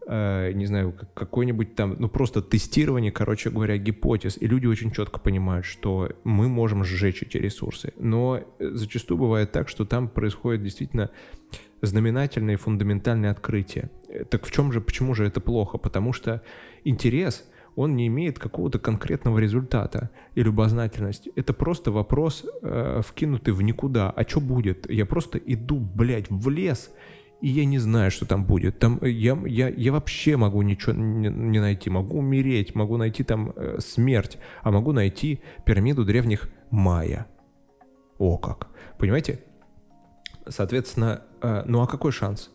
Э, 0.10 0.54
не 0.54 0.66
знаю, 0.66 0.94
какой-нибудь 1.14 1.76
там, 1.76 1.98
ну 2.00 2.08
просто 2.08 2.42
тестирование, 2.42 3.12
короче 3.12 3.50
говоря, 3.50 3.78
гипотез. 3.78 4.38
И 4.40 4.48
люди 4.48 4.66
очень 4.66 4.92
четко 4.92 5.20
понимают, 5.20 5.66
что 5.66 6.10
мы 6.24 6.48
можем 6.48 6.86
сжечь 6.86 7.24
эти 7.24 7.36
ресурсы. 7.38 7.94
Но 7.98 8.40
э, 8.60 8.70
зачастую 8.72 9.18
бывает 9.18 9.52
так, 9.52 9.68
что 9.68 9.84
там 9.84 10.08
происходит 10.08 10.64
действительно 10.64 11.10
знаменательное 11.82 12.54
и 12.54 12.58
фундаментальное 12.58 13.32
открытие. 13.32 13.90
Э, 14.08 14.24
так 14.24 14.46
в 14.46 14.52
чем 14.52 14.72
же, 14.72 14.80
почему 14.80 15.14
же 15.14 15.26
это 15.26 15.42
плохо? 15.42 15.78
Потому 15.78 16.14
что 16.14 16.42
интерес, 16.86 17.46
он 17.76 17.98
не 17.98 18.08
имеет 18.08 18.40
какого-то 18.40 18.80
конкретного 18.80 19.40
результата 19.40 20.10
и 20.36 20.42
любознательность. 20.42 21.28
Это 21.36 21.52
просто 21.54 21.92
вопрос, 21.92 22.46
э, 22.62 23.02
вкинутый 23.06 23.54
в 23.54 23.62
никуда. 23.62 24.10
А 24.10 24.24
что 24.24 24.40
будет? 24.40 24.90
Я 24.90 25.06
просто 25.06 25.38
иду, 25.38 25.80
блядь, 25.80 26.30
в 26.30 26.50
лес 26.50 26.92
и 27.42 27.50
я 27.50 27.66
не 27.66 27.78
знаю, 27.80 28.12
что 28.12 28.26
там 28.26 28.46
будет. 28.46 28.80
Там 28.80 29.00
э, 29.02 29.10
я, 29.10 29.38
я, 29.46 29.70
я 29.70 29.92
вообще 29.92 30.38
могу 30.38 30.62
ничего 30.62 30.94
не, 30.94 31.30
не 31.30 31.60
найти. 31.60 31.90
Могу 31.90 32.20
умереть, 32.20 32.76
могу 32.76 32.98
найти 32.98 33.24
там 33.24 33.54
э, 33.56 33.78
смерть, 33.80 34.38
а 34.64 34.72
могу 34.72 34.92
найти 34.92 35.42
пирамиду 35.66 36.04
древних 36.04 36.50
майя. 36.72 37.28
О 38.18 38.38
как. 38.38 38.70
Понимаете? 38.98 39.40
Соответственно, 40.48 41.22
э, 41.42 41.64
ну 41.66 41.82
а 41.82 41.88
какой 41.88 42.12
шанс? 42.12 42.50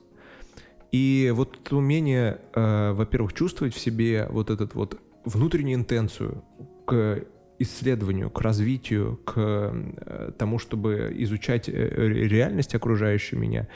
И 0.91 1.33
вот 1.35 1.73
умение, 1.73 2.41
э, 2.55 2.93
во-первых, 2.93 3.33
чувствовать 3.33 3.75
в 3.75 3.79
себе 3.79 4.27
вот 4.31 4.51
этот 4.51 4.75
вот 4.75 5.01
внутреннюю 5.25 5.77
интенцию 5.79 6.45
к 6.87 7.25
исследованию, 7.59 8.29
к 8.31 8.41
развитию, 8.41 9.19
к 9.25 9.35
э, 9.37 10.33
тому, 10.37 10.59
чтобы 10.59 11.15
изучать 11.19 11.69
э, 11.69 11.73
реальность 11.73 12.75
окружающую 12.75 13.39
меня, 13.39 13.69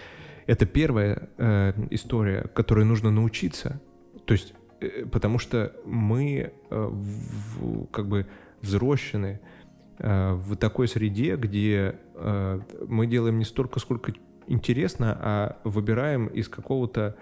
это 0.47 0.67
первая 0.67 1.29
э, 1.39 1.73
история, 1.91 2.43
которой 2.55 2.85
нужно 2.85 3.11
научиться. 3.11 3.81
То 4.25 4.33
есть, 4.33 4.55
э, 4.81 5.07
потому 5.07 5.39
что 5.39 5.73
мы 5.85 6.53
э, 6.71 6.89
в, 6.89 7.87
как 7.87 8.09
бы 8.09 8.27
взрослены 8.63 9.41
э, 9.99 10.33
в 10.35 10.57
такой 10.57 10.89
среде, 10.89 11.37
где 11.37 11.97
э, 12.15 12.61
мы 12.87 13.07
делаем 13.07 13.39
не 13.39 13.45
столько, 13.45 13.81
сколько 13.81 14.13
интересно, 14.47 15.19
а 15.21 15.61
выбираем 15.65 16.29
из 16.29 16.49
какого-то 16.49 17.17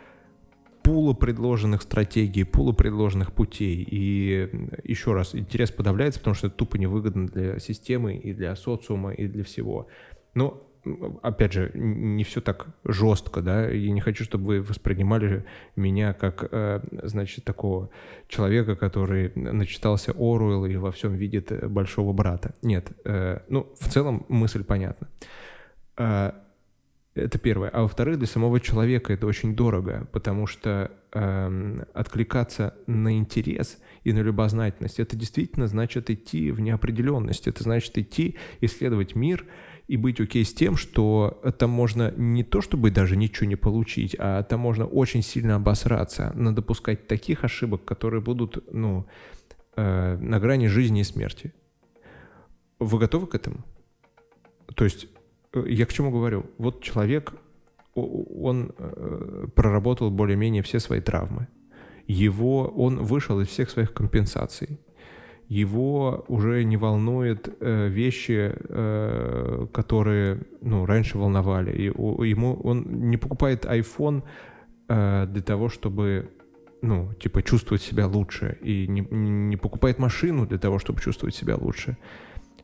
пула 0.83 1.15
предложенных 1.15 1.81
стратегий, 1.81 2.45
пула 2.45 2.73
предложенных 2.73 3.33
путей. 3.33 3.87
И 3.91 4.51
еще 4.85 5.15
раз, 5.15 5.35
интерес 5.35 5.71
подавляется, 5.71 6.21
потому 6.21 6.35
что 6.35 6.49
это 6.49 6.57
тупо 6.57 6.77
невыгодно 6.77 7.27
для 7.27 7.59
системы 7.59 8.17
и 8.17 8.35
для 8.35 8.55
социума 8.55 9.15
и 9.15 9.27
для 9.27 9.45
всего. 9.45 9.89
Но 10.35 10.63
опять 11.23 11.53
же, 11.53 11.71
не 11.75 12.25
все 12.25 12.41
так 12.41 12.67
жестко, 12.85 13.43
да, 13.43 13.71
и 13.71 13.91
не 13.91 14.01
хочу, 14.01 14.25
чтобы 14.25 14.47
вы 14.47 14.63
воспринимали 14.63 15.45
меня 15.77 16.13
как, 16.13 16.49
э, 16.51 16.81
значит, 17.03 17.45
такого 17.45 17.91
человека, 18.29 18.77
который 18.77 19.33
начитался 19.35 20.13
Оруэлла 20.13 20.67
и 20.67 20.77
во 20.77 20.93
всем 20.93 21.15
видит 21.15 21.69
большого 21.71 22.13
брата. 22.13 22.55
Нет, 22.63 22.93
э, 23.05 23.41
ну, 23.49 23.73
в 23.81 23.89
целом 23.89 24.27
мысль 24.29 24.65
понятна. 24.65 25.09
Э, 25.97 26.33
это 27.15 27.39
первое. 27.39 27.69
А 27.69 27.83
во-вторых, 27.83 28.19
для 28.19 28.27
самого 28.27 28.59
человека 28.59 29.13
это 29.13 29.27
очень 29.27 29.55
дорого, 29.55 30.09
потому 30.11 30.49
что 30.49 30.91
э, 31.13 31.85
откликаться 31.95 32.75
на 32.89 33.17
интерес 33.17 33.79
и 34.03 34.13
на 34.13 34.19
любознательность, 34.19 34.99
это 34.99 35.17
действительно 35.17 35.69
значит 35.69 36.11
идти 36.11 36.51
в 36.51 36.59
неопределенность. 36.59 37.47
Это 37.47 37.63
значит 37.63 37.97
идти, 37.99 38.37
исследовать 38.61 39.15
мир 39.15 39.47
и 39.87 39.97
быть 39.97 40.21
окей 40.21 40.45
с 40.45 40.55
тем, 40.55 40.77
что 40.77 41.41
там 41.59 41.71
можно 41.71 42.13
не 42.17 42.43
то 42.43 42.61
чтобы 42.61 42.91
даже 42.91 43.17
ничего 43.17 43.47
не 43.47 43.57
получить, 43.57 44.17
а 44.19 44.43
там 44.43 44.61
можно 44.61 44.87
очень 44.87 45.23
сильно 45.23 45.57
обосраться, 45.57 46.33
надо 46.35 46.57
допускать 46.57 47.07
таких 47.07 47.45
ошибок, 47.45 47.85
которые 47.85 48.21
будут, 48.21 48.65
ну, 48.73 49.07
э, 49.77 50.17
на 50.17 50.41
грани 50.41 50.69
жизни 50.69 51.01
и 51.01 51.05
смерти. 51.05 51.53
Вы 52.79 52.99
готовы 52.99 53.27
к 53.27 53.35
этому? 53.35 53.65
То 54.75 54.85
есть 54.85 55.09
Э, 55.55 55.65
я 55.67 55.87
к 55.87 55.93
чему 55.93 56.11
говорю? 56.11 56.47
Вот 56.59 56.83
человек, 56.83 57.35
он 57.95 58.73
э, 58.77 59.47
проработал 59.55 60.11
более-менее 60.11 60.63
все 60.63 60.81
свои 60.81 61.01
травмы. 61.01 61.47
Его, 62.07 62.67
он 62.67 63.03
вышел 63.03 63.41
из 63.41 63.49
всех 63.49 63.71
своих 63.71 63.95
компенсаций. 63.95 64.81
Его 65.49 66.25
уже 66.29 66.65
не 66.65 66.77
волнуют 66.77 67.49
э, 67.61 67.89
вещи, 67.89 68.53
э, 68.55 69.67
которые 69.73 70.41
ну, 70.63 70.87
раньше 70.87 71.19
волновали. 71.19 71.73
И, 71.73 71.85
ему, 71.85 72.55
он 72.65 73.11
не 73.11 73.17
покупает 73.17 73.67
iPhone 73.67 74.23
э, 74.89 75.27
для 75.29 75.43
того, 75.43 75.69
чтобы 75.69 76.31
ну, 76.83 77.13
типа, 77.15 77.43
чувствовать 77.43 77.83
себя 77.83 78.07
лучше. 78.07 78.59
И 78.63 78.87
не, 78.87 79.01
не 79.11 79.57
покупает 79.57 79.99
машину 79.99 80.47
для 80.47 80.59
того, 80.59 80.79
чтобы 80.79 81.01
чувствовать 81.01 81.35
себя 81.35 81.57
лучше. 81.57 81.97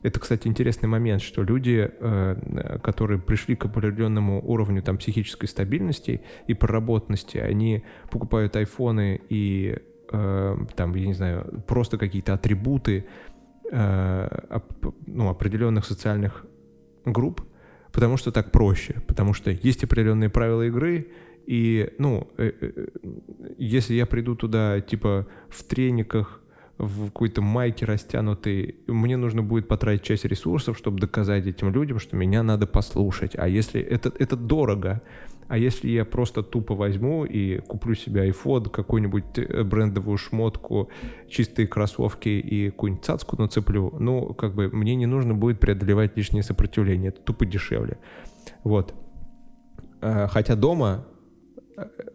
Это, 0.03 0.19
кстати, 0.19 0.47
интересный 0.47 0.89
момент, 0.89 1.21
что 1.21 1.43
люди, 1.43 1.91
э, 1.91 2.79
которые 2.81 3.19
пришли 3.19 3.55
к 3.55 3.65
определенному 3.65 4.41
уровню 4.43 4.81
там, 4.81 4.97
психической 4.97 5.47
стабильности 5.47 6.21
и 6.47 6.53
проработанности, 6.53 7.37
они 7.37 7.83
покупают 8.09 8.55
айфоны 8.55 9.21
и 9.29 9.77
э, 10.11 10.57
там, 10.75 10.95
я 10.95 11.07
не 11.07 11.13
знаю, 11.13 11.63
просто 11.67 11.97
какие-то 11.97 12.33
атрибуты 12.33 13.05
э, 13.71 14.59
ну, 15.07 15.29
определенных 15.29 15.85
социальных 15.85 16.45
групп, 17.05 17.41
потому 17.91 18.17
что 18.17 18.31
так 18.31 18.51
проще, 18.51 18.95
потому 19.07 19.33
что 19.33 19.51
есть 19.51 19.83
определенные 19.83 20.29
правила 20.29 20.61
игры, 20.63 21.07
и, 21.47 21.93
ну, 21.97 22.27
если 23.57 23.95
я 23.95 24.05
приду 24.05 24.35
туда, 24.35 24.79
типа, 24.79 25.27
в 25.49 25.63
трениках, 25.63 26.41
в 26.81 27.05
какой-то 27.05 27.41
майке 27.41 27.85
растянутый, 27.85 28.75
мне 28.87 29.17
нужно 29.17 29.43
будет 29.43 29.67
потратить 29.67 30.03
часть 30.03 30.25
ресурсов, 30.25 30.77
чтобы 30.77 30.99
доказать 30.99 31.45
этим 31.45 31.71
людям, 31.71 31.99
что 31.99 32.15
меня 32.15 32.41
надо 32.43 32.65
послушать. 32.65 33.33
А 33.37 33.47
если 33.47 33.79
это, 33.79 34.11
это 34.17 34.35
дорого, 34.35 35.01
а 35.47 35.57
если 35.57 35.89
я 35.89 36.05
просто 36.05 36.43
тупо 36.43 36.75
возьму 36.75 37.25
и 37.25 37.59
куплю 37.59 37.95
себе 37.95 38.29
iPhone, 38.29 38.69
какую-нибудь 38.69 39.37
э, 39.37 39.63
брендовую 39.63 40.17
шмотку, 40.17 40.89
чистые 41.29 41.67
кроссовки 41.67 42.29
и 42.29 42.69
какую-нибудь 42.69 43.05
цацку 43.05 43.35
нацеплю, 43.41 43.93
ну, 43.99 44.33
как 44.33 44.55
бы 44.55 44.69
мне 44.69 44.95
не 44.95 45.05
нужно 45.05 45.33
будет 45.33 45.59
преодолевать 45.59 46.15
лишнее 46.17 46.43
сопротивление, 46.43 47.09
это 47.09 47.21
тупо 47.21 47.45
дешевле. 47.45 47.97
Вот. 48.63 48.93
А, 50.01 50.27
хотя 50.27 50.55
дома 50.55 51.05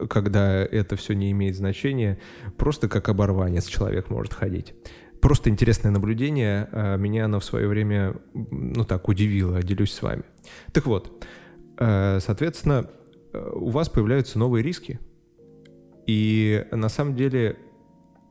когда 0.08 0.62
это 0.62 0.96
все 0.96 1.14
не 1.14 1.32
имеет 1.32 1.56
значения, 1.56 2.18
просто 2.56 2.88
как 2.88 3.08
оборванец 3.08 3.66
человек 3.66 4.10
может 4.10 4.32
ходить. 4.32 4.74
Просто 5.20 5.50
интересное 5.50 5.90
наблюдение, 5.90 6.68
а, 6.72 6.96
меня 6.96 7.24
оно 7.24 7.40
в 7.40 7.44
свое 7.44 7.66
время, 7.66 8.16
ну 8.34 8.84
так, 8.84 9.08
удивило, 9.08 9.62
делюсь 9.62 9.92
с 9.92 10.02
вами. 10.02 10.24
Так 10.72 10.86
вот, 10.86 11.26
а, 11.78 12.18
соответственно, 12.20 12.90
у 13.52 13.70
вас 13.70 13.88
появляются 13.88 14.38
новые 14.38 14.62
риски, 14.62 15.00
и 16.06 16.66
на 16.70 16.88
самом 16.88 17.14
деле 17.14 17.56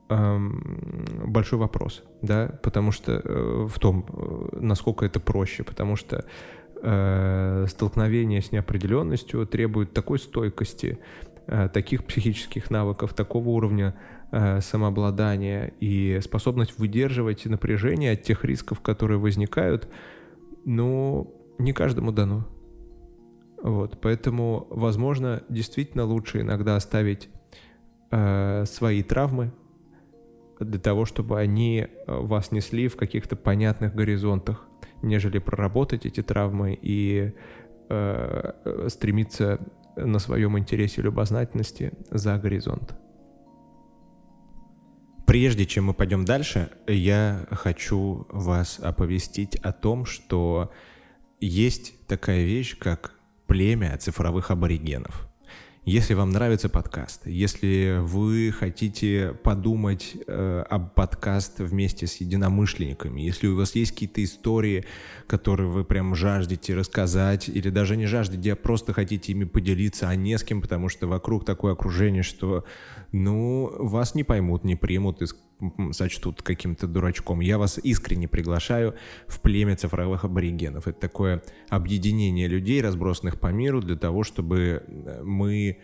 большой 0.08 1.60
вопрос, 1.60 2.04
да, 2.22 2.60
потому 2.62 2.92
что 2.92 3.14
э, 3.14 3.66
в 3.68 3.80
том, 3.80 4.06
э, 4.08 4.58
насколько 4.60 5.06
это 5.06 5.20
проще, 5.20 5.64
потому 5.64 5.96
что 5.96 6.26
э, 6.82 7.66
столкновение 7.68 8.42
с 8.42 8.52
неопределенностью 8.52 9.46
требует 9.48 9.94
такой 9.94 10.20
стойкости, 10.20 11.00
таких 11.74 12.06
психических 12.06 12.72
навыков, 12.72 13.14
такого 13.14 13.50
уровня 13.50 13.96
самообладания 14.32 15.74
и 15.80 16.20
способность 16.24 16.80
выдерживать 16.80 17.46
напряжение 17.46 18.14
от 18.14 18.24
тех 18.24 18.44
рисков, 18.44 18.82
которые 18.82 19.20
возникают, 19.20 19.88
ну, 20.66 21.40
не 21.60 21.72
каждому 21.72 22.12
дано. 22.12 22.48
Вот, 23.66 24.00
поэтому, 24.00 24.68
возможно, 24.70 25.44
действительно 25.50 26.06
лучше 26.06 26.42
иногда 26.42 26.76
оставить 26.76 27.30
э, 28.12 28.64
свои 28.68 29.02
травмы 29.02 29.52
для 30.60 30.80
того, 30.80 31.06
чтобы 31.06 31.40
они 31.40 31.80
э, 31.80 31.88
вас 32.08 32.52
несли 32.52 32.88
в 32.88 32.96
каких-то 32.96 33.36
понятных 33.36 33.96
горизонтах 33.96 34.68
нежели 35.02 35.40
проработать 35.40 36.06
эти 36.06 36.22
травмы 36.22 36.78
и 36.82 37.34
э, 37.90 38.88
стремиться 38.90 39.60
на 39.96 40.20
своем 40.20 40.58
интересе 40.58 41.02
любознательности 41.02 41.94
за 42.10 42.38
горизонт. 42.38 42.96
Прежде 45.26 45.66
чем 45.66 45.86
мы 45.86 45.94
пойдем 45.94 46.26
дальше, 46.26 46.70
я 46.88 47.48
хочу 47.52 48.28
вас 48.30 48.80
оповестить 48.80 49.56
о 49.58 49.72
том, 49.72 50.06
что 50.06 50.72
есть 51.40 52.08
такая 52.08 52.44
вещь, 52.44 52.78
как 52.78 53.15
племя 53.48 53.98
цифровых 53.98 54.52
аборигенов– 54.52 55.28
если 55.86 56.16
вам 56.16 56.32
нравится 56.32 56.68
подкаст, 56.68 57.28
если 57.28 58.00
вы 58.02 58.52
хотите 58.52 59.38
подумать 59.44 60.18
э, 60.26 60.64
об 60.68 60.96
подкаст 60.96 61.60
вместе 61.60 62.08
с 62.08 62.16
единомышленниками, 62.16 63.22
если 63.22 63.46
у 63.46 63.56
вас 63.56 63.76
есть 63.76 63.92
какие-то 63.92 64.24
истории, 64.24 64.86
которые 65.28 65.70
вы 65.70 65.86
прям 65.86 66.16
жаждете 66.16 66.74
рассказать, 66.74 67.50
или 67.50 67.70
даже 67.70 67.98
не 67.98 68.08
жаждете, 68.08 68.54
а 68.54 68.56
просто 68.56 68.94
хотите 68.94 69.34
ими 69.34 69.44
поделиться, 69.44 70.10
а 70.10 70.16
не 70.16 70.40
с 70.40 70.44
кем, 70.44 70.60
потому 70.60 70.90
что 70.90 71.06
вокруг 71.06 71.46
такое 71.46 71.74
окружение, 71.74 72.24
что, 72.24 72.66
ну, 73.12 73.72
вас 73.78 74.16
не 74.16 74.24
поймут, 74.24 74.64
не 74.64 74.76
примут, 74.76 75.22
и 75.22 75.28
сочтут 75.92 76.42
каким-то 76.42 76.88
дурачком. 76.88 77.40
Я 77.40 77.58
вас 77.58 77.80
искренне 77.82 78.28
приглашаю 78.28 78.96
в 79.28 79.40
племя 79.40 79.76
цифровых 79.76 80.26
аборигенов. 80.26 80.88
Это 80.88 81.00
такое 81.00 81.44
объединение 81.70 82.48
людей, 82.48 82.82
разбросанных 82.82 83.40
по 83.40 83.48
миру, 83.48 83.82
для 83.82 83.96
того, 83.96 84.24
чтобы 84.24 84.84
э, 84.86 85.24
мы 85.24 85.78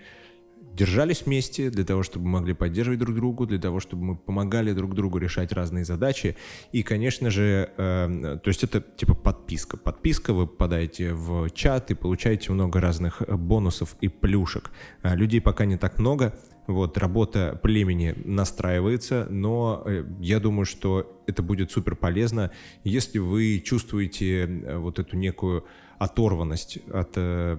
держались 0.74 1.24
вместе, 1.26 1.70
для 1.70 1.84
того, 1.84 2.04
чтобы 2.04 2.26
мы 2.26 2.40
могли 2.40 2.54
поддерживать 2.54 3.00
друг 3.00 3.16
другу, 3.16 3.46
для 3.46 3.60
того, 3.60 3.80
чтобы 3.80 4.04
мы 4.04 4.16
помогали 4.16 4.74
друг 4.74 4.94
другу 4.94 5.18
решать 5.18 5.52
разные 5.52 5.86
задачи. 5.86 6.36
И, 6.72 6.84
конечно 6.84 7.30
же, 7.30 7.72
э, 7.78 8.40
то 8.44 8.48
есть 8.48 8.64
это 8.64 8.82
типа 8.82 9.14
подписка. 9.14 9.78
Подписка, 9.78 10.34
вы 10.34 10.48
попадаете 10.48 11.14
в 11.14 11.50
чат 11.50 11.92
и 11.92 11.96
получаете 11.96 12.52
много 12.52 12.80
разных 12.80 13.22
бонусов 13.28 13.96
и 14.02 14.08
плюшек. 14.08 14.72
А 15.02 15.16
людей 15.16 15.42
пока 15.42 15.66
не 15.66 15.78
так 15.78 16.00
много, 16.00 16.34
вот, 16.72 16.98
работа 16.98 17.60
племени 17.62 18.16
настраивается, 18.26 19.28
но 19.30 19.84
э, 19.86 20.06
я 20.20 20.40
думаю, 20.40 20.66
что 20.66 21.22
это 21.28 21.42
будет 21.42 21.72
супер 21.72 21.96
полезно, 21.96 22.52
если 22.84 23.20
вы 23.20 23.62
чувствуете 23.64 24.46
э, 24.46 24.78
вот 24.78 25.00
эту 25.00 25.18
некую 25.18 25.66
оторванность 26.02 26.80
от 26.92 27.12
э, 27.16 27.58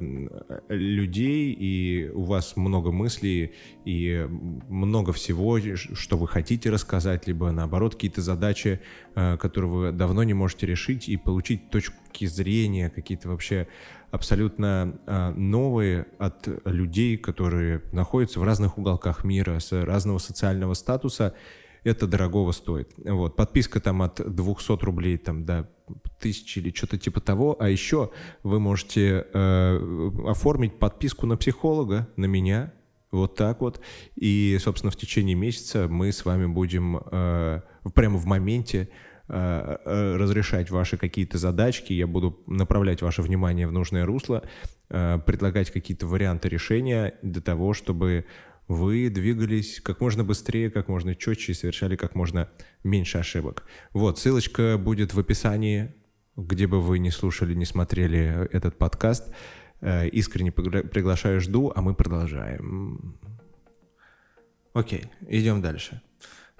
людей, 0.68 1.52
и 1.52 2.10
у 2.12 2.24
вас 2.24 2.56
много 2.56 2.90
мыслей, 2.90 3.52
и 3.84 4.26
много 4.68 5.12
всего, 5.12 5.60
что 5.76 6.16
вы 6.16 6.26
хотите 6.26 6.68
рассказать, 6.68 7.28
либо 7.28 7.52
наоборот 7.52 7.94
какие-то 7.94 8.20
задачи, 8.20 8.80
э, 9.14 9.36
которые 9.36 9.70
вы 9.70 9.92
давно 9.92 10.24
не 10.24 10.34
можете 10.34 10.66
решить, 10.66 11.08
и 11.08 11.16
получить 11.16 11.70
точки 11.70 12.26
зрения, 12.26 12.90
какие-то 12.90 13.28
вообще 13.28 13.68
абсолютно 14.12 15.00
э, 15.06 15.30
новые 15.30 16.06
от 16.18 16.46
людей, 16.66 17.16
которые 17.16 17.82
находятся 17.92 18.40
в 18.40 18.44
разных 18.44 18.76
уголках 18.78 19.24
мира, 19.24 19.58
с 19.58 19.72
разного 19.72 20.18
социального 20.18 20.74
статуса, 20.74 21.34
это 21.82 22.06
дорогого 22.06 22.52
стоит. 22.52 22.92
Вот. 22.98 23.36
Подписка 23.36 23.80
там 23.80 24.02
от 24.02 24.20
200 24.24 24.84
рублей 24.84 25.16
там, 25.16 25.44
до 25.44 25.68
тысячи 26.20 26.58
или 26.58 26.70
что-то 26.72 26.98
типа 26.98 27.20
того. 27.20 27.56
А 27.58 27.70
еще 27.70 28.10
вы 28.42 28.60
можете 28.60 29.26
э, 29.32 30.10
оформить 30.28 30.78
подписку 30.78 31.26
на 31.26 31.38
психолога, 31.38 32.06
на 32.16 32.26
меня, 32.26 32.74
вот 33.10 33.34
так 33.34 33.62
вот. 33.62 33.80
И, 34.14 34.58
собственно, 34.60 34.90
в 34.90 34.96
течение 34.96 35.34
месяца 35.34 35.88
мы 35.88 36.12
с 36.12 36.26
вами 36.26 36.44
будем 36.44 36.98
э, 36.98 37.62
прямо 37.94 38.18
в 38.18 38.26
моменте 38.26 38.90
разрешать 39.32 40.70
ваши 40.70 40.96
какие-то 40.98 41.38
задачки, 41.38 41.92
я 41.92 42.06
буду 42.06 42.42
направлять 42.46 43.00
ваше 43.00 43.22
внимание 43.22 43.66
в 43.66 43.72
нужное 43.72 44.04
русло, 44.04 44.42
э, 44.90 45.18
предлагать 45.24 45.70
какие-то 45.70 46.06
варианты 46.06 46.50
решения 46.50 47.14
для 47.22 47.40
того, 47.40 47.72
чтобы 47.72 48.26
вы 48.68 49.08
двигались 49.08 49.80
как 49.80 50.00
можно 50.00 50.22
быстрее, 50.22 50.70
как 50.70 50.88
можно 50.88 51.14
четче 51.14 51.52
и 51.52 51.54
совершали 51.54 51.96
как 51.96 52.14
можно 52.14 52.50
меньше 52.84 53.18
ошибок. 53.18 53.64
Вот, 53.92 54.18
ссылочка 54.18 54.78
будет 54.78 55.14
в 55.14 55.18
описании, 55.18 55.94
где 56.36 56.66
бы 56.66 56.80
вы 56.80 56.98
не 56.98 57.10
слушали, 57.10 57.54
не 57.54 57.64
смотрели 57.64 58.48
этот 58.52 58.76
подкаст. 58.76 59.32
Э, 59.80 60.08
искренне 60.08 60.52
приглашаю, 60.52 61.40
жду, 61.40 61.72
а 61.74 61.80
мы 61.80 61.94
продолжаем. 61.94 63.18
Окей, 64.74 65.06
идем 65.28 65.60
дальше. 65.60 66.02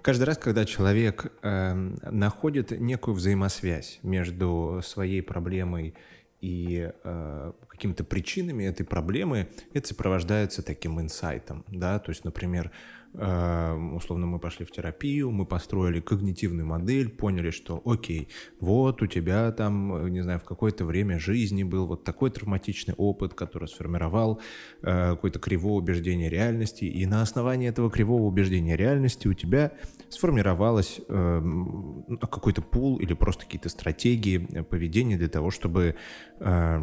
Каждый 0.02 0.24
раз, 0.24 0.36
когда 0.36 0.64
человек 0.64 1.32
э, 1.42 1.74
находит 2.10 2.72
некую 2.72 3.14
взаимосвязь 3.14 4.00
между 4.02 4.80
своей 4.82 5.22
проблемой 5.22 5.94
и 6.40 6.90
э, 7.04 7.52
какими-то 7.68 8.02
причинами 8.02 8.64
этой 8.64 8.84
проблемы 8.84 9.48
это 9.72 9.88
сопровождается 9.88 10.62
таким 10.62 11.00
инсайтом, 11.00 11.64
да, 11.68 12.00
то 12.00 12.10
есть, 12.10 12.24
например, 12.24 12.72
условно 13.14 14.26
мы 14.26 14.38
пошли 14.38 14.64
в 14.64 14.70
терапию, 14.70 15.30
мы 15.30 15.44
построили 15.44 16.00
когнитивную 16.00 16.66
модель, 16.66 17.10
поняли, 17.10 17.50
что 17.50 17.82
окей, 17.84 18.28
вот 18.60 19.02
у 19.02 19.06
тебя 19.06 19.52
там, 19.52 20.08
не 20.08 20.22
знаю, 20.22 20.40
в 20.40 20.44
какое-то 20.44 20.84
время 20.84 21.18
жизни 21.18 21.62
был 21.62 21.86
вот 21.86 22.04
такой 22.04 22.30
травматичный 22.30 22.94
опыт, 22.96 23.34
который 23.34 23.68
сформировал 23.68 24.40
э, 24.82 25.10
какое-то 25.10 25.38
кривое 25.38 25.74
убеждение 25.74 26.30
реальности, 26.30 26.84
и 26.84 27.04
на 27.06 27.22
основании 27.22 27.68
этого 27.68 27.90
кривого 27.90 28.22
убеждения 28.22 28.76
реальности 28.76 29.28
у 29.28 29.34
тебя 29.34 29.72
сформировалось 30.08 31.00
э, 31.06 31.42
какой-то 32.20 32.62
пул 32.62 32.96
или 32.98 33.12
просто 33.14 33.44
какие-то 33.44 33.68
стратегии 33.68 34.38
поведения 34.62 35.18
для 35.18 35.28
того, 35.28 35.50
чтобы 35.50 35.82
Э, 35.82 36.31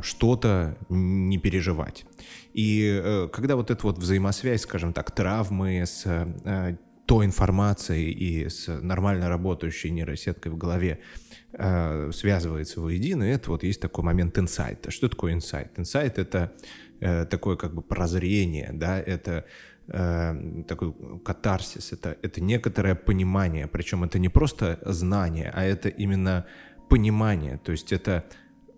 что-то 0.02 0.78
не 0.90 1.38
переживать. 1.38 2.06
И 2.54 3.02
э, 3.04 3.28
когда 3.32 3.56
вот 3.56 3.72
эта 3.72 3.86
вот 3.86 3.98
взаимосвязь, 3.98 4.62
скажем 4.62 4.94
так, 4.94 5.12
травмы 5.12 5.82
с 5.82 6.04
э, 6.06 6.78
той 7.06 7.26
информацией 7.26 8.12
и 8.12 8.50
с 8.50 8.68
нормально 8.68 9.30
работающей 9.30 9.92
нейросеткой 9.92 10.52
в 10.52 10.58
голове 10.58 11.00
э, 11.54 12.12
связывается 12.12 12.82
воедино, 12.82 13.24
это 13.24 13.52
вот 13.52 13.64
есть 13.64 13.82
такой 13.82 14.04
момент 14.04 14.38
инсайта. 14.38 14.92
Что 14.92 15.10
такое 15.10 15.34
инсайт? 15.34 15.72
Инсайт— 15.78 16.18
это 16.20 16.54
э, 17.00 17.26
такое 17.26 17.56
как 17.56 17.74
бы 17.74 17.82
прозрение, 17.82 18.72
да, 18.74 19.00
это 19.00 19.46
э, 19.88 20.64
такой 20.68 20.94
катарсис, 21.24 21.92
это, 21.94 22.18
это 22.22 22.42
некоторое 22.42 22.96
понимание, 22.96 23.68
причем 23.68 24.04
это 24.04 24.20
не 24.20 24.30
просто 24.30 24.80
знание, 24.86 25.52
а 25.56 25.64
это 25.64 25.90
именно 25.90 26.46
понимание, 26.90 27.60
то 27.64 27.72
есть 27.72 27.92
это 27.92 28.26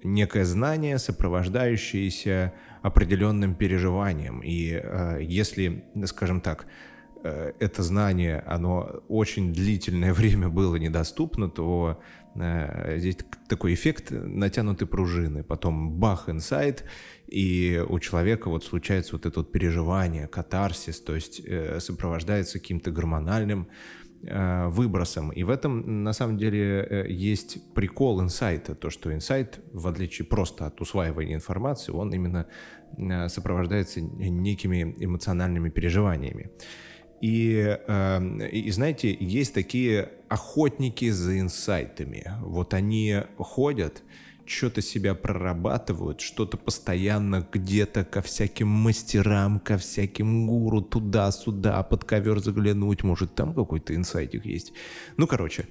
некое 0.03 0.45
знание, 0.45 0.97
сопровождающееся 0.99 2.53
определенным 2.81 3.55
переживанием. 3.55 4.41
И 4.41 4.71
э, 4.81 5.19
если, 5.21 5.85
скажем 6.05 6.41
так, 6.41 6.65
э, 7.23 7.53
это 7.59 7.83
знание, 7.83 8.43
оно 8.47 9.03
очень 9.07 9.53
длительное 9.53 10.13
время 10.19 10.49
было 10.49 10.75
недоступно, 10.77 11.49
то 11.49 12.01
э, 12.35 12.97
здесь 12.97 13.17
такой 13.47 13.73
эффект 13.73 14.11
натянутой 14.11 14.87
пружины. 14.87 15.43
Потом 15.43 15.91
бах, 15.91 16.29
инсайт, 16.29 16.83
и 17.27 17.83
у 17.87 17.99
человека 17.99 18.49
вот 18.49 18.65
случается 18.65 19.15
вот 19.15 19.25
это 19.25 19.39
вот 19.39 19.51
переживание, 19.51 20.27
катарсис, 20.27 20.99
то 20.99 21.15
есть 21.15 21.41
э, 21.45 21.79
сопровождается 21.79 22.59
каким-то 22.59 22.91
гормональным 22.91 23.67
Э, 23.67 24.00
выбросом. 24.23 25.31
И 25.31 25.43
в 25.43 25.49
этом, 25.49 26.03
на 26.03 26.13
самом 26.13 26.37
деле, 26.37 26.85
э, 26.89 27.05
есть 27.09 27.73
прикол 27.73 28.21
инсайта. 28.21 28.75
То, 28.75 28.89
что 28.89 29.13
инсайт, 29.13 29.59
в 29.73 29.87
отличие 29.87 30.25
просто 30.25 30.67
от 30.67 30.79
усваивания 30.81 31.35
информации, 31.35 31.91
он 31.91 32.13
именно 32.13 32.45
э, 32.97 33.29
сопровождается 33.29 34.01
некими 34.01 34.95
эмоциональными 34.99 35.69
переживаниями. 35.69 36.51
И, 37.21 37.77
и 38.51 38.71
знаете, 38.71 39.15
есть 39.19 39.53
такие 39.53 40.09
охотники 40.27 41.11
за 41.11 41.39
инсайтами. 41.39 42.31
Вот 42.41 42.73
они 42.73 43.17
ходят, 43.37 44.01
что-то 44.51 44.81
себя 44.81 45.15
прорабатывают, 45.15 46.21
что-то 46.21 46.57
постоянно 46.57 47.47
где-то 47.51 48.03
ко 48.03 48.21
всяким 48.21 48.67
мастерам, 48.67 49.59
ко 49.59 49.77
всяким 49.77 50.47
гуру, 50.47 50.81
туда-сюда, 50.81 51.83
под 51.83 52.03
ковер 52.03 52.39
заглянуть, 52.39 53.03
может 53.03 53.35
там 53.35 53.53
какой-то 53.53 53.95
инсайтик 53.95 54.45
есть. 54.45 54.73
Ну, 55.17 55.27
короче, 55.27 55.67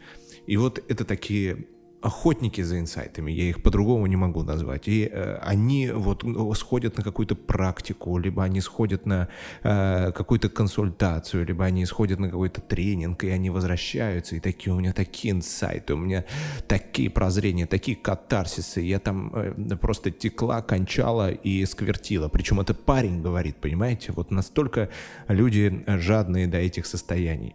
и 0.47 0.57
вот 0.57 0.83
это 0.89 1.05
такие 1.05 1.67
охотники 2.03 2.63
за 2.63 2.79
инсайтами, 2.79 3.31
я 3.31 3.45
их 3.45 3.63
по-другому 3.63 4.07
не 4.07 4.17
могу 4.17 4.43
назвать. 4.43 4.89
И 4.89 5.09
э, 5.11 5.39
они 5.43 5.91
вот 5.91 6.25
сходят 6.57 6.97
на 6.97 7.05
какую-то 7.05 7.35
практику, 7.35 8.19
либо 8.19 8.43
они 8.43 8.61
сходят 8.61 9.07
на 9.07 9.29
э, 9.63 10.13
какую-то 10.13 10.49
консультацию, 10.49 11.47
либо 11.47 11.65
они 11.65 11.85
сходят 11.87 12.19
на 12.19 12.29
какой-то 12.29 12.61
тренинг, 12.61 13.25
и 13.25 13.29
они 13.29 13.51
возвращаются, 13.51 14.37
и 14.37 14.41
такие 14.41 14.73
у 14.73 14.79
меня 14.79 14.93
такие 14.93 15.33
инсайты, 15.33 15.95
у 15.95 15.99
меня 15.99 16.25
такие 16.69 17.11
прозрения, 17.11 17.67
такие 17.67 17.97
катарсисы, 17.97 18.81
я 18.81 18.99
там 18.99 19.33
э, 19.35 19.77
просто 19.77 20.11
текла, 20.11 20.63
кончала 20.63 21.31
и 21.31 21.65
сквертила. 21.67 22.29
Причем 22.29 22.61
это 22.61 22.75
парень 22.75 23.21
говорит, 23.21 23.57
понимаете? 23.57 24.13
Вот 24.13 24.31
настолько 24.31 24.89
люди 25.29 25.85
жадные 25.87 26.47
до 26.47 26.59
этих 26.59 26.87
состояний. 26.87 27.55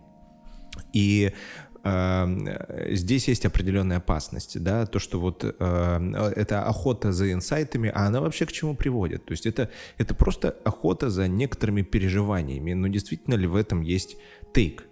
И 0.94 1.34
здесь 1.86 3.28
есть 3.28 3.46
определенная 3.46 3.98
опасность, 3.98 4.62
да, 4.62 4.86
то, 4.86 5.00
что 5.00 5.20
вот 5.20 5.44
э, 5.44 6.32
это 6.36 6.64
охота 6.64 7.12
за 7.12 7.32
инсайтами, 7.32 7.92
а 7.94 8.08
она 8.08 8.22
вообще 8.22 8.46
к 8.46 8.52
чему 8.52 8.76
приводит? 8.76 9.26
То 9.26 9.34
есть 9.34 9.46
это, 9.46 9.70
это 9.98 10.16
просто 10.16 10.56
охота 10.66 11.10
за 11.10 11.28
некоторыми 11.28 11.84
переживаниями, 11.84 12.74
но 12.74 12.88
действительно 12.88 13.36
ли 13.36 13.48
в 13.48 13.56
этом 13.56 13.82
есть 13.82 14.18
тейк? 14.54 14.86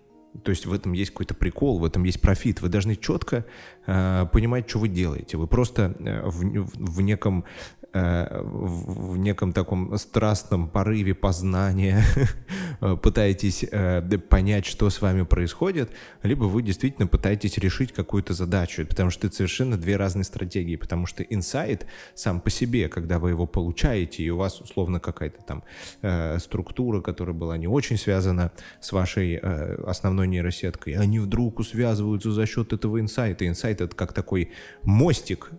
То 0.44 0.50
есть 0.50 0.66
в 0.66 0.74
этом 0.74 0.94
есть 0.94 1.12
какой-то 1.12 1.36
прикол, 1.36 1.80
в 1.80 1.86
этом 1.86 2.04
есть 2.04 2.22
профит. 2.22 2.62
Вы 2.62 2.70
должны 2.70 2.96
четко 2.96 3.46
э, 3.86 4.26
понимать, 4.32 4.70
что 4.70 4.80
вы 4.80 4.88
делаете. 4.88 5.38
Вы 5.38 5.48
просто 5.48 5.96
э, 6.00 6.28
в, 6.28 6.96
в 6.96 7.02
неком 7.02 7.46
в 7.94 9.18
неком 9.18 9.54
таком 9.54 9.98
страстном 9.98 10.68
порыве 10.68 11.14
познания 11.14 12.04
пытаетесь 13.02 13.64
э, 13.70 14.02
понять, 14.18 14.66
что 14.66 14.90
с 14.90 15.02
вами 15.02 15.24
происходит, 15.24 15.92
либо 16.24 16.46
вы 16.46 16.64
действительно 16.64 17.08
пытаетесь 17.08 17.58
решить 17.58 17.92
какую-то 17.92 18.34
задачу, 18.34 18.86
потому 18.86 19.10
что 19.10 19.28
это 19.28 19.36
совершенно 19.36 19.78
две 19.78 19.96
разные 19.96 20.24
стратегии, 20.24 20.76
потому 20.76 21.06
что 21.06 21.24
инсайт 21.24 21.86
сам 22.16 22.42
по 22.42 22.50
себе, 22.50 22.90
когда 22.90 23.20
вы 23.20 23.30
его 23.30 23.46
получаете, 23.46 24.24
и 24.24 24.30
у 24.30 24.38
вас 24.38 24.60
условно 24.60 25.00
какая-то 25.00 25.44
там 25.44 25.64
э, 26.02 26.40
структура, 26.40 27.02
которая 27.02 27.36
была 27.36 27.58
не 27.58 27.68
очень 27.68 27.98
связана 27.98 28.52
с 28.82 28.92
вашей 28.92 29.38
основной 29.38 30.28
нейросеткой, 30.28 30.94
они 30.94 31.20
вдруг 31.20 31.64
связываются 31.66 32.32
за 32.32 32.46
счет 32.46 32.74
этого 32.74 33.00
инсайта. 33.00 33.48
Инсайт— 33.48 33.82
это 33.82 33.96
как 33.96 34.14
такой 34.14 34.52
мостик 34.84 35.52
э, 35.52 35.56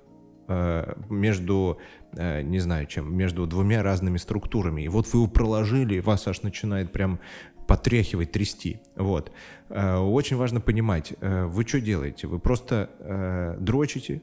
между, 1.09 1.79
э, 2.13 2.43
не 2.43 2.59
знаю 2.59 2.87
чем, 2.87 3.17
между 3.17 3.47
двумя 3.47 3.83
разными 3.83 4.19
структурами. 4.19 4.83
И 4.83 4.89
вот 4.89 5.13
вы 5.13 5.21
его 5.21 5.29
проложили, 5.29 5.97
и 5.97 6.01
вас 6.01 6.27
аж 6.29 6.43
начинает 6.43 6.93
прям 6.93 7.21
потряхивать, 7.67 8.33
трясти. 8.33 8.81
Вот. 8.97 9.33
Э, 9.69 9.97
очень 9.97 10.37
важно 10.37 10.61
понимать, 10.61 11.15
э, 11.21 11.45
вы 11.45 11.67
что 11.67 11.81
делаете? 11.81 12.27
Вы 12.27 12.39
просто 12.39 12.91
э, 12.99 13.57
дрочите 13.59 14.23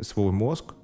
свой 0.00 0.32
мозг, 0.32 0.74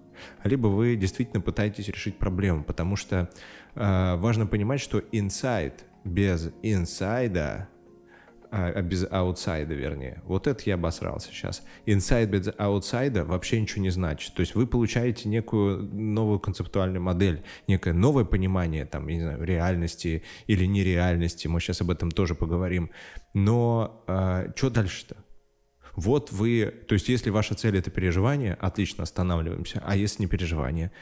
либо 0.45 0.69
вы 0.69 0.97
действительно 0.97 1.41
пытаетесь 1.41 1.89
решить 1.89 2.19
проблему, 2.19 2.65
потому 2.65 2.97
что 2.97 3.31
э, 3.75 4.17
важно 4.17 4.47
понимать, 4.47 4.81
что 4.81 5.03
инсайт 5.13 5.85
без 6.05 6.53
инсайта 6.63 7.69
а, 8.57 8.69
а, 8.69 8.83
без 8.83 9.05
outsight 9.11 9.62
а, 9.62 9.75
вернее. 9.75 10.23
Вот 10.25 10.47
это 10.47 10.63
я 10.67 10.75
обосрался 10.75 11.31
сейчас. 11.31 11.65
Инсайт 11.87 12.31
без 12.31 12.49
outsight 12.57 13.17
а 13.17 13.25
вообще 13.25 13.61
ничего 13.61 13.83
не 13.83 13.91
значит. 13.91 14.33
То 14.35 14.41
есть 14.41 14.55
вы 14.55 14.69
получаете 14.69 15.29
некую 15.29 15.83
новую 15.93 16.39
концептуальную 16.39 17.03
модель, 17.03 17.43
некое 17.67 17.93
новое 17.93 18.25
понимание, 18.25 18.85
там, 18.85 19.09
не 19.09 19.21
знаю, 19.21 19.43
реальности 19.43 20.23
или 20.47 20.67
нереальности. 20.67 21.49
Мы 21.49 21.59
сейчас 21.59 21.81
об 21.81 21.91
этом 21.91 22.13
тоже 22.13 22.37
поговорим. 22.37 22.91
Но 23.35 24.05
э, 24.07 24.53
что 24.55 24.71
дальше-то? 24.71 25.17
Вот 25.97 26.31
вы, 26.31 26.73
то 26.87 26.93
есть 26.93 27.09
если 27.09 27.31
ваша 27.31 27.57
цель 27.57 27.77
это 27.77 27.91
переживание, 27.91 28.55
отлично, 28.55 29.03
останавливаемся. 29.03 29.83
А 29.85 29.97
если 29.97 30.23
не 30.23 30.29
переживание, 30.29 30.93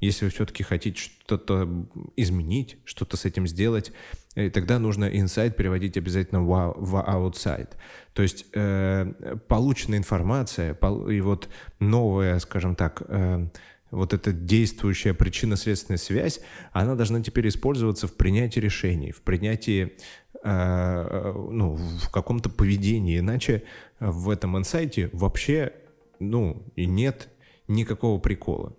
если 0.00 0.26
вы 0.26 0.30
все-таки 0.30 0.62
хотите 0.62 0.98
что-то 0.98 1.86
изменить, 2.16 2.78
что-то 2.84 3.16
с 3.16 3.24
этим 3.24 3.46
сделать, 3.46 3.92
и 4.34 4.50
тогда 4.50 4.78
нужно 4.78 5.06
инсайт 5.06 5.56
переводить 5.56 5.96
обязательно 5.96 6.42
в, 6.42 7.04
outside. 7.08 7.70
То 8.12 8.22
есть 8.22 8.46
э, 8.52 9.36
полученная 9.48 9.98
информация 9.98 10.74
пол, 10.74 11.08
и 11.08 11.20
вот 11.20 11.48
новая, 11.80 12.38
скажем 12.38 12.76
так, 12.76 13.02
э, 13.08 13.48
вот 13.90 14.12
эта 14.12 14.32
действующая 14.32 15.14
причинно-следственная 15.14 15.98
связь, 15.98 16.40
она 16.72 16.94
должна 16.94 17.22
теперь 17.22 17.48
использоваться 17.48 18.06
в 18.06 18.14
принятии 18.14 18.60
решений, 18.60 19.12
в 19.12 19.22
принятии, 19.22 19.96
э, 20.44 21.32
ну, 21.50 21.76
в 21.76 22.10
каком-то 22.10 22.50
поведении. 22.50 23.18
Иначе 23.18 23.62
в 24.00 24.28
этом 24.28 24.58
инсайте 24.58 25.08
вообще, 25.14 25.72
ну, 26.18 26.62
и 26.76 26.84
нет 26.84 27.28
никакого 27.68 28.18
прикола. 28.20 28.76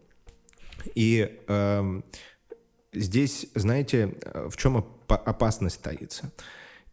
И 0.95 1.39
э, 1.47 2.01
здесь, 2.93 3.47
знаете, 3.55 4.15
в 4.49 4.57
чем 4.57 4.77
опасность 5.07 5.81
таится? 5.81 6.31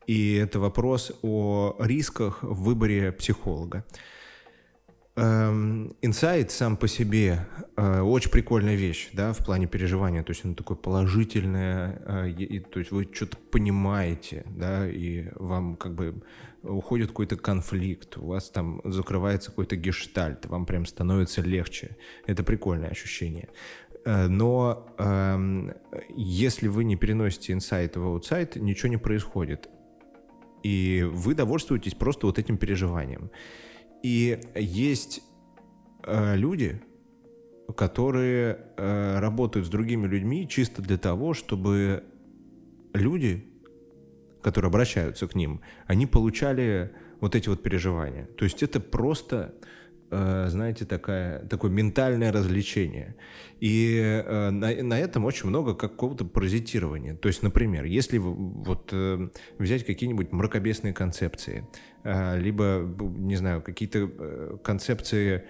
И 0.07 0.35
это 0.35 0.61
вопрос 0.61 1.13
о 1.23 1.77
рисках 1.79 2.43
в 2.43 2.65
выборе 2.65 3.13
психолога. 3.13 3.85
Инсайт 5.17 6.51
сам 6.51 6.77
по 6.77 6.89
себе 6.89 7.47
э, 7.77 8.01
очень 8.01 8.33
прикольная 8.33 8.75
вещь, 8.75 9.11
да, 9.13 9.33
в 9.33 9.45
плане 9.45 9.69
переживания. 9.69 10.25
То 10.25 10.33
есть 10.33 10.45
он 10.45 10.57
такой 10.57 10.75
положительное, 10.75 12.03
э, 12.05 12.31
и, 12.31 12.59
то 12.59 12.81
есть 12.81 12.91
вы 12.91 13.09
что-то 13.13 13.37
понимаете, 13.53 14.43
да, 14.47 14.91
и 14.91 15.29
вам 15.37 15.77
как 15.77 15.95
бы 15.95 16.21
уходит 16.65 17.09
какой-то 17.09 17.37
конфликт, 17.37 18.17
у 18.19 18.27
вас 18.27 18.51
там 18.51 18.81
закрывается 18.85 19.51
какой-то 19.51 19.77
гештальт, 19.77 20.47
вам 20.47 20.67
прям 20.67 20.85
становится 20.85 21.43
легче. 21.43 21.97
Это 22.27 22.43
прикольное 22.43 22.89
ощущение. 22.89 23.51
Э, 24.05 24.27
но 24.27 24.87
э, 24.99 25.75
если 26.15 26.69
вы 26.69 26.85
не 26.85 26.97
переносите 26.97 27.53
инсайт 27.53 27.97
в 27.97 28.05
аутсайт, 28.05 28.57
ничего 28.57 28.89
не 28.89 28.99
происходит. 28.99 29.69
И 30.63 31.07
вы 31.13 31.35
довольствуетесь 31.35 31.95
просто 31.95 32.27
вот 32.27 32.39
этим 32.39 32.57
переживанием. 32.57 33.31
И 34.03 34.41
есть 34.55 35.23
э, 36.05 36.37
люди, 36.37 36.83
которые 37.77 38.59
э, 38.77 39.19
работают 39.19 39.67
с 39.67 39.71
другими 39.71 40.07
людьми 40.07 40.49
чисто 40.49 40.83
для 40.83 40.99
того, 40.99 41.35
чтобы 41.35 42.05
люди, 42.93 43.47
которые 44.43 44.69
обращаются 44.69 45.27
к 45.27 45.35
ним, 45.35 45.61
они 45.87 46.07
получали 46.07 46.93
вот 47.21 47.35
эти 47.35 47.49
вот 47.49 47.63
переживания. 47.63 48.27
То 48.37 48.45
есть 48.45 48.63
это 48.63 48.81
просто 48.81 49.55
знаете, 50.49 50.85
такая, 50.85 51.47
такое 51.47 51.71
ментальное 51.71 52.33
развлечение. 52.33 53.15
И 53.61 53.99
э, 53.99 54.51
на, 54.51 54.83
на 54.83 54.99
этом 54.99 55.25
очень 55.25 55.49
много 55.49 55.75
какого-то 55.75 56.25
паразитирования. 56.25 57.15
То 57.17 57.29
есть, 57.29 57.43
например, 57.43 57.85
если 57.85 58.19
вот 58.19 58.91
э, 58.93 59.29
взять 59.59 59.85
какие-нибудь 59.85 60.33
мракобесные 60.33 60.93
концепции, 60.93 61.67
либо, 62.05 62.87
не 63.01 63.37
знаю, 63.37 63.63
какие-то 63.63 64.59
концепции 64.63 65.45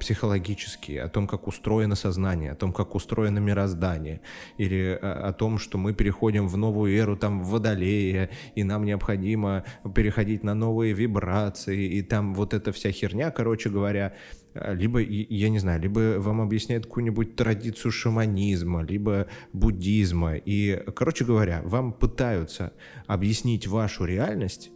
психологические, 0.00 1.02
о 1.02 1.08
том, 1.08 1.26
как 1.26 1.46
устроено 1.46 1.94
сознание, 1.94 2.52
о 2.52 2.54
том, 2.54 2.72
как 2.72 2.94
устроено 2.94 3.38
мироздание, 3.38 4.20
или 4.58 4.98
о 5.00 5.32
том, 5.32 5.58
что 5.58 5.78
мы 5.78 5.94
переходим 5.94 6.48
в 6.48 6.56
новую 6.56 6.96
эру 6.96 7.16
там 7.16 7.42
в 7.42 7.50
Водолея, 7.50 8.30
и 8.54 8.64
нам 8.64 8.84
необходимо 8.84 9.64
переходить 9.94 10.42
на 10.44 10.54
новые 10.54 10.92
вибрации, 10.92 11.86
и 11.86 12.02
там 12.02 12.34
вот 12.34 12.54
эта 12.54 12.72
вся 12.72 12.90
херня, 12.90 13.30
короче 13.30 13.70
говоря, 13.70 14.14
либо, 14.54 15.00
я 15.00 15.48
не 15.48 15.58
знаю, 15.58 15.80
либо 15.80 16.18
вам 16.18 16.40
объясняют 16.40 16.86
какую-нибудь 16.86 17.36
традицию 17.36 17.92
шаманизма, 17.92 18.82
либо 18.82 19.26
буддизма, 19.52 20.34
и, 20.34 20.82
короче 20.94 21.24
говоря, 21.24 21.62
вам 21.64 21.92
пытаются 21.92 22.72
объяснить 23.06 23.66
вашу 23.66 24.04
реальность 24.04 24.70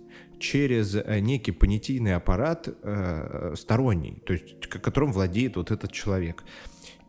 через 0.44 0.94
э, 0.94 1.20
некий 1.20 1.52
понятийный 1.52 2.14
аппарат 2.16 2.68
э, 2.68 3.54
сторонний, 3.56 4.22
то 4.26 4.34
есть 4.34 4.60
которым 4.68 5.12
владеет 5.12 5.56
вот 5.56 5.70
этот 5.70 5.92
человек. 5.92 6.44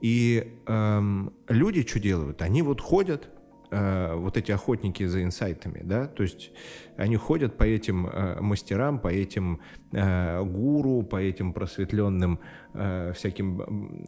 И 0.02 0.58
э, 0.68 1.02
люди 1.50 1.86
что 1.86 2.00
делают? 2.00 2.42
Они 2.42 2.62
вот 2.62 2.80
ходят, 2.80 3.28
э, 3.72 4.16
вот 4.16 4.38
эти 4.38 4.54
охотники 4.54 5.06
за 5.06 5.22
инсайтами, 5.22 5.82
да, 5.84 6.08
то 6.08 6.24
есть 6.24 6.52
они 6.98 7.18
ходят 7.18 7.58
по 7.58 7.64
этим 7.64 8.08
э, 8.08 8.40
мастерам, 8.42 9.00
по 9.00 9.10
этим 9.10 9.60
э, 9.92 10.44
гуру, 10.44 11.04
по 11.04 11.18
этим 11.18 11.52
просветленным 11.54 12.40
э, 12.74 13.12
всяким, 13.16 13.62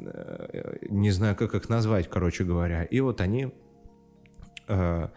э, 0.07 0.77
не 0.89 1.11
знаю, 1.11 1.35
как 1.35 1.53
их 1.53 1.69
назвать, 1.69 2.09
короче 2.09 2.45
говоря, 2.45 2.83
и 2.83 3.01
вот 3.01 3.19
они 3.19 3.51
э, 4.69 5.07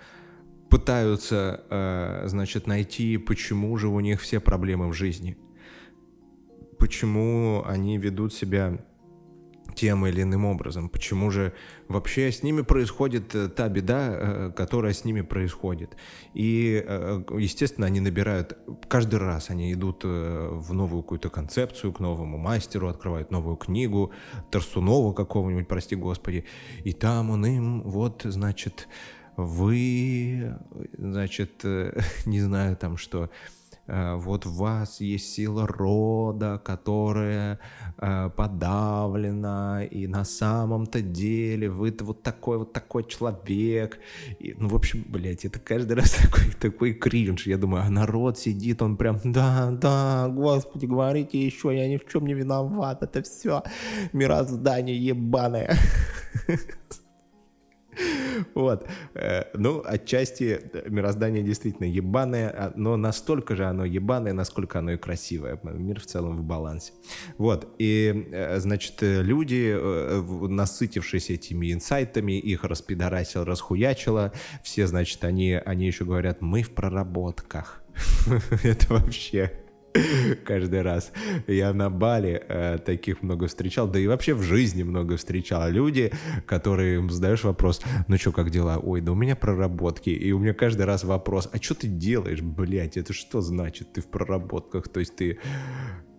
пытаются, 0.71 1.65
э, 1.69 2.23
значит, 2.29 2.67
найти, 2.67 3.19
почему 3.19 3.77
же 3.77 3.89
у 3.89 4.01
них 4.01 4.21
все 4.21 4.41
проблемы 4.41 4.89
в 4.89 4.93
жизни, 4.93 5.37
почему 6.79 7.65
они 7.67 7.99
ведут 7.99 8.33
себя 8.33 8.79
тем 9.75 10.07
или 10.07 10.23
иным 10.23 10.45
образом, 10.45 10.89
почему 10.89 11.31
же 11.31 11.53
вообще 11.89 12.31
с 12.31 12.43
ними 12.43 12.63
происходит 12.63 13.35
э, 13.35 13.49
та 13.49 13.69
беда, 13.69 14.09
э, 14.11 14.53
которая 14.57 14.93
с 14.93 15.05
ними 15.05 15.23
происходит. 15.23 15.97
И, 16.35 16.85
естественно, 17.37 17.89
они 17.89 17.99
набирают, 17.99 18.57
каждый 18.89 19.19
раз 19.19 19.51
они 19.51 19.73
идут 19.73 20.05
в 20.05 20.73
новую 20.73 21.03
какую-то 21.03 21.31
концепцию, 21.31 21.93
к 21.93 21.99
новому 21.99 22.39
мастеру, 22.39 22.89
открывают 22.89 23.33
новую 23.33 23.57
книгу, 23.57 24.13
Тарсунова 24.53 25.13
какого-нибудь, 25.15 25.67
прости 25.67 25.97
господи, 25.97 26.45
и 26.85 26.93
там 26.93 27.31
он 27.31 27.45
им, 27.45 27.83
вот, 27.83 28.23
значит, 28.25 28.87
вы, 29.45 30.57
значит, 30.97 31.65
э, 31.65 32.01
не 32.27 32.41
знаю 32.41 32.77
там 32.77 32.97
что, 32.97 33.31
э, 33.87 34.15
вот 34.15 34.47
в 34.47 34.55
вас 34.55 35.01
есть 35.01 35.35
сила 35.35 35.67
рода, 35.67 36.61
которая 36.65 37.59
э, 37.99 38.31
подавлена, 38.37 39.85
и 39.85 40.07
на 40.07 40.25
самом-то 40.25 41.01
деле 41.01 41.71
вы-то 41.71 42.05
вот 42.05 42.23
такой 42.23 42.59
вот 42.59 42.73
такой 42.73 43.05
человек. 43.05 43.99
И, 44.39 44.55
ну, 44.59 44.69
в 44.69 44.75
общем, 44.75 45.05
блядь, 45.09 45.45
это 45.45 45.59
каждый 45.59 45.93
раз 45.97 46.13
такой, 46.13 46.53
такой 46.61 46.93
кринж. 46.95 47.47
Я 47.47 47.59
думаю, 47.59 47.85
а 47.85 47.91
народ 47.91 48.39
сидит, 48.39 48.83
он 48.83 48.97
прям, 48.97 49.19
да, 49.25 49.71
да, 49.71 50.29
господи, 50.29 50.87
говорите 50.87 51.45
еще, 51.45 51.77
я 51.77 51.89
ни 51.89 51.97
в 51.97 52.07
чем 52.07 52.27
не 52.27 52.35
виноват, 52.35 53.03
это 53.03 53.23
все 53.23 53.63
мироздание 54.13 54.97
ебаное. 54.97 55.77
Вот. 58.55 58.87
Э, 59.15 59.45
ну, 59.55 59.83
отчасти 59.85 60.61
мироздание 60.87 61.43
действительно 61.43 61.87
ебаное, 61.87 62.49
а, 62.49 62.73
но 62.75 62.97
настолько 62.97 63.57
же 63.57 63.65
оно 63.65 63.85
ебаное, 63.85 64.33
насколько 64.33 64.79
оно 64.79 64.93
и 64.93 64.97
красивое. 64.97 65.59
Мир 65.63 66.01
в 66.01 66.07
целом 66.07 66.37
в 66.37 66.43
балансе. 66.43 66.93
Вот. 67.39 67.69
И, 67.79 68.29
э, 68.33 68.59
значит, 68.61 68.97
люди, 69.01 69.75
э, 69.77 70.23
насытившись 70.49 71.31
этими 71.31 71.73
инсайтами, 71.73 72.39
их 72.39 72.65
распидорасил, 72.65 73.45
расхуячило. 73.45 74.33
Все, 74.63 74.87
значит, 74.87 75.25
они, 75.25 75.55
они 75.55 75.87
еще 75.87 76.05
говорят, 76.05 76.41
мы 76.41 76.63
в 76.63 76.71
проработках. 76.71 77.83
Это 78.63 78.95
вообще 78.95 79.60
каждый 80.45 80.83
раз. 80.83 81.13
Я 81.47 81.73
на 81.73 81.91
Бали 81.91 82.43
э, 82.49 82.79
таких 82.79 83.23
много 83.23 83.47
встречал, 83.47 83.89
да 83.89 83.99
и 83.99 84.07
вообще 84.07 84.35
в 84.35 84.43
жизни 84.43 84.83
много 84.83 85.17
встречал. 85.17 85.69
Люди, 85.69 86.13
которые 86.47 87.09
задаешь 87.11 87.45
вопрос, 87.45 87.83
ну 88.09 88.17
что, 88.17 88.33
как 88.33 88.51
дела? 88.51 88.79
Ой, 88.79 89.01
да 89.01 89.13
у 89.13 89.15
меня 89.15 89.37
проработки. 89.37 90.11
И 90.11 90.33
у 90.33 90.39
меня 90.39 90.55
каждый 90.55 90.87
раз 90.87 91.05
вопрос, 91.05 91.49
а 91.53 91.57
что 91.59 91.75
ты 91.75 91.87
делаешь, 91.87 92.43
блядь, 92.43 92.97
это 92.97 93.13
что 93.13 93.41
значит, 93.41 93.93
ты 93.93 94.01
в 94.01 94.07
проработках? 94.07 94.89
То 94.89 95.01
есть 95.01 95.17
ты 95.17 95.39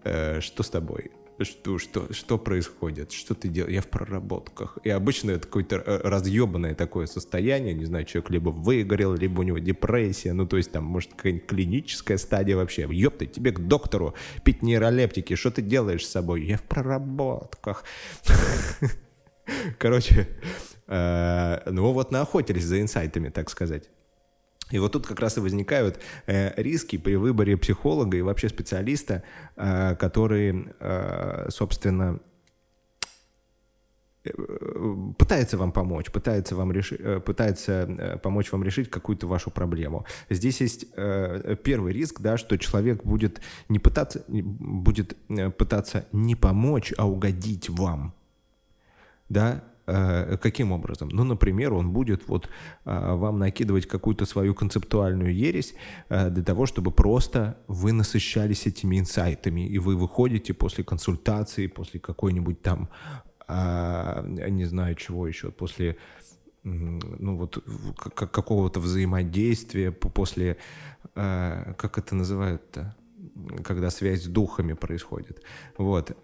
э, 0.03 0.41
что 0.41 0.63
с 0.63 0.69
тобой? 0.69 1.11
Что, 1.45 1.77
что, 1.77 2.11
что 2.13 2.37
происходит? 2.37 3.11
Что 3.11 3.35
ты 3.35 3.47
делаешь? 3.47 3.73
Я 3.73 3.81
в 3.81 3.87
проработках. 3.87 4.77
И 4.83 4.89
обычно 4.89 5.31
это 5.31 5.47
какое-то 5.47 5.77
э, 5.77 6.01
разъебанное 6.03 6.75
такое 6.75 7.05
состояние. 7.05 7.73
Не 7.73 7.85
знаю, 7.85 8.05
человек 8.05 8.29
либо 8.31 8.49
выгорел, 8.49 9.13
либо 9.13 9.41
у 9.41 9.43
него 9.43 9.59
депрессия. 9.59 10.33
Ну, 10.33 10.47
то 10.47 10.57
есть 10.57 10.71
там, 10.71 10.83
может, 10.83 11.13
какая-нибудь 11.13 11.47
клиническая 11.47 12.17
стадия 12.17 12.55
вообще. 12.55 12.87
Ёпта, 12.89 13.25
тебе 13.25 13.51
к 13.51 13.59
доктору 13.59 14.13
пить 14.43 14.61
нейролептики. 14.61 15.35
Что 15.35 15.51
ты 15.51 15.61
делаешь 15.61 16.05
с 16.05 16.11
собой? 16.11 16.43
Я 16.43 16.57
в 16.57 16.63
проработках. 16.63 17.83
Короче, 19.79 20.27
э, 20.87 21.59
ну 21.69 21.91
вот 21.91 22.11
наохотились 22.11 22.65
за 22.65 22.81
инсайтами, 22.81 23.29
так 23.29 23.49
сказать. 23.49 23.89
И 24.71 24.79
вот 24.79 24.93
тут 24.93 25.07
как 25.07 25.19
раз 25.19 25.37
и 25.37 25.41
возникают 25.41 25.99
э, 26.27 26.53
риски 26.61 26.97
при 26.97 27.15
выборе 27.15 27.57
психолога 27.57 28.17
и 28.17 28.21
вообще 28.21 28.49
специалиста, 28.49 29.23
э, 29.55 29.95
который, 29.95 30.67
э, 30.79 31.47
собственно, 31.49 32.19
пытается 35.17 35.57
вам 35.57 35.71
помочь, 35.71 36.11
пытается, 36.11 36.55
вам 36.55 36.71
реши, 36.71 37.19
пытается 37.25 38.19
помочь 38.21 38.51
вам 38.51 38.63
решить 38.63 38.87
какую-то 38.87 39.25
вашу 39.25 39.49
проблему. 39.49 40.05
Здесь 40.29 40.61
есть 40.61 40.93
первый 41.63 41.91
риск, 41.91 42.21
да, 42.21 42.37
что 42.37 42.55
человек 42.59 43.03
будет 43.03 43.41
не 43.67 43.79
пытаться, 43.79 44.23
будет 44.27 45.17
пытаться 45.57 46.05
не 46.11 46.35
помочь, 46.35 46.93
а 46.99 47.07
угодить 47.07 47.67
вам. 47.71 48.13
Да, 49.27 49.63
каким 50.41 50.71
образом? 50.71 51.09
Ну, 51.09 51.23
например, 51.23 51.73
он 51.73 51.91
будет 51.91 52.27
вот 52.27 52.49
э, 52.85 53.15
вам 53.15 53.39
накидывать 53.39 53.87
какую-то 53.87 54.25
свою 54.25 54.53
концептуальную 54.53 55.33
ересь 55.33 55.73
э, 56.09 56.29
для 56.29 56.43
того, 56.43 56.65
чтобы 56.65 56.91
просто 56.91 57.57
вы 57.67 57.91
насыщались 57.91 58.67
этими 58.67 58.99
инсайтами, 58.99 59.67
и 59.67 59.79
вы 59.79 59.95
выходите 59.95 60.53
после 60.53 60.83
консультации, 60.83 61.67
после 61.67 61.99
какой-нибудь 61.99 62.61
там, 62.61 62.89
не 63.47 64.65
знаю 64.65 64.95
чего 64.95 65.27
еще, 65.27 65.51
после 65.51 65.97
ну 66.63 67.37
вот 67.37 67.63
какого-то 68.15 68.79
взаимодействия, 68.79 69.91
после, 69.91 70.57
как 71.13 71.97
это 71.97 72.15
называют-то, 72.15 72.95
когда 73.63 73.89
связь 73.89 74.23
с 74.23 74.27
духами 74.27 74.73
происходит. 74.73 75.43
Вот 75.77 76.15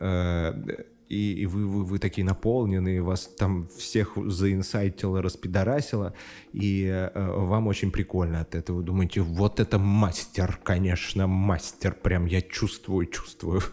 и, 1.09 1.33
и 1.33 1.45
вы, 1.45 1.67
вы, 1.67 1.83
вы 1.85 1.99
такие 1.99 2.25
наполненные, 2.25 3.01
вас 3.01 3.27
там 3.27 3.67
всех 3.77 4.17
заинсайтило, 4.25 5.21
распидорасило, 5.21 6.13
и 6.53 6.85
э, 6.85 7.09
вам 7.15 7.67
очень 7.67 7.91
прикольно 7.91 8.41
от 8.41 8.55
этого. 8.55 8.83
Думаете, 8.83 9.21
вот 9.21 9.59
это 9.59 9.79
мастер, 9.79 10.59
конечно, 10.63 11.27
мастер, 11.27 11.93
прям 11.93 12.25
я 12.25 12.41
чувствую, 12.41 13.05
чувствую. 13.07 13.61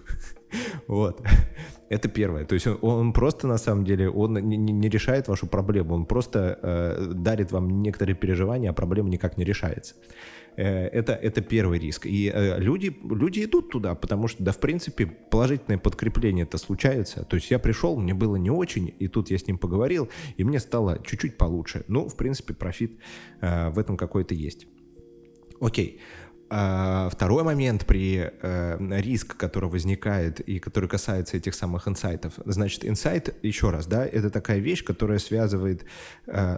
Вот. 0.86 1.20
Это 1.88 2.08
первое. 2.08 2.44
То 2.44 2.54
есть 2.54 2.66
он, 2.68 2.78
он 2.80 3.12
просто 3.12 3.48
на 3.48 3.58
самом 3.58 3.84
деле 3.84 4.08
он 4.08 4.34
не, 4.34 4.56
не 4.56 4.88
решает 4.88 5.28
вашу 5.28 5.48
проблему, 5.48 5.94
он 5.94 6.06
просто 6.06 6.58
э, 6.62 7.12
дарит 7.12 7.52
вам 7.52 7.80
некоторые 7.80 8.14
переживания, 8.14 8.70
а 8.70 8.72
проблема 8.72 9.08
никак 9.08 9.36
не 9.36 9.44
решается. 9.44 9.94
Э, 10.56 10.86
это, 10.88 11.12
это 11.14 11.40
первый 11.40 11.78
риск. 11.78 12.06
И 12.06 12.30
э, 12.32 12.58
люди, 12.58 12.96
люди 13.04 13.44
идут 13.44 13.70
туда, 13.70 13.94
потому 13.94 14.28
что, 14.28 14.42
да, 14.42 14.52
в 14.52 14.58
принципе, 14.58 15.06
положительное 15.06 15.78
подкрепление 15.78 16.44
это 16.44 16.58
случается. 16.58 17.24
То 17.24 17.36
есть 17.36 17.50
я 17.50 17.58
пришел, 17.58 17.96
мне 17.96 18.14
было 18.14 18.36
не 18.36 18.50
очень, 18.50 18.94
и 18.98 19.08
тут 19.08 19.30
я 19.30 19.38
с 19.38 19.46
ним 19.46 19.58
поговорил, 19.58 20.08
и 20.36 20.44
мне 20.44 20.60
стало 20.60 20.98
чуть-чуть 21.04 21.36
получше. 21.36 21.84
Ну, 21.88 22.08
в 22.08 22.16
принципе, 22.16 22.54
профит 22.54 22.98
э, 23.40 23.70
в 23.70 23.78
этом 23.78 23.96
какой-то 23.96 24.34
есть. 24.34 24.66
Окей. 25.60 26.00
А 26.50 27.08
второй 27.10 27.42
момент 27.42 27.84
при 27.84 28.30
э, 28.30 29.00
риск, 29.00 29.36
который 29.36 29.68
возникает 29.68 30.40
и 30.40 30.60
который 30.60 30.88
касается 30.88 31.36
этих 31.36 31.54
самых 31.54 31.88
инсайтов. 31.88 32.34
Значит, 32.44 32.84
инсайт, 32.84 33.34
еще 33.42 33.70
раз, 33.70 33.86
да, 33.86 34.06
это 34.06 34.30
такая 34.30 34.58
вещь, 34.58 34.84
которая 34.84 35.18
связывает, 35.18 35.84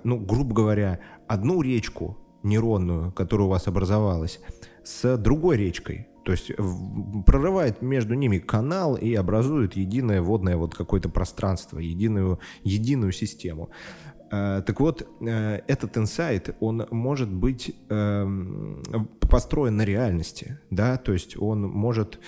ну, 0.05 0.19
грубо 0.19 0.55
говоря, 0.55 1.01
одну 1.29 1.63
речку 1.63 2.19
нейронную, 2.47 3.13
которая 3.13 3.47
у 3.47 3.51
вас 3.51 3.67
образовалась, 3.67 4.41
с 4.85 5.17
другой 5.17 5.57
речкой. 5.57 6.09
То 6.25 6.33
есть 6.33 6.51
прорывает 7.27 7.83
между 7.83 8.15
ними 8.15 8.39
канал 8.39 8.97
и 8.97 9.15
образует 9.15 9.77
единое 9.77 10.23
водное 10.23 10.57
вот 10.57 10.75
какое-то 10.75 11.09
пространство, 11.09 11.79
единую, 11.79 12.41
единую 12.65 13.13
систему. 13.13 13.71
Э, 14.31 14.63
так 14.67 14.81
вот, 14.81 15.07
э, 15.21 15.61
этот 15.69 15.97
инсайт, 15.97 16.57
он 16.61 16.87
может 16.91 17.33
быть 17.33 17.77
эм, 17.89 18.83
построен 19.21 19.77
на 19.77 19.85
реальности, 19.85 20.59
да, 20.71 20.97
то 20.97 21.13
есть 21.13 21.37
он 21.41 21.63
может 21.63 22.19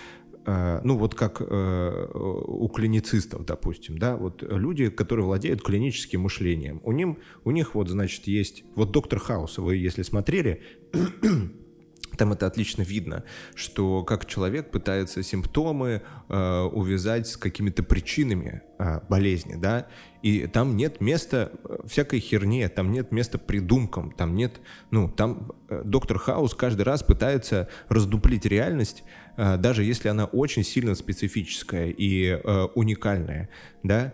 ну 0.49 0.97
вот 0.97 1.15
как 1.15 1.43
э, 1.43 2.09
у 2.15 2.69
клиницистов, 2.69 3.45
допустим, 3.45 3.99
да, 3.99 4.17
вот 4.17 4.43
люди, 4.43 4.89
которые 4.89 5.27
владеют 5.27 5.63
клиническим 5.63 6.23
мышлением, 6.23 6.81
у, 6.85 6.93
них, 6.93 7.17
у 7.45 7.51
них 7.51 7.75
вот, 7.75 7.89
значит, 7.89 8.27
есть, 8.27 8.65
вот 8.75 8.91
доктор 8.91 9.19
Хаус, 9.19 9.59
вы 9.59 9.77
если 9.77 10.03
смотрели, 10.03 10.63
там 12.17 12.33
это 12.33 12.47
отлично 12.47 12.83
видно, 12.83 13.25
что 13.55 14.03
как 14.05 14.27
человек 14.27 14.71
пытается 14.71 15.23
симптомы 15.23 16.03
э, 16.29 16.61
увязать 16.73 17.29
с 17.29 17.37
какими-то 17.37 17.83
причинами 17.83 18.63
э, 18.79 19.01
болезни, 19.09 19.55
да, 19.55 19.87
и 20.23 20.47
там 20.47 20.77
нет 20.77 21.01
места 21.01 21.53
э, 21.65 21.79
всякой 21.87 22.21
херне, 22.21 22.69
там 22.69 22.91
нет 22.91 23.13
места 23.13 23.39
придумкам, 23.39 24.11
там 24.11 24.35
нет, 24.35 24.61
ну, 24.91 25.09
там 25.09 25.53
э, 25.69 25.83
доктор 25.85 26.19
Хаус 26.19 26.55
каждый 26.55 26.83
раз 26.83 27.03
пытается 27.03 27.69
раздуплить 27.89 28.45
реальность, 28.45 29.05
э, 29.07 29.18
даже 29.39 29.85
если 29.85 30.09
она 30.09 30.25
очень 30.25 30.65
сильно 30.65 30.95
специфическая 30.95 31.91
и 31.91 32.27
э, 32.27 32.69
уникальная, 32.75 33.49
да, 33.85 34.13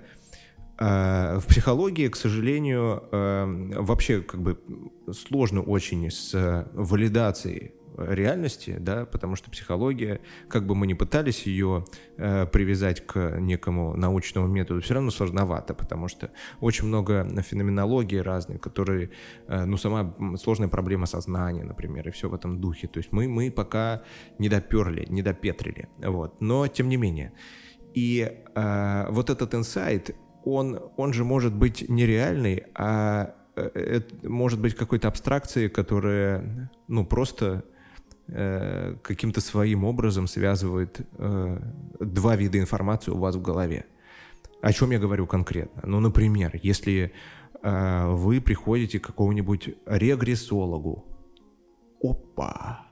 э, 0.79 1.39
в 1.39 1.47
психологии, 1.47 2.09
к 2.09 2.17
сожалению, 2.17 3.05
э, 3.11 3.73
вообще 3.77 4.21
как 4.21 4.43
бы 4.43 4.59
сложно 5.13 5.63
очень 5.63 6.11
с 6.11 6.69
валидацией 6.75 7.73
реальности, 7.97 8.77
да, 8.79 9.07
потому 9.07 9.37
что 9.37 9.51
психология, 9.51 10.21
как 10.49 10.67
бы 10.67 10.75
мы 10.75 10.87
ни 10.87 10.95
пытались 10.95 11.47
ее 11.47 11.85
э, 12.17 12.47
привязать 12.47 13.07
к 13.07 13.39
некому 13.39 13.97
научному 13.97 14.47
методу, 14.47 14.81
все 14.81 14.95
равно 14.95 15.11
сложновато, 15.11 15.75
потому 15.75 16.09
что 16.09 16.31
очень 16.61 16.87
много 16.87 17.27
феноменологии 17.43 18.17
разной, 18.17 18.59
которые, 18.59 19.11
э, 19.49 19.65
ну, 19.65 19.77
сама 19.77 20.15
сложная 20.37 20.69
проблема 20.69 21.07
сознания, 21.07 21.65
например, 21.65 22.09
и 22.09 22.11
все 22.11 22.29
в 22.29 22.35
этом 22.35 22.61
духе. 22.61 22.89
То 22.89 22.99
есть 22.99 23.13
мы, 23.13 23.29
мы 23.29 23.51
пока 23.51 24.03
не 24.39 24.49
доперли, 24.49 25.07
не 25.09 25.23
допетрили, 25.23 25.89
вот. 25.99 26.41
Но, 26.41 26.67
тем 26.67 26.89
не 26.89 26.97
менее. 26.97 27.33
И 27.95 28.31
э, 28.55 29.07
вот 29.11 29.31
этот 29.31 29.55
инсайт, 29.55 30.17
он, 30.45 30.81
он 30.97 31.13
же 31.13 31.25
может 31.25 31.55
быть 31.55 31.89
нереальный, 31.89 32.65
а 32.75 33.35
э, 33.57 33.63
это 33.63 34.29
может 34.29 34.61
быть 34.61 34.75
какой-то 34.75 35.09
абстракцией, 35.09 35.69
которая, 35.69 36.71
ну, 36.89 37.07
просто 37.07 37.65
Э, 38.29 38.97
каким-то 39.03 39.41
своим 39.43 39.85
образом 39.85 40.27
связывает 40.27 41.01
э, 41.19 41.59
два 42.01 42.37
вида 42.37 42.59
информации 42.59 43.11
у 43.11 43.19
вас 43.19 43.37
в 43.37 43.43
голове. 43.43 43.85
О 44.63 44.73
чем 44.73 44.93
я 44.93 44.99
говорю 44.99 45.27
конкретно? 45.27 45.83
Ну, 45.85 46.01
например, 46.01 46.59
если 46.63 47.13
э, 47.63 48.07
вы 48.09 48.41
приходите 48.41 48.99
к 48.99 49.07
какому-нибудь 49.07 49.77
регрессологу, 49.85 51.05
опа, 52.03 52.87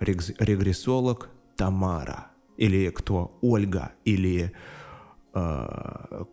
регрессолог 0.00 1.28
Тамара, 1.56 2.28
или 2.56 2.88
кто, 2.88 3.36
Ольга, 3.42 3.92
или 4.06 4.52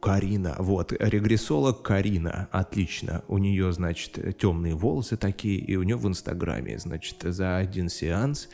Карина, 0.02 0.56
вот, 0.60 0.92
регрессолог 0.92 1.82
Карина, 1.82 2.48
отлично, 2.52 3.24
у 3.28 3.38
нее, 3.38 3.72
значит, 3.74 4.38
темные 4.38 4.76
волосы 4.76 5.18
такие, 5.18 5.58
и 5.58 5.76
у 5.76 5.84
нее 5.84 5.98
в 5.98 6.08
Инстаграме, 6.08 6.78
значит, 6.80 7.18
за 7.22 7.58
один 7.58 7.90
сеанс 7.90 8.50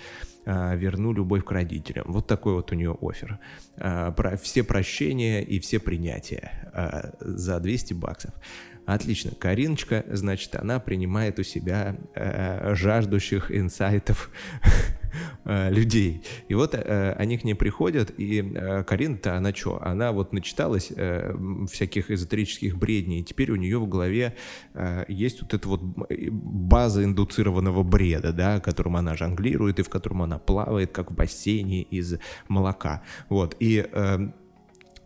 э, 0.45 0.77
верну 0.77 1.13
любовь 1.13 1.43
к 1.43 1.51
родителям. 1.51 2.05
Вот 2.07 2.27
такой 2.27 2.53
вот 2.53 2.71
у 2.71 2.75
нее 2.75 2.97
офер. 3.01 3.39
Э, 3.77 4.11
про, 4.15 4.37
все 4.37 4.63
прощения 4.63 5.41
и 5.43 5.59
все 5.59 5.79
принятия 5.79 6.71
э, 6.73 7.11
за 7.19 7.59
200 7.59 7.93
баксов. 7.93 8.33
Отлично. 8.85 9.31
Кариночка, 9.31 10.03
значит, 10.09 10.55
она 10.55 10.79
принимает 10.79 11.39
у 11.39 11.43
себя 11.43 11.95
э, 12.15 12.73
жаждущих 12.73 13.51
инсайтов 13.51 14.31
э, 15.45 15.69
людей. 15.71 16.23
И 16.47 16.55
вот 16.55 16.73
э, 16.73 17.13
они 17.13 17.37
к 17.37 17.43
ней 17.43 17.53
приходят, 17.53 18.11
и 18.17 18.41
э, 18.41 18.83
Карина-то, 18.83 19.37
она 19.37 19.53
что? 19.53 19.81
Она 19.81 20.11
вот 20.11 20.33
начиталась 20.33 20.91
э, 20.95 21.33
всяких 21.71 22.09
эзотерических 22.09 22.77
бредней, 22.77 23.19
и 23.19 23.23
теперь 23.23 23.51
у 23.51 23.55
нее 23.55 23.77
в 23.79 23.87
голове 23.87 24.35
э, 24.73 25.05
есть 25.07 25.41
вот 25.41 25.53
эта 25.53 25.67
вот 25.69 25.81
база 25.81 27.03
индуцированного 27.03 27.83
бреда, 27.83 28.33
да, 28.33 28.59
которым 28.59 28.97
она 28.97 29.15
жонглирует, 29.15 29.79
и 29.79 29.83
в 29.83 29.89
котором 29.89 30.23
она 30.23 30.39
плавает, 30.39 30.91
как 30.91 31.11
в 31.11 31.13
бассейне 31.13 31.83
из 31.83 32.15
молока. 32.47 33.03
Вот. 33.29 33.55
И 33.59 33.87
э, 33.89 34.31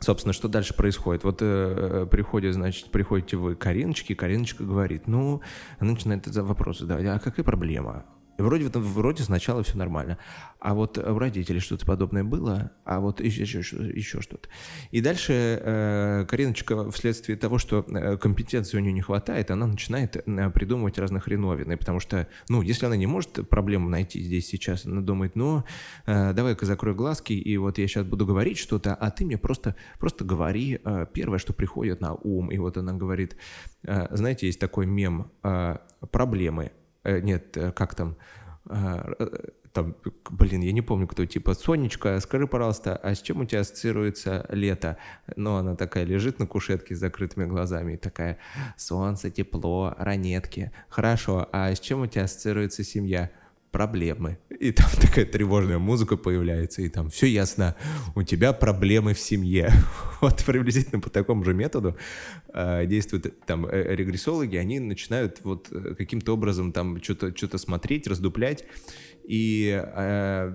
Собственно, 0.06 0.34
что 0.34 0.48
дальше 0.48 0.76
происходит? 0.76 1.24
Вот 1.24 1.40
э, 1.42 2.06
приходит, 2.12 2.54
значит, 2.54 2.92
приходите 2.92 3.38
вы 3.38 3.56
к 3.56 3.60
Кариночке, 3.60 4.14
Кариночка 4.14 4.64
говорит, 4.64 5.08
ну, 5.08 5.42
она 5.80 5.94
начинает 5.94 6.28
этот 6.28 6.44
вопрос 6.44 6.78
задавать, 6.78 7.08
а 7.08 7.18
какая 7.18 7.44
проблема? 7.44 8.06
И 8.38 8.42
вроде, 8.42 8.68
вроде 8.68 9.24
сначала 9.24 9.64
все 9.64 9.78
нормально. 9.78 10.18
А 10.60 10.74
вот 10.74 10.98
у 10.98 11.20
родителей 11.20 11.60
что-то 11.60 11.86
подобное 11.86 12.24
было, 12.24 12.72
а 12.84 13.00
вот 13.00 13.22
еще, 13.22 13.44
еще, 13.44 13.78
еще 13.78 14.22
что-то. 14.22 14.50
И 14.92 15.00
дальше 15.00 15.34
э, 15.34 16.26
Кариночка 16.28 16.90
вследствие 16.92 17.38
того, 17.38 17.58
что 17.60 17.86
э, 17.88 18.18
компетенции 18.18 18.78
у 18.78 18.82
нее 18.82 18.92
не 18.92 19.02
хватает, 19.02 19.52
она 19.52 19.68
начинает 19.68 20.18
э, 20.18 20.50
придумывать 20.50 20.98
разных 20.98 21.26
хреновины, 21.26 21.78
потому 21.78 22.00
что, 22.00 22.28
ну, 22.50 22.62
если 22.62 22.86
она 22.88 22.98
не 22.98 23.08
может 23.08 23.48
проблему 23.48 23.90
найти 23.90 24.22
здесь 24.22 24.48
сейчас, 24.48 24.86
она 24.86 25.02
думает, 25.02 25.36
ну, 25.36 25.64
э, 26.06 26.34
давай-ка 26.34 26.66
закрой 26.66 26.96
глазки, 26.96 27.34
и 27.34 27.58
вот 27.58 27.78
я 27.78 27.88
сейчас 27.88 28.06
буду 28.06 28.26
говорить 28.26 28.58
что-то, 28.58 28.96
а 28.96 29.12
ты 29.12 29.26
мне 29.26 29.38
просто, 29.38 29.76
просто 30.00 30.26
говори 30.26 30.80
э, 30.84 31.06
первое, 31.14 31.40
что 31.40 31.54
приходит 31.54 32.02
на 32.02 32.16
ум. 32.16 32.52
И 32.52 32.58
вот 32.58 32.78
она 32.78 32.94
говорит, 32.94 33.38
э, 33.84 34.08
знаете, 34.16 34.48
есть 34.48 34.60
такой 34.60 34.88
мем 34.88 35.32
э, 35.44 35.78
проблемы– 36.12 36.72
Э, 37.06 37.20
нет, 37.22 37.56
э, 37.56 37.72
как 37.72 37.96
там, 37.96 38.18
э, 38.68 39.14
там, 39.72 39.96
блин, 40.30 40.62
я 40.62 40.72
не 40.72 40.82
помню, 40.82 41.08
кто, 41.08 41.26
типа, 41.26 41.54
Сонечка, 41.54 42.20
скажи, 42.20 42.48
пожалуйста, 42.48 42.96
а 42.96 43.14
с 43.14 43.22
чем 43.22 43.42
у 43.42 43.46
тебя 43.46 43.60
ассоциируется 43.62 44.46
лето? 44.50 44.98
Ну, 45.36 45.56
она 45.56 45.76
такая 45.76 46.04
лежит 46.04 46.40
на 46.40 46.48
кушетке 46.48 46.96
с 46.96 47.00
закрытыми 47.00 47.46
глазами 47.46 47.94
и 47.94 47.98
такая, 47.98 48.38
солнце, 48.76 49.30
тепло, 49.30 49.94
ранетки. 50.00 50.72
Хорошо, 50.90 51.48
а 51.52 51.76
с 51.76 51.80
чем 51.80 52.02
у 52.02 52.08
тебя 52.08 52.24
ассоциируется 52.24 52.84
семья? 52.84 53.30
Проблемы. 53.76 54.38
И 54.62 54.72
там 54.72 54.88
такая 55.02 55.26
тревожная 55.26 55.80
музыка 55.80 56.16
появляется, 56.16 56.82
и 56.82 56.88
там 56.88 57.10
все 57.10 57.28
ясно, 57.28 57.76
у 58.16 58.24
тебя 58.24 58.54
проблемы 58.54 59.14
в 59.14 59.20
семье. 59.20 59.70
Вот 60.22 60.44
приблизительно 60.46 61.02
по 61.02 61.10
такому 61.10 61.44
же 61.44 61.54
методу 61.54 61.98
э, 62.54 62.86
действуют 62.86 63.46
там 63.46 63.66
э, 63.66 63.96
регрессологи, 63.96 64.56
они 64.56 64.80
начинают 64.80 65.42
вот 65.44 65.68
э, 65.72 65.94
каким-то 65.96 66.34
образом 66.34 66.72
там 66.72 67.04
что-то 67.04 67.36
что 67.36 67.58
смотреть, 67.58 68.08
раздуплять, 68.08 68.64
и, 69.28 69.82
э, 69.84 70.52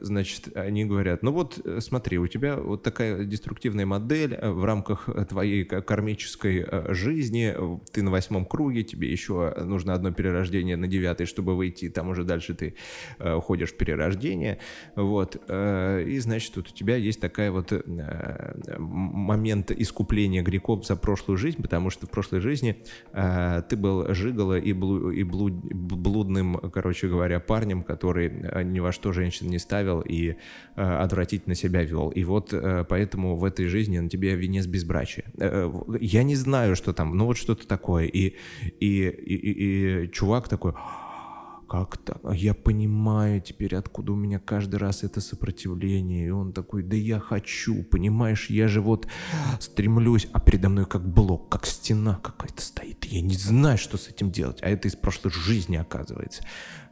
значит, 0.00 0.56
они 0.56 0.84
говорят, 0.84 1.22
ну 1.22 1.32
вот 1.32 1.60
смотри, 1.80 2.18
у 2.18 2.26
тебя 2.26 2.56
вот 2.56 2.82
такая 2.82 3.24
деструктивная 3.24 3.86
модель 3.86 4.38
в 4.40 4.64
рамках 4.64 5.08
твоей 5.28 5.64
кармической 5.64 6.66
жизни, 6.88 7.54
ты 7.92 8.02
на 8.02 8.10
восьмом 8.10 8.44
круге, 8.44 8.82
тебе 8.82 9.10
еще 9.10 9.54
нужно 9.64 9.94
одно 9.94 10.10
перерождение 10.12 10.76
на 10.76 10.86
девятый, 10.86 11.26
чтобы 11.26 11.56
выйти, 11.56 11.88
там 11.88 12.08
уже 12.08 12.24
дальше 12.24 12.54
ты 12.54 12.74
э, 13.18 13.34
уходишь 13.34 13.72
в 13.72 13.76
перерождение, 13.76 14.58
вот, 14.96 15.36
э, 15.48 16.04
и, 16.06 16.18
значит, 16.18 16.56
вот 16.56 16.68
у 16.68 16.74
тебя 16.74 16.96
есть 16.96 17.20
такая 17.20 17.50
вот 17.50 17.72
э, 17.72 18.54
момент 18.78 19.70
искупления 19.70 20.42
грехов 20.42 20.86
за 20.86 20.96
прошлую 20.96 21.36
жизнь, 21.36 21.62
потому 21.62 21.90
что 21.90 22.06
в 22.06 22.10
прошлой 22.10 22.40
жизни 22.40 22.82
э, 23.12 23.62
ты 23.68 23.76
был 23.76 24.12
жигало 24.14 24.58
и, 24.58 24.72
блу, 24.72 25.10
и 25.10 25.22
блуд, 25.22 25.52
блудным, 25.52 26.56
короче 26.72 27.08
говоря, 27.08 27.40
парнем, 27.40 27.82
который 27.82 28.09
э, 28.18 28.62
ни 28.62 28.80
во 28.80 28.92
что 28.92 29.12
женщин 29.12 29.48
не 29.48 29.58
ставил 29.58 30.00
и 30.00 30.30
э, 30.30 30.34
отвратительно 30.76 31.54
себя 31.54 31.82
вел. 31.82 32.10
И 32.10 32.24
вот 32.24 32.52
э, 32.52 32.84
поэтому 32.88 33.36
в 33.36 33.44
этой 33.44 33.66
жизни 33.66 33.98
на 33.98 34.08
тебе 34.08 34.34
венец 34.34 34.66
безбрачия. 34.66 35.24
Э, 35.38 35.70
э, 35.70 35.98
я 36.00 36.22
не 36.22 36.36
знаю, 36.36 36.76
что 36.76 36.92
там, 36.92 37.16
ну 37.16 37.26
вот 37.26 37.36
что-то 37.36 37.66
такое. 37.66 38.06
И, 38.06 38.34
и, 38.80 39.08
и, 39.08 39.34
и, 39.34 40.04
и 40.04 40.10
чувак 40.10 40.48
такой 40.48 40.72
как-то, 41.70 42.18
а 42.24 42.34
я 42.34 42.52
понимаю 42.52 43.40
теперь, 43.40 43.76
откуда 43.76 44.10
у 44.10 44.16
меня 44.16 44.40
каждый 44.40 44.74
раз 44.80 45.04
это 45.04 45.20
сопротивление. 45.20 46.26
И 46.26 46.30
он 46.30 46.52
такой, 46.52 46.82
да 46.82 46.96
я 46.96 47.20
хочу, 47.20 47.84
понимаешь, 47.84 48.50
я 48.50 48.66
же 48.66 48.80
вот 48.80 49.06
стремлюсь, 49.60 50.26
а 50.32 50.40
передо 50.40 50.68
мной 50.68 50.86
как 50.86 51.08
блок, 51.08 51.48
как 51.48 51.66
стена 51.66 52.18
какая-то 52.24 52.60
стоит. 52.60 53.04
Я 53.04 53.20
не 53.20 53.36
знаю, 53.36 53.78
что 53.78 53.98
с 53.98 54.08
этим 54.08 54.32
делать. 54.32 54.58
А 54.62 54.68
это 54.68 54.88
из 54.88 54.96
прошлой 54.96 55.30
жизни, 55.30 55.76
оказывается. 55.76 56.42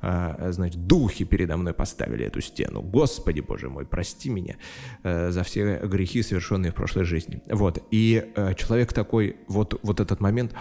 А, 0.01 0.53
значит, 0.53 0.87
духи 0.87 1.25
передо 1.25 1.57
мной 1.57 1.75
поставили 1.75 2.25
эту 2.25 2.41
стену. 2.41 2.81
Господи, 2.81 3.41
боже 3.41 3.69
мой, 3.69 3.85
прости 3.85 4.31
меня 4.31 4.59
а, 5.03 5.33
за 5.33 5.43
все 5.43 5.81
грехи, 5.89 6.23
совершенные 6.23 6.71
в 6.71 6.77
прошлой 6.77 7.05
жизни. 7.05 7.43
Вот. 7.51 7.83
И 7.91 8.33
а, 8.37 8.55
человек 8.55 8.93
такой, 8.93 9.39
вот, 9.49 9.81
вот 9.83 9.99
этот 9.99 10.21
момент... 10.21 10.55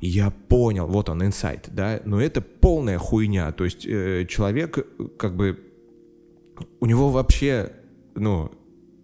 Я 0.00 0.30
понял, 0.30 0.86
вот 0.86 1.08
он, 1.10 1.22
инсайт, 1.24 1.68
да, 1.72 2.00
но 2.04 2.20
это 2.20 2.40
полная 2.40 2.98
хуйня, 2.98 3.52
то 3.52 3.64
есть 3.64 3.84
э, 3.84 4.24
человек 4.26 4.86
как 5.18 5.36
бы, 5.36 5.60
у 6.80 6.86
него 6.86 7.10
вообще, 7.10 7.72
ну, 8.14 8.50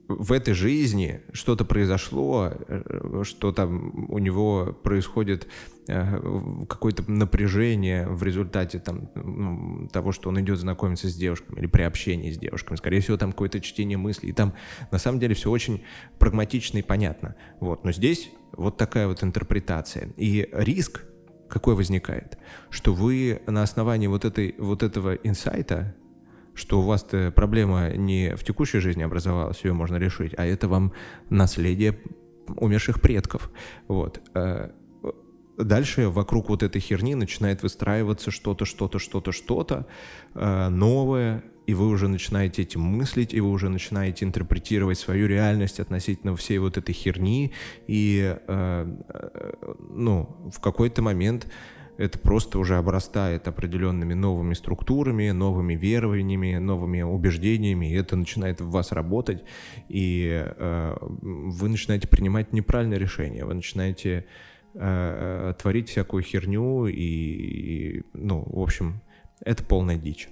в 0.09 0.33
этой 0.33 0.55
жизни 0.55 1.23
что-то 1.33 1.65
произошло, 1.65 2.53
э, 2.69 3.23
что 3.25 3.53
там 3.53 4.07
у 4.09 4.19
него 4.19 4.77
происходит 4.83 5.49
э, 5.89 6.65
какое-то 6.69 7.11
напряжение 7.11 8.07
в 8.09 8.23
результате 8.23 8.79
там, 8.79 9.89
того, 9.93 10.13
что 10.13 10.29
он 10.29 10.41
идет 10.41 10.59
знакомиться 10.59 11.09
с 11.09 11.15
девушками 11.15 11.59
или 11.59 11.67
при 11.67 11.83
общении 11.83 12.31
с 12.31 12.39
девушками. 12.39 12.77
Скорее 12.77 13.01
всего, 13.01 13.17
там 13.17 13.33
какое-то 13.33 13.61
чтение 13.61 13.99
мыслей. 13.99 14.31
И 14.31 14.33
там 14.33 14.55
на 14.91 14.99
самом 14.99 15.19
деле 15.19 15.35
все 15.35 15.51
очень 15.51 15.83
прагматично 16.19 16.79
и 16.79 16.83
понятно. 16.83 17.35
Вот. 17.61 17.85
Но 17.85 17.93
здесь 17.93 18.31
вот 18.53 18.77
такая 18.77 19.09
вот 19.09 19.23
интерпретация. 19.23 20.13
И 20.17 20.49
риск 20.53 21.05
какой 21.49 21.75
возникает? 21.75 22.39
Что 22.71 22.93
вы 22.93 23.41
на 23.47 23.63
основании 23.63 24.09
вот, 24.09 24.25
этой, 24.25 24.55
вот 24.59 24.83
этого 24.83 25.15
инсайта, 25.15 25.95
что 26.57 26.81
у 26.81 26.83
вас-то 26.83 27.33
проблема 27.37 27.91
не 27.91 28.35
в 28.35 28.43
текущей 28.43 28.81
жизни 28.81 29.03
образовалась, 29.03 29.61
ее 29.63 29.75
можно 29.75 29.97
решить, 29.97 30.35
а 30.37 30.45
это 30.45 30.69
вам 30.69 30.93
наследие 31.31 31.99
умерших 32.49 33.01
предков. 33.01 33.51
Вот. 33.89 34.21
Э, 34.35 34.71
дальше 35.59 36.09
вокруг 36.09 36.49
вот 36.49 36.63
этой 36.63 36.81
херни 36.81 37.15
начинает 37.15 37.63
выстраиваться 37.63 38.31
что-то, 38.31 38.65
что-то, 38.65 38.99
что-то, 38.99 39.33
что-то 39.33 39.87
э, 40.35 40.69
новое, 40.69 41.45
и 41.67 41.75
вы 41.75 41.89
уже 41.89 42.09
начинаете 42.09 42.63
этим 42.63 42.81
мыслить, 42.81 43.35
и 43.35 43.41
вы 43.41 43.51
уже 43.51 43.69
начинаете 43.69 44.25
интерпретировать 44.25 44.99
свою 44.99 45.27
реальность 45.27 45.81
относительно 45.81 46.37
всей 46.37 46.59
вот 46.59 46.79
этой 46.79 46.93
херни, 46.93 47.53
и, 47.87 48.37
э, 48.47 48.97
ну, 49.91 50.51
в 50.53 50.61
какой-то 50.61 51.03
момент 51.03 51.49
это 51.99 52.19
просто 52.19 52.59
уже 52.59 52.77
обрастает 52.77 53.49
определенными 53.49 54.15
новыми 54.15 54.55
структурами, 54.55 55.31
новыми 55.31 55.75
верованиями, 55.75 56.57
новыми 56.57 57.03
убеждениями, 57.03 57.91
и 57.91 57.95
это 57.95 58.17
начинает 58.17 58.61
в 58.61 58.71
вас 58.71 58.93
работать, 58.93 59.45
и 59.89 60.45
э, 60.45 60.97
вы 61.01 61.69
начинаете 61.69 62.09
принимать 62.09 62.53
неправильные 62.53 62.99
решения, 62.99 63.45
вы 63.45 63.55
начинаете 63.55 64.27
э, 64.75 65.55
творить 65.59 65.89
всякую 65.89 66.23
херню, 66.23 66.87
и, 66.87 66.95
и, 66.95 68.03
ну, 68.13 68.45
в 68.47 68.61
общем, 68.61 69.01
это 69.41 69.65
полная 69.65 69.97
дичь. 69.97 70.29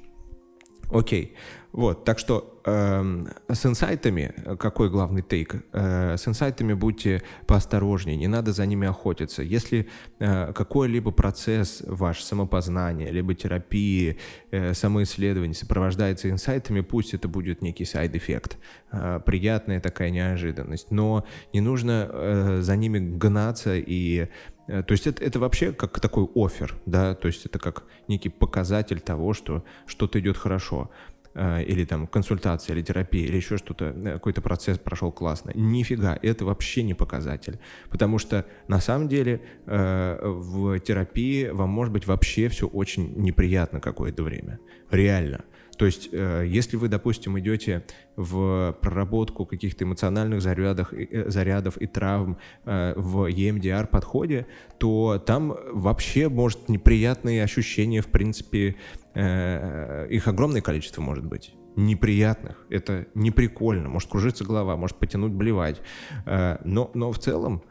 Окей. 0.91 1.35
Вот, 1.75 2.05
так 2.05 2.21
что 2.21 2.61
э, 2.65 3.25
с 3.49 3.67
инсайтами, 3.67 4.33
какой 4.61 4.91
главный 4.91 5.23
тейк? 5.23 5.57
Э, 5.73 6.17
с 6.17 6.29
инсайтами 6.29 6.73
будьте 6.73 7.25
поосторожнее, 7.49 8.17
не 8.17 8.29
надо 8.29 8.53
за 8.53 8.65
ними 8.65 8.87
охотиться. 8.87 9.43
Если 9.43 9.89
э, 10.21 10.53
какой-либо 10.53 11.11
процесс 11.11 11.83
ваш 11.85 12.23
самопознания, 12.23 13.11
либо 13.11 13.35
терапии, 13.35 14.19
э, 14.53 14.73
самоисследования 14.73 15.55
сопровождается 15.55 16.31
инсайтами, 16.31 16.81
пусть 16.81 17.13
это 17.13 17.27
будет 17.27 17.61
некий 17.61 17.85
side- 17.85 18.15
эффект, 18.15 18.57
э, 18.93 19.19
приятная 19.27 19.81
такая 19.81 20.11
неожиданность, 20.11 20.93
но 20.93 21.27
не 21.53 21.61
нужно 21.61 22.09
э, 22.09 22.59
за 22.61 22.77
ними 22.77 23.01
гнаться 23.01 23.75
и 23.75 24.29
э, 24.69 24.85
то 24.85 24.93
есть 24.93 25.09
это, 25.09 25.25
это 25.25 25.41
вообще 25.41 25.73
как 25.73 25.99
такой 25.99 26.29
офер, 26.37 26.77
да, 26.87 27.17
то 27.17 27.27
есть 27.27 27.47
это 27.47 27.59
как 27.59 27.83
некий 28.07 28.29
показатель 28.29 29.01
того, 29.01 29.35
что 29.35 29.65
что-то 29.87 30.21
идет 30.21 30.37
хорошо. 30.37 30.93
Э, 31.35 31.63
или 31.65 31.85
там 31.85 32.07
консультация, 32.07 32.75
или 32.75 32.83
терапия, 32.83 33.27
или 33.27 33.37
еще 33.37 33.57
что-то, 33.57 33.87
э, 33.87 34.13
какой-то 34.13 34.41
процесс 34.41 34.79
прошел 34.79 35.11
классно. 35.11 35.51
Нифига, 35.55 36.17
это 36.23 36.45
вообще 36.45 36.85
не 36.85 36.95
показатель. 36.95 37.59
Потому 37.91 38.19
что 38.19 38.47
на 38.69 38.81
самом 38.81 39.09
деле 39.09 39.41
э, 39.67 40.19
в 40.23 40.79
терапии 40.79 41.49
вам 41.49 41.71
может 41.71 41.93
быть 41.93 42.07
вообще 42.07 42.49
все 42.49 42.69
очень 42.69 43.15
неприятно 43.17 43.81
какое-то 43.81 44.23
время. 44.23 44.61
Реально. 44.91 45.45
То 45.77 45.87
есть, 45.87 46.09
если 46.13 46.77
вы, 46.77 46.87
допустим, 46.87 47.37
идете 47.41 47.83
в 48.15 48.79
проработку 48.81 49.45
каких-то 49.45 49.83
эмоциональных 49.83 50.41
зарядов, 50.41 50.93
зарядов 51.27 51.79
и 51.79 51.89
травм 51.89 52.39
в 52.65 53.29
EMDR 53.29 53.89
подходе, 53.89 54.47
то 54.79 55.21
там 55.27 55.53
вообще 55.73 56.29
может 56.29 56.69
неприятные 56.69 57.43
ощущения, 57.43 58.03
в 58.03 58.07
принципе, 58.07 58.77
их 59.15 60.29
огромное 60.29 60.61
количество 60.61 61.01
может 61.01 61.25
быть 61.25 61.55
неприятных. 61.77 62.67
Это 62.69 63.07
не 63.15 63.31
прикольно. 63.31 63.89
Может 63.89 64.11
кружиться 64.11 64.45
голова, 64.45 64.77
может 64.77 64.97
потянуть, 64.97 65.33
блевать. 65.33 65.81
Но, 66.27 66.91
но 66.95 67.13
в 67.13 67.19
целом 67.19 67.63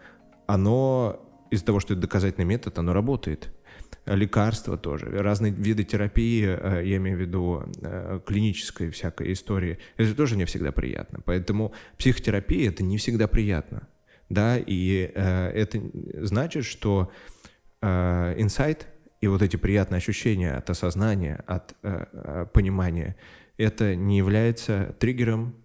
оно 0.48 1.20
из-за 1.52 1.66
того, 1.66 1.80
что 1.80 1.94
это 1.94 2.02
доказательный 2.02 2.46
метод, 2.46 2.78
оно 2.80 2.94
работает 2.94 3.52
лекарства 4.06 4.78
тоже, 4.78 5.06
разные 5.06 5.52
виды 5.52 5.84
терапии, 5.84 6.46
э, 6.46 6.86
я 6.86 6.98
имею 6.98 7.18
в 7.18 7.22
виду 7.22 7.64
э, 7.82 8.20
клинической 8.26 8.90
всякой 8.90 9.34
истории, 9.34 9.80
это 9.98 10.16
тоже 10.16 10.36
не 10.36 10.46
всегда 10.46 10.72
приятно. 10.72 11.20
Поэтому 11.24 11.74
психотерапия 11.98 12.70
это 12.70 12.84
не 12.84 12.98
всегда 12.98 13.28
приятно. 13.28 13.88
Да, 14.30 14.58
и 14.58 15.12
э, 15.14 15.50
это 15.50 15.82
значит, 16.26 16.66
что 16.66 17.12
инсайт 17.82 18.88
и 19.24 19.28
вот 19.28 19.42
эти 19.42 19.56
приятные 19.56 19.98
ощущения 19.98 20.54
от 20.54 20.70
осознания, 20.70 21.44
от 21.48 21.76
э, 21.84 22.06
э 22.12 22.46
понимания, 22.54 23.16
это 23.58 23.96
не 23.96 24.18
является 24.18 24.96
триггером 25.00 25.56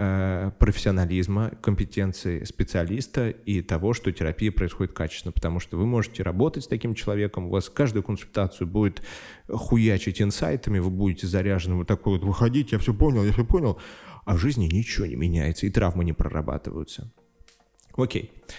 Э, 0.00 0.52
профессионализма, 0.60 1.50
компетенции 1.60 2.44
специалиста 2.44 3.30
и 3.30 3.62
того, 3.62 3.94
что 3.94 4.12
терапия 4.12 4.52
происходит 4.52 4.92
качественно, 4.92 5.32
потому 5.32 5.58
что 5.58 5.76
вы 5.76 5.86
можете 5.86 6.22
работать 6.22 6.62
с 6.62 6.68
таким 6.68 6.94
человеком, 6.94 7.46
у 7.46 7.50
вас 7.50 7.68
каждую 7.68 8.04
консультацию 8.04 8.68
будет 8.68 9.02
хуячить 9.48 10.22
инсайтами, 10.22 10.78
вы 10.78 10.90
будете 10.90 11.26
заряжены 11.26 11.74
вот 11.74 11.88
такой 11.88 12.12
вот 12.12 12.24
выходить, 12.24 12.70
я 12.70 12.78
все 12.78 12.94
понял, 12.94 13.24
я 13.24 13.32
все 13.32 13.44
понял, 13.44 13.80
а 14.24 14.36
в 14.36 14.38
жизни 14.38 14.66
ничего 14.66 15.06
не 15.06 15.16
меняется, 15.16 15.66
и 15.66 15.70
травмы 15.70 16.04
не 16.04 16.12
прорабатываются. 16.12 17.12
Окей. 17.96 18.30
Okay. 18.30 18.54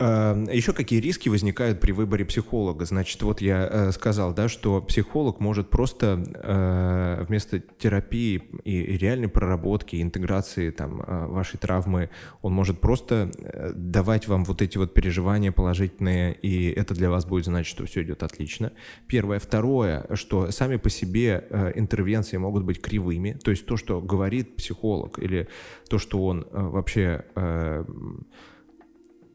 Эм, 0.00 0.44
Еще 0.44 0.72
какие 0.72 1.00
риски 1.00 1.28
возникают 1.28 1.80
при 1.80 1.90
выборе 1.90 2.24
психолога? 2.24 2.84
Значит, 2.84 3.20
вот 3.22 3.40
я 3.40 3.68
э, 3.68 3.92
сказал, 3.92 4.32
да, 4.32 4.48
что 4.48 4.80
психолог 4.80 5.40
может 5.40 5.70
просто 5.70 6.22
э, 6.34 7.24
вместо 7.24 7.58
терапии 7.58 8.42
и 8.64 8.96
реальной 8.96 9.28
проработки, 9.28 10.00
интеграции 10.00 10.70
там, 10.70 11.00
э, 11.00 11.26
вашей 11.26 11.58
травмы, 11.58 12.10
он 12.42 12.52
может 12.52 12.80
просто 12.80 13.30
давать 13.74 14.28
вам 14.28 14.44
вот 14.44 14.62
эти 14.62 14.78
вот 14.78 14.94
переживания 14.94 15.50
положительные, 15.50 16.32
и 16.32 16.70
это 16.70 16.94
для 16.94 17.10
вас 17.10 17.26
будет 17.26 17.46
значить, 17.46 17.70
что 17.70 17.84
все 17.84 18.02
идет 18.02 18.22
отлично. 18.22 18.72
Первое. 19.08 19.40
Второе, 19.40 20.06
что 20.14 20.52
сами 20.52 20.76
по 20.76 20.90
себе 20.90 21.72
интервенции 21.74 22.36
могут 22.36 22.64
быть 22.64 22.80
кривыми, 22.80 23.32
то 23.32 23.50
есть 23.50 23.66
то, 23.66 23.76
что 23.76 24.00
говорит 24.00 24.54
психолог, 24.56 25.18
или 25.18 25.48
то, 25.88 25.98
что 25.98 26.24
он 26.24 26.46
вообще 26.52 27.24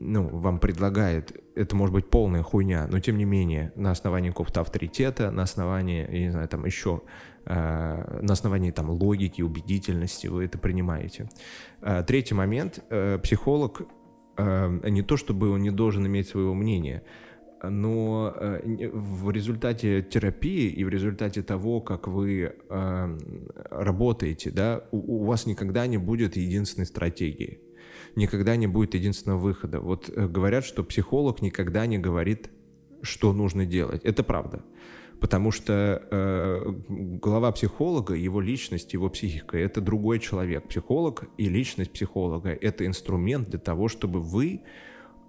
ну, 0.04 0.28
вам 0.28 0.60
предлагает, 0.60 1.32
это 1.56 1.76
может 1.76 1.94
быть 1.94 2.10
полная 2.10 2.44
хуйня, 2.44 2.88
но 2.90 3.00
тем 3.00 3.18
не 3.18 3.26
менее, 3.26 3.72
на 3.76 3.92
основании 3.92 4.30
какого-то 4.30 4.62
авторитета, 4.62 5.32
на 5.32 5.44
основании, 5.44 6.06
я 6.12 6.20
не 6.20 6.32
знаю, 6.32 6.48
там 6.48 6.66
еще, 6.66 7.02
э, 7.46 8.20
на 8.22 8.34
основании 8.34 8.72
там 8.72 8.90
логики, 8.90 9.42
убедительности 9.42 10.28
вы 10.28 10.46
это 10.46 10.58
принимаете. 10.58 11.30
Э, 11.82 12.04
третий 12.06 12.36
момент, 12.36 12.84
э, 12.90 13.18
психолог, 13.20 13.82
э, 14.38 14.90
не 14.90 15.04
то 15.04 15.16
чтобы 15.16 15.50
он 15.50 15.62
не 15.62 15.72
должен 15.72 16.06
иметь 16.06 16.28
своего 16.28 16.54
мнения, 16.54 17.04
но 17.64 18.34
э, 18.36 18.90
в 18.92 19.32
результате 19.32 20.02
терапии 20.02 20.70
и 20.70 20.84
в 20.84 20.90
результате 20.90 21.44
того, 21.44 21.80
как 21.80 22.08
вы 22.08 22.54
э, 22.70 23.18
работаете, 23.72 24.52
да, 24.52 24.84
у, 24.92 25.22
у 25.22 25.26
вас 25.26 25.46
никогда 25.46 25.88
не 25.88 25.98
будет 25.98 26.36
единственной 26.36 26.86
стратегии 26.86 27.62
никогда 28.16 28.56
не 28.56 28.68
будет 28.68 28.94
единственного 28.96 29.40
выхода. 29.40 29.80
Вот 29.80 30.10
э, 30.10 30.28
говорят, 30.28 30.66
что 30.66 30.84
психолог 30.84 31.42
никогда 31.42 31.86
не 31.86 31.98
говорит, 31.98 32.50
что 33.02 33.34
нужно 33.34 33.66
делать. 33.66 34.04
Это 34.04 34.24
правда. 34.24 34.64
Потому 35.20 35.52
что 35.52 36.06
э, 36.12 36.74
голова 36.90 37.52
психолога, 37.52 38.14
его 38.14 38.42
личность, 38.42 38.94
его 38.94 39.10
психика— 39.10 39.58
это 39.60 39.80
другой 39.80 40.20
человек. 40.20 40.68
Психолог 40.68 41.26
и 41.38 41.48
личность 41.48 41.92
психолога— 41.92 42.50
это 42.62 42.86
инструмент 42.86 43.50
для 43.50 43.60
того, 43.60 43.88
чтобы 43.88 44.20
вы 44.22 44.62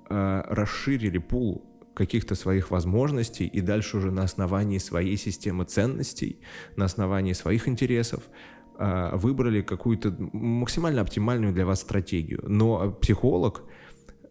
э, 0.09 0.43
расширили 0.49 1.19
пул 1.19 1.65
каких-то 1.95 2.35
своих 2.35 2.71
возможностей 2.71 3.47
и 3.47 3.61
дальше 3.61 3.99
уже 3.99 4.11
на 4.11 4.25
основании 4.25 4.79
своей 4.79 5.17
системы 5.17 5.65
ценностей, 5.65 6.41
на 6.77 6.87
основании 6.87 7.33
своих 7.33 7.69
интересов 7.69 8.25
выбрали 8.77 9.63
какую-то 9.63 10.15
максимально 10.33 11.01
оптимальную 11.03 11.53
для 11.53 11.65
вас 11.65 11.81
стратегию. 11.81 12.43
Но 12.47 12.91
психолог 12.91 13.63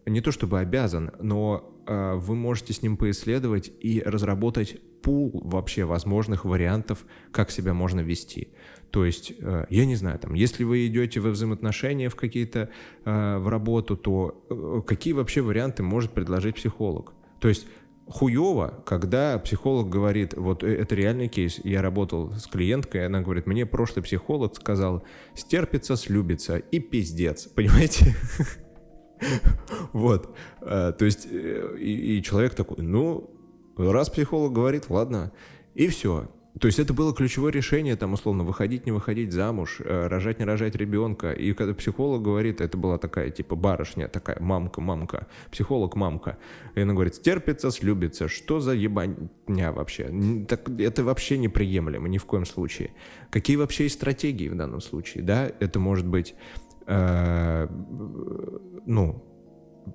не 0.06 0.20
то 0.20 0.32
чтобы 0.32 0.60
обязан, 0.60 1.12
но 1.20 1.74
а, 1.86 2.16
вы 2.16 2.34
можете 2.34 2.72
с 2.72 2.82
ним 2.82 2.96
поисследовать 2.96 3.72
и 3.80 4.02
разработать 4.04 4.80
пул 5.02 5.40
вообще 5.44 5.84
возможных 5.84 6.44
вариантов, 6.44 7.04
как 7.30 7.50
себя 7.50 7.74
можно 7.74 8.00
вести. 8.00 8.48
То 8.90 9.04
есть, 9.04 9.32
а, 9.40 9.66
я 9.70 9.86
не 9.86 9.96
знаю, 9.96 10.18
там, 10.18 10.34
если 10.34 10.64
вы 10.64 10.86
идете 10.86 11.20
во 11.20 11.30
взаимоотношения 11.30 12.08
в 12.08 12.16
какие-то, 12.16 12.70
в 13.04 13.48
работу, 13.48 13.96
то 13.96 14.44
э, 14.50 14.82
какие 14.86 15.12
вообще 15.12 15.42
варианты 15.42 15.82
может 15.82 16.12
предложить 16.12 16.56
психолог? 16.56 17.12
То 17.40 17.48
есть 17.48 17.66
хуево, 18.06 18.82
когда 18.84 19.38
психолог 19.38 19.88
говорит, 19.88 20.34
вот 20.34 20.62
э, 20.62 20.74
это 20.76 20.94
реальный 20.94 21.28
кейс, 21.28 21.60
я 21.64 21.82
работал 21.82 22.32
с 22.34 22.46
клиенткой, 22.46 23.06
она 23.06 23.20
говорит, 23.20 23.46
мне 23.46 23.66
прошлый 23.66 24.02
психолог 24.02 24.54
сказал, 24.56 25.04
стерпится, 25.34 25.96
слюбится 25.96 26.56
и 26.58 26.78
пиздец, 26.78 27.46
понимаете? 27.54 28.14
Вот, 29.92 30.36
э, 30.60 30.92
то 30.98 31.04
есть, 31.04 31.26
э, 31.30 31.76
и 31.78 32.22
человек 32.22 32.54
такой, 32.54 32.84
ну, 32.84 33.30
раз 33.76 34.10
психолог 34.10 34.52
говорит, 34.52 34.90
ладно, 34.90 35.32
и 35.74 35.88
все. 35.88 36.28
То 36.60 36.68
есть 36.68 36.78
это 36.78 36.94
было 36.94 37.12
ключевое 37.12 37.50
решение, 37.50 37.96
там, 37.96 38.12
условно, 38.12 38.44
выходить, 38.44 38.86
не 38.86 38.92
выходить 38.92 39.32
замуж, 39.32 39.80
э, 39.80 40.06
рожать, 40.06 40.38
не 40.38 40.44
рожать 40.44 40.76
ребенка. 40.76 41.32
И 41.32 41.52
когда 41.52 41.74
психолог 41.74 42.22
говорит, 42.22 42.60
это 42.60 42.78
была 42.78 42.96
такая, 42.96 43.30
типа, 43.30 43.56
барышня, 43.56 44.06
такая, 44.06 44.38
мамка, 44.38 44.80
мамка, 44.80 45.26
психолог, 45.50 45.96
мамка. 45.96 46.38
И 46.76 46.80
она 46.80 46.92
говорит, 46.92 47.16
стерпится, 47.16 47.72
слюбится, 47.72 48.28
что 48.28 48.60
за 48.60 48.72
ебаня 48.72 49.72
вообще? 49.72 50.10
Так, 50.48 50.68
это 50.78 51.02
вообще 51.02 51.38
неприемлемо 51.38 52.08
ни 52.08 52.18
в 52.18 52.24
коем 52.24 52.44
случае. 52.44 52.90
Какие 53.30 53.56
вообще 53.56 53.84
есть 53.84 53.96
стратегии 53.96 54.48
в 54.48 54.54
данном 54.54 54.80
случае, 54.80 55.24
да? 55.24 55.50
Это 55.58 55.80
может 55.80 56.06
быть, 56.06 56.36
э, 56.86 57.66
ну, 58.86 59.24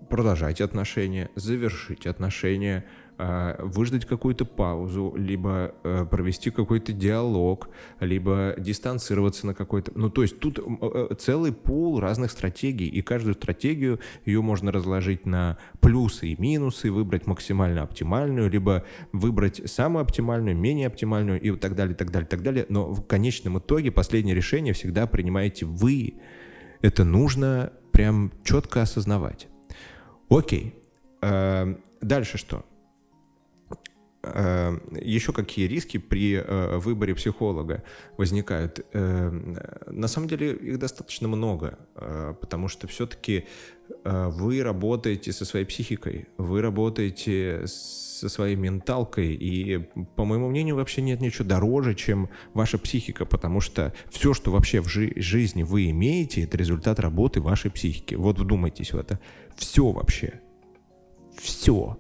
продолжать 0.10 0.62
отношения, 0.62 1.30
завершить 1.36 2.06
отношения, 2.06 2.86
выждать 3.20 4.06
какую-то 4.06 4.46
паузу, 4.46 5.14
либо 5.18 5.76
э, 5.84 6.06
провести 6.10 6.52
какой-то 6.52 6.94
диалог, 6.94 7.68
либо 8.00 8.56
дистанцироваться 8.58 9.46
на 9.46 9.54
какой-то... 9.54 9.92
Ну, 9.94 10.10
то 10.10 10.22
есть 10.22 10.40
тут 10.40 10.58
э, 10.58 10.62
э, 10.62 11.16
целый 11.16 11.52
пул 11.52 12.00
разных 12.00 12.32
стратегий, 12.32 12.88
и 12.88 13.02
каждую 13.02 13.34
стратегию 13.36 14.00
ее 14.24 14.42
можно 14.42 14.72
разложить 14.72 15.26
на 15.26 15.58
плюсы 15.82 16.30
и 16.30 16.42
минусы, 16.42 16.92
выбрать 16.92 17.28
максимально 17.28 17.84
оптимальную, 17.84 18.50
либо 18.50 18.86
выбрать 19.12 19.70
самую 19.70 20.04
оптимальную, 20.04 20.56
менее 20.56 20.88
оптимальную 20.88 21.42
и 21.42 21.54
так 21.58 21.76
далее, 21.76 21.96
так 21.96 22.12
далее, 22.12 22.28
так 22.28 22.42
далее. 22.42 22.66
Но 22.70 22.94
в 22.94 23.06
конечном 23.06 23.60
итоге 23.60 23.92
последнее 23.92 24.34
решение 24.34 24.74
всегда 24.74 25.08
принимаете 25.08 25.66
вы. 25.66 26.22
Это 26.82 27.04
нужно 27.04 27.74
прям 27.92 28.32
четко 28.46 28.84
осознавать. 28.84 29.50
Окей. 30.30 30.76
Дальше 31.22 32.38
что? 32.38 32.64
Э, 34.34 34.80
еще 35.02 35.34
какие 35.34 35.68
риски 35.68 35.98
при 35.98 36.36
э, 36.36 36.78
выборе 36.78 37.16
психолога 37.16 37.84
возникают? 38.18 38.86
Э, 38.94 39.30
на 39.88 40.08
самом 40.08 40.28
деле 40.28 40.54
их 40.54 40.80
достаточно 40.80 41.28
много, 41.28 41.80
потому 42.42 42.68
что 42.68 42.88
все-таки 42.88 43.46
вы 44.06 44.62
работаете 44.62 45.32
со 45.32 45.46
своей 45.46 45.66
психикой, 45.66 46.28
вы 46.38 46.62
работаете 46.62 47.66
со 47.66 48.30
своей 48.30 48.56
менталкой, 48.56 49.34
и, 49.34 49.80
по 50.16 50.26
моему 50.26 50.50
мнению, 50.50 50.76
вообще 50.76 51.02
нет 51.02 51.22
ничего 51.22 51.48
дороже, 51.48 51.96
чем 51.96 52.30
ваша 52.54 52.78
психика, 52.78 53.26
потому 53.26 53.62
что 53.62 53.94
все, 54.10 54.34
что 54.34 54.52
вообще 54.52 54.82
в 54.82 54.88
жи- 54.88 55.14
жизни 55.16 55.64
вы 55.64 55.90
имеете, 55.90 56.44
это 56.44 56.58
результат 56.58 57.00
работы 57.00 57.42
вашей 57.42 57.72
психики. 57.72 58.16
Вот 58.16 58.40
вдумайтесь 58.40 58.94
в 58.94 58.98
это. 58.98 59.20
Все 59.58 59.92
вообще. 59.92 60.42
Все. 61.36 61.98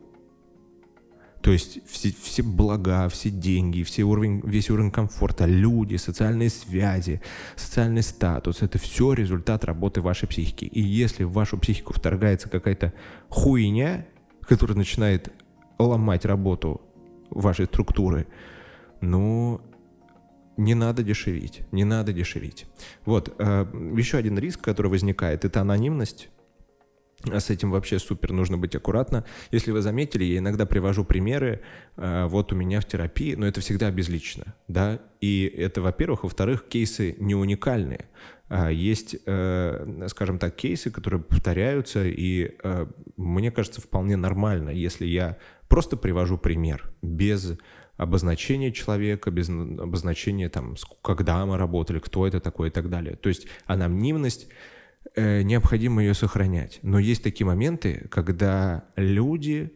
То 1.41 1.51
есть 1.51 1.79
все, 1.87 2.13
все 2.21 2.43
блага, 2.43 3.07
все 3.09 3.29
деньги, 3.29 3.83
все 3.83 4.03
уровень, 4.03 4.41
весь 4.43 4.69
уровень 4.69 4.91
комфорта, 4.91 5.45
люди, 5.45 5.95
социальные 5.95 6.49
связи, 6.49 7.21
социальный 7.55 8.03
статус— 8.03 8.61
это 8.61 8.77
все 8.77 9.13
результат 9.13 9.63
работы 9.63 10.01
вашей 10.01 10.27
психики. 10.27 10.65
И 10.65 10.81
если 10.81 11.23
в 11.23 11.31
вашу 11.31 11.57
психику 11.57 11.93
вторгается 11.93 12.49
какая-то 12.49 12.93
хуйня, 13.29 14.05
которая 14.41 14.77
начинает 14.77 15.31
ломать 15.77 16.25
работу 16.25 16.81
вашей 17.29 17.67
структуры, 17.67 18.27
ну, 18.99 19.61
не 20.57 20.75
надо 20.75 21.03
дешевить, 21.03 21.61
не 21.71 21.85
надо 21.85 22.11
дешевить. 22.11 22.65
Вот, 23.05 23.33
э, 23.39 23.65
еще 23.95 24.17
один 24.17 24.37
риск, 24.37 24.59
который 24.59 24.91
возникает, 24.91 25.45
это 25.45 25.61
анонимность. 25.61 26.29
А 27.27 27.39
с 27.39 27.49
этим 27.49 27.71
вообще 27.71 27.99
супер 27.99 28.31
нужно 28.31 28.57
быть 28.57 28.75
аккуратно. 28.75 29.25
Если 29.51 29.71
вы 29.71 29.81
заметили, 29.81 30.23
я 30.23 30.37
иногда 30.37 30.65
привожу 30.65 31.03
примеры, 31.03 31.61
э, 31.97 32.25
вот 32.27 32.53
у 32.53 32.55
меня 32.55 32.79
в 32.79 32.85
терапии, 32.85 33.35
но 33.35 33.45
это 33.45 33.59
всегда 33.59 33.91
безлично, 33.91 34.55
да, 34.67 34.99
и 35.19 35.43
это, 35.57 35.81
во-первых, 35.81 36.23
во-вторых, 36.23 36.67
кейсы 36.69 37.15
не 37.19 37.35
уникальные. 37.35 38.05
А 38.47 38.71
есть, 38.71 39.17
э, 39.25 40.07
скажем 40.07 40.39
так, 40.39 40.55
кейсы, 40.55 40.91
которые 40.91 41.21
повторяются, 41.21 42.05
и 42.05 42.55
э, 42.63 42.87
мне 43.17 43.51
кажется, 43.51 43.81
вполне 43.81 44.15
нормально, 44.15 44.69
если 44.69 45.05
я 45.05 45.37
просто 45.67 45.97
привожу 45.97 46.37
пример 46.37 46.89
без 47.01 47.57
обозначения 47.97 48.71
человека, 48.71 49.29
без 49.29 49.49
обозначения 49.49 50.47
там, 50.47 50.75
когда 51.03 51.45
мы 51.45 51.57
работали, 51.57 51.99
кто 51.99 52.25
это 52.25 52.39
такой 52.39 52.69
и 52.69 52.71
так 52.71 52.89
далее. 52.89 53.17
То 53.17 53.27
есть 53.27 53.47
анонимность 53.65 54.47
необходимо 55.43 56.01
ее 56.01 56.13
сохранять. 56.13 56.79
Но 56.81 56.99
есть 56.99 57.23
такие 57.23 57.45
моменты, 57.45 58.07
когда 58.09 58.85
люди 58.95 59.73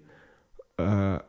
э, 0.78 1.20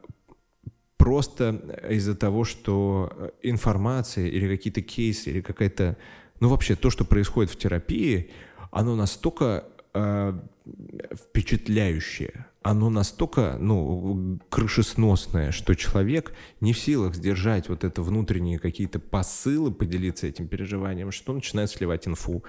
просто 0.97 1.81
из-за 1.91 2.15
того, 2.15 2.45
что 2.45 3.32
информация 3.43 4.27
или 4.27 4.49
какие-то 4.49 4.82
кейсы, 4.82 5.31
или 5.31 5.41
какая-то... 5.41 5.97
Ну, 6.41 6.49
вообще, 6.49 6.74
то, 6.74 6.91
что 6.91 7.05
происходит 7.05 7.51
в 7.51 7.57
терапии, 7.57 8.31
оно 8.70 8.97
настолько 8.97 9.65
э, 9.95 10.39
впечатляющее, 11.15 12.47
оно 12.62 12.89
настолько, 12.91 13.57
ну, 13.61 14.41
крышесносное, 14.49 15.53
что 15.53 15.74
человек 15.74 16.32
не 16.61 16.73
в 16.73 16.78
силах 16.78 17.15
сдержать 17.15 17.69
вот 17.69 17.85
это 17.85 18.03
внутренние 18.03 18.59
какие-то 18.59 18.99
посылы, 18.99 19.70
поделиться 19.70 20.27
этим 20.27 20.49
переживанием, 20.49 21.12
что 21.12 21.32
он 21.32 21.36
начинает 21.36 21.70
сливать 21.70 22.09
инфу. 22.09 22.43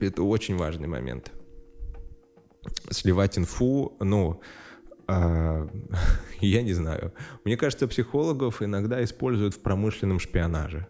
Это 0.00 0.22
очень 0.22 0.56
важный 0.56 0.88
момент. 0.88 1.32
Сливать 2.90 3.38
инфу, 3.38 3.96
ну, 4.00 4.40
э, 5.08 5.68
я 6.40 6.62
не 6.62 6.72
знаю. 6.72 7.12
Мне 7.44 7.56
кажется, 7.56 7.88
психологов 7.88 8.62
иногда 8.62 9.02
используют 9.02 9.54
в 9.54 9.60
промышленном 9.60 10.18
шпионаже. 10.18 10.86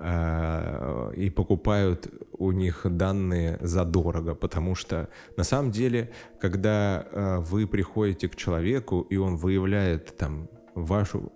Э, 0.00 1.12
и 1.16 1.30
покупают 1.30 2.08
у 2.32 2.52
них 2.52 2.82
данные 2.84 3.58
задорого, 3.60 4.34
потому 4.34 4.74
что 4.74 5.08
на 5.36 5.44
самом 5.44 5.72
деле, 5.72 6.10
когда 6.40 7.06
э, 7.10 7.38
вы 7.40 7.66
приходите 7.66 8.28
к 8.28 8.36
человеку, 8.36 9.00
и 9.10 9.16
он 9.16 9.36
выявляет 9.36 10.16
там 10.16 10.48
вашу 10.74 11.32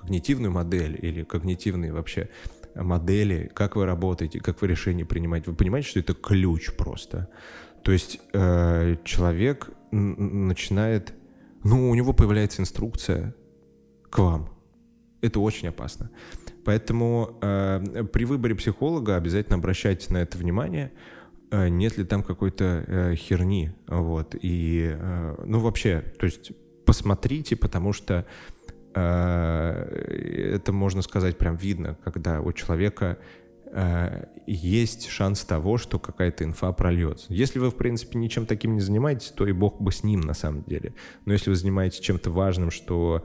когнитивную 0.00 0.50
модель 0.50 0.98
или 1.00 1.22
когнитивные 1.22 1.92
вообще 1.92 2.28
модели, 2.82 3.50
как 3.54 3.76
вы 3.76 3.86
работаете, 3.86 4.40
как 4.40 4.60
вы 4.62 4.68
решения 4.68 5.04
принимаете, 5.04 5.50
вы 5.50 5.56
понимаете, 5.56 5.88
что 5.88 6.00
это 6.00 6.14
ключ 6.14 6.72
просто. 6.76 7.28
То 7.82 7.92
есть 7.92 8.20
э, 8.32 8.96
человек 9.04 9.70
начинает, 9.90 11.14
ну, 11.64 11.90
у 11.90 11.94
него 11.94 12.12
появляется 12.12 12.62
инструкция 12.62 13.34
к 14.10 14.18
вам. 14.18 14.50
Это 15.20 15.40
очень 15.40 15.68
опасно. 15.68 16.10
Поэтому 16.64 17.38
э, 17.40 18.04
при 18.12 18.24
выборе 18.24 18.54
психолога 18.54 19.16
обязательно 19.16 19.56
обращайте 19.56 20.12
на 20.12 20.18
это 20.18 20.36
внимание, 20.36 20.92
э, 21.50 21.68
нет 21.68 21.96
ли 21.96 22.04
там 22.04 22.22
какой-то 22.22 22.84
э, 22.86 23.14
херни, 23.14 23.72
вот, 23.86 24.34
и, 24.40 24.90
э, 24.92 25.44
ну, 25.46 25.60
вообще, 25.60 26.04
то 26.18 26.26
есть 26.26 26.52
посмотрите, 26.84 27.56
потому 27.56 27.92
что 27.92 28.26
это, 28.98 30.72
можно 30.72 31.02
сказать, 31.02 31.38
прям 31.38 31.56
видно, 31.56 31.96
когда 32.04 32.40
у 32.40 32.52
человека 32.52 33.18
э, 33.66 34.26
есть 34.46 35.08
шанс 35.08 35.44
того, 35.44 35.78
что 35.78 35.98
какая-то 35.98 36.44
инфа 36.44 36.72
прольется. 36.72 37.26
Если 37.32 37.58
вы, 37.58 37.70
в 37.70 37.76
принципе, 37.76 38.18
ничем 38.18 38.46
таким 38.46 38.74
не 38.74 38.80
занимаетесь, 38.80 39.30
то 39.30 39.46
и 39.46 39.52
бог 39.52 39.80
бы 39.80 39.92
с 39.92 40.02
ним, 40.02 40.20
на 40.20 40.34
самом 40.34 40.64
деле. 40.64 40.94
Но 41.24 41.32
если 41.32 41.50
вы 41.50 41.56
занимаетесь 41.56 42.00
чем-то 42.00 42.30
важным, 42.30 42.70
что 42.70 43.24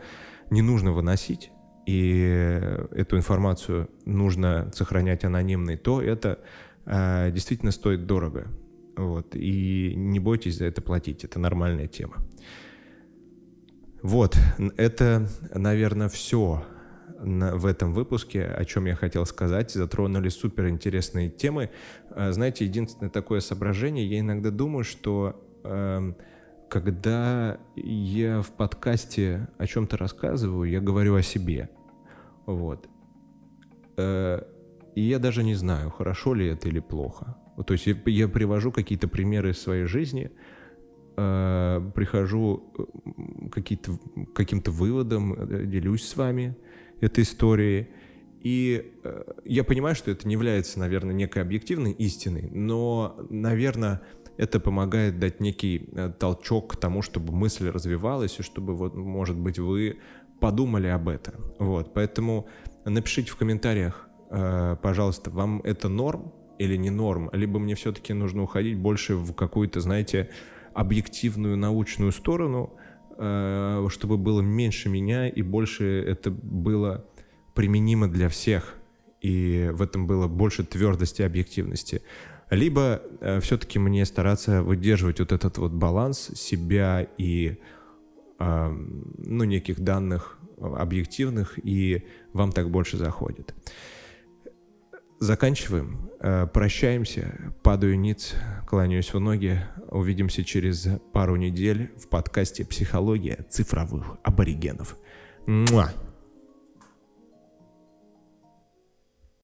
не 0.50 0.62
нужно 0.62 0.91
выносить, 0.91 1.52
и 1.86 2.60
эту 2.91 3.18
информацию 3.18 3.90
нужно 4.06 4.72
сохранять 4.74 5.26
анонимной, 5.26 5.78
то 5.78 6.02
это 6.02 6.40
э, 6.86 7.32
действительно 7.32 7.72
стоит 7.72 8.06
дорого. 8.06 8.48
Вот. 8.95 9.36
И 9.36 9.94
не 9.95 10.20
бойтесь 10.20 10.58
за 10.58 10.66
это 10.66 10.82
платить, 10.82 11.24
это 11.24 11.40
нормальная 11.40 11.88
тема. 11.88 12.18
Вот, 14.03 14.38
это, 14.75 15.30
наверное, 15.55 16.09
все 16.09 16.65
в 17.19 17.65
этом 17.65 17.93
выпуске, 17.93 18.43
о 18.43 18.65
чем 18.65 18.85
я 18.85 18.95
хотел 18.95 19.25
сказать. 19.25 19.71
Затронули 19.71 20.27
супер 20.27 20.67
интересные 20.67 21.30
темы. 21.30 21.69
Э, 22.09 22.34
знаете, 22.34 22.65
единственное 22.65 23.09
такое 23.09 23.39
соображение, 23.39 24.05
я 24.05 24.19
иногда 24.19 24.51
думаю, 24.51 24.84
что 24.84 25.41
э, 25.63 26.13
когда 26.69 27.59
я 27.77 28.41
в 28.41 28.51
подкасте 28.51 29.47
о 29.57 29.67
чем-то 29.67 29.95
рассказываю, 29.95 30.69
я 30.69 30.81
говорю 30.81 31.15
о 31.15 31.21
себе. 31.21 31.69
Вот. 32.45 32.89
Э, 33.95 34.41
и 34.95 35.01
я 35.01 35.19
даже 35.19 35.43
не 35.43 35.55
знаю, 35.55 35.89
хорошо 35.91 36.34
ли 36.34 36.47
это 36.47 36.67
или 36.67 36.81
плохо. 36.81 37.38
То 37.65 37.73
есть 37.73 37.88
я 38.05 38.27
привожу 38.27 38.73
какие-то 38.73 39.07
примеры 39.07 39.51
из 39.51 39.61
своей 39.61 39.85
жизни, 39.85 40.31
э, 41.15 41.91
прихожу 41.95 42.72
э, 42.77 43.49
какие-то, 43.49 43.99
каким-то 44.34 44.72
выводом, 44.72 45.69
делюсь 45.69 46.07
с 46.07 46.15
вами 46.15 46.56
этой 47.02 47.23
историей. 47.23 47.88
И 48.41 48.94
я 49.45 49.64
понимаю, 49.64 49.95
что 49.95 50.11
это 50.11 50.27
не 50.27 50.34
является, 50.34 50.77
наверное, 50.77 51.14
некой 51.14 51.41
объективной 51.41 51.94
истиной, 51.94 52.49
но, 52.52 53.15
наверное, 53.30 54.02
это 54.38 54.60
помогает 54.60 55.19
дать 55.19 55.40
некий 55.40 55.90
э, 55.91 56.11
толчок 56.18 56.73
к 56.73 56.77
тому, 56.77 57.02
чтобы 57.02 57.34
мысль 57.34 57.69
развивалась, 57.69 58.40
и 58.40 58.44
чтобы, 58.44 58.76
вот, 58.76 58.95
может 58.95 59.38
быть, 59.38 59.60
вы 59.60 59.99
подумали 60.40 60.88
об 60.88 61.07
этом. 61.07 61.35
Вот, 61.60 61.94
поэтому 61.94 62.48
напишите 62.85 63.31
в 63.31 63.38
комментариях, 63.38 64.10
э, 64.30 64.76
пожалуйста, 64.81 65.30
вам 65.30 65.61
это 65.64 65.88
норм 65.88 66.34
или 66.57 66.76
не 66.76 66.90
норм, 66.90 67.30
либо 67.34 67.60
мне 67.60 67.76
все-таки 67.76 68.14
нужно 68.14 68.44
уходить 68.44 68.77
больше 68.77 69.15
в 69.15 69.34
какую-то, 69.34 69.80
знаете, 69.80 70.30
объективную 70.74 71.58
научную 71.58 72.12
сторону, 72.12 72.74
э, 73.18 73.88
чтобы 73.90 74.18
было 74.18 74.41
меньше 74.41 74.90
меня 74.90 75.28
и 75.28 75.41
больше 75.41 76.04
это 76.08 76.32
было 76.32 77.06
применимо 77.54 78.08
для 78.08 78.30
всех, 78.30 78.76
и 79.22 79.70
в 79.74 79.82
этом 79.82 80.08
было 80.08 80.28
больше 80.28 80.64
твердости 80.64 81.22
и 81.22 81.26
объективности 81.26 82.02
либо 82.54 83.02
э, 83.20 83.40
все-таки 83.40 83.80
мне 83.80 84.06
стараться 84.06 84.62
выдерживать 84.62 85.20
вот 85.20 85.32
этот 85.32 85.58
вот 85.58 85.72
баланс 85.72 86.32
себя 86.36 87.08
и 87.18 87.58
э, 88.40 88.70
ну, 88.70 89.44
неких 89.44 89.80
данных 89.80 90.38
объективных, 90.60 91.60
и 91.62 92.06
вам 92.32 92.52
так 92.52 92.70
больше 92.70 92.98
заходит. 92.98 93.54
Заканчиваем. 95.24 96.12
Э, 96.20 96.48
прощаемся. 96.48 97.54
Падаю 97.64 97.98
ниц, 97.98 98.36
кланяюсь 98.68 99.14
в 99.14 99.20
ноги. 99.22 99.58
Увидимся 99.90 100.44
через 100.44 100.86
пару 101.14 101.38
недель 101.38 101.91
в 101.98 102.10
подкасте 102.10 102.66
«Психология 102.66 103.45
цифровых 103.50 104.18
аборигенов». 104.24 104.98
Муа! 105.45 105.94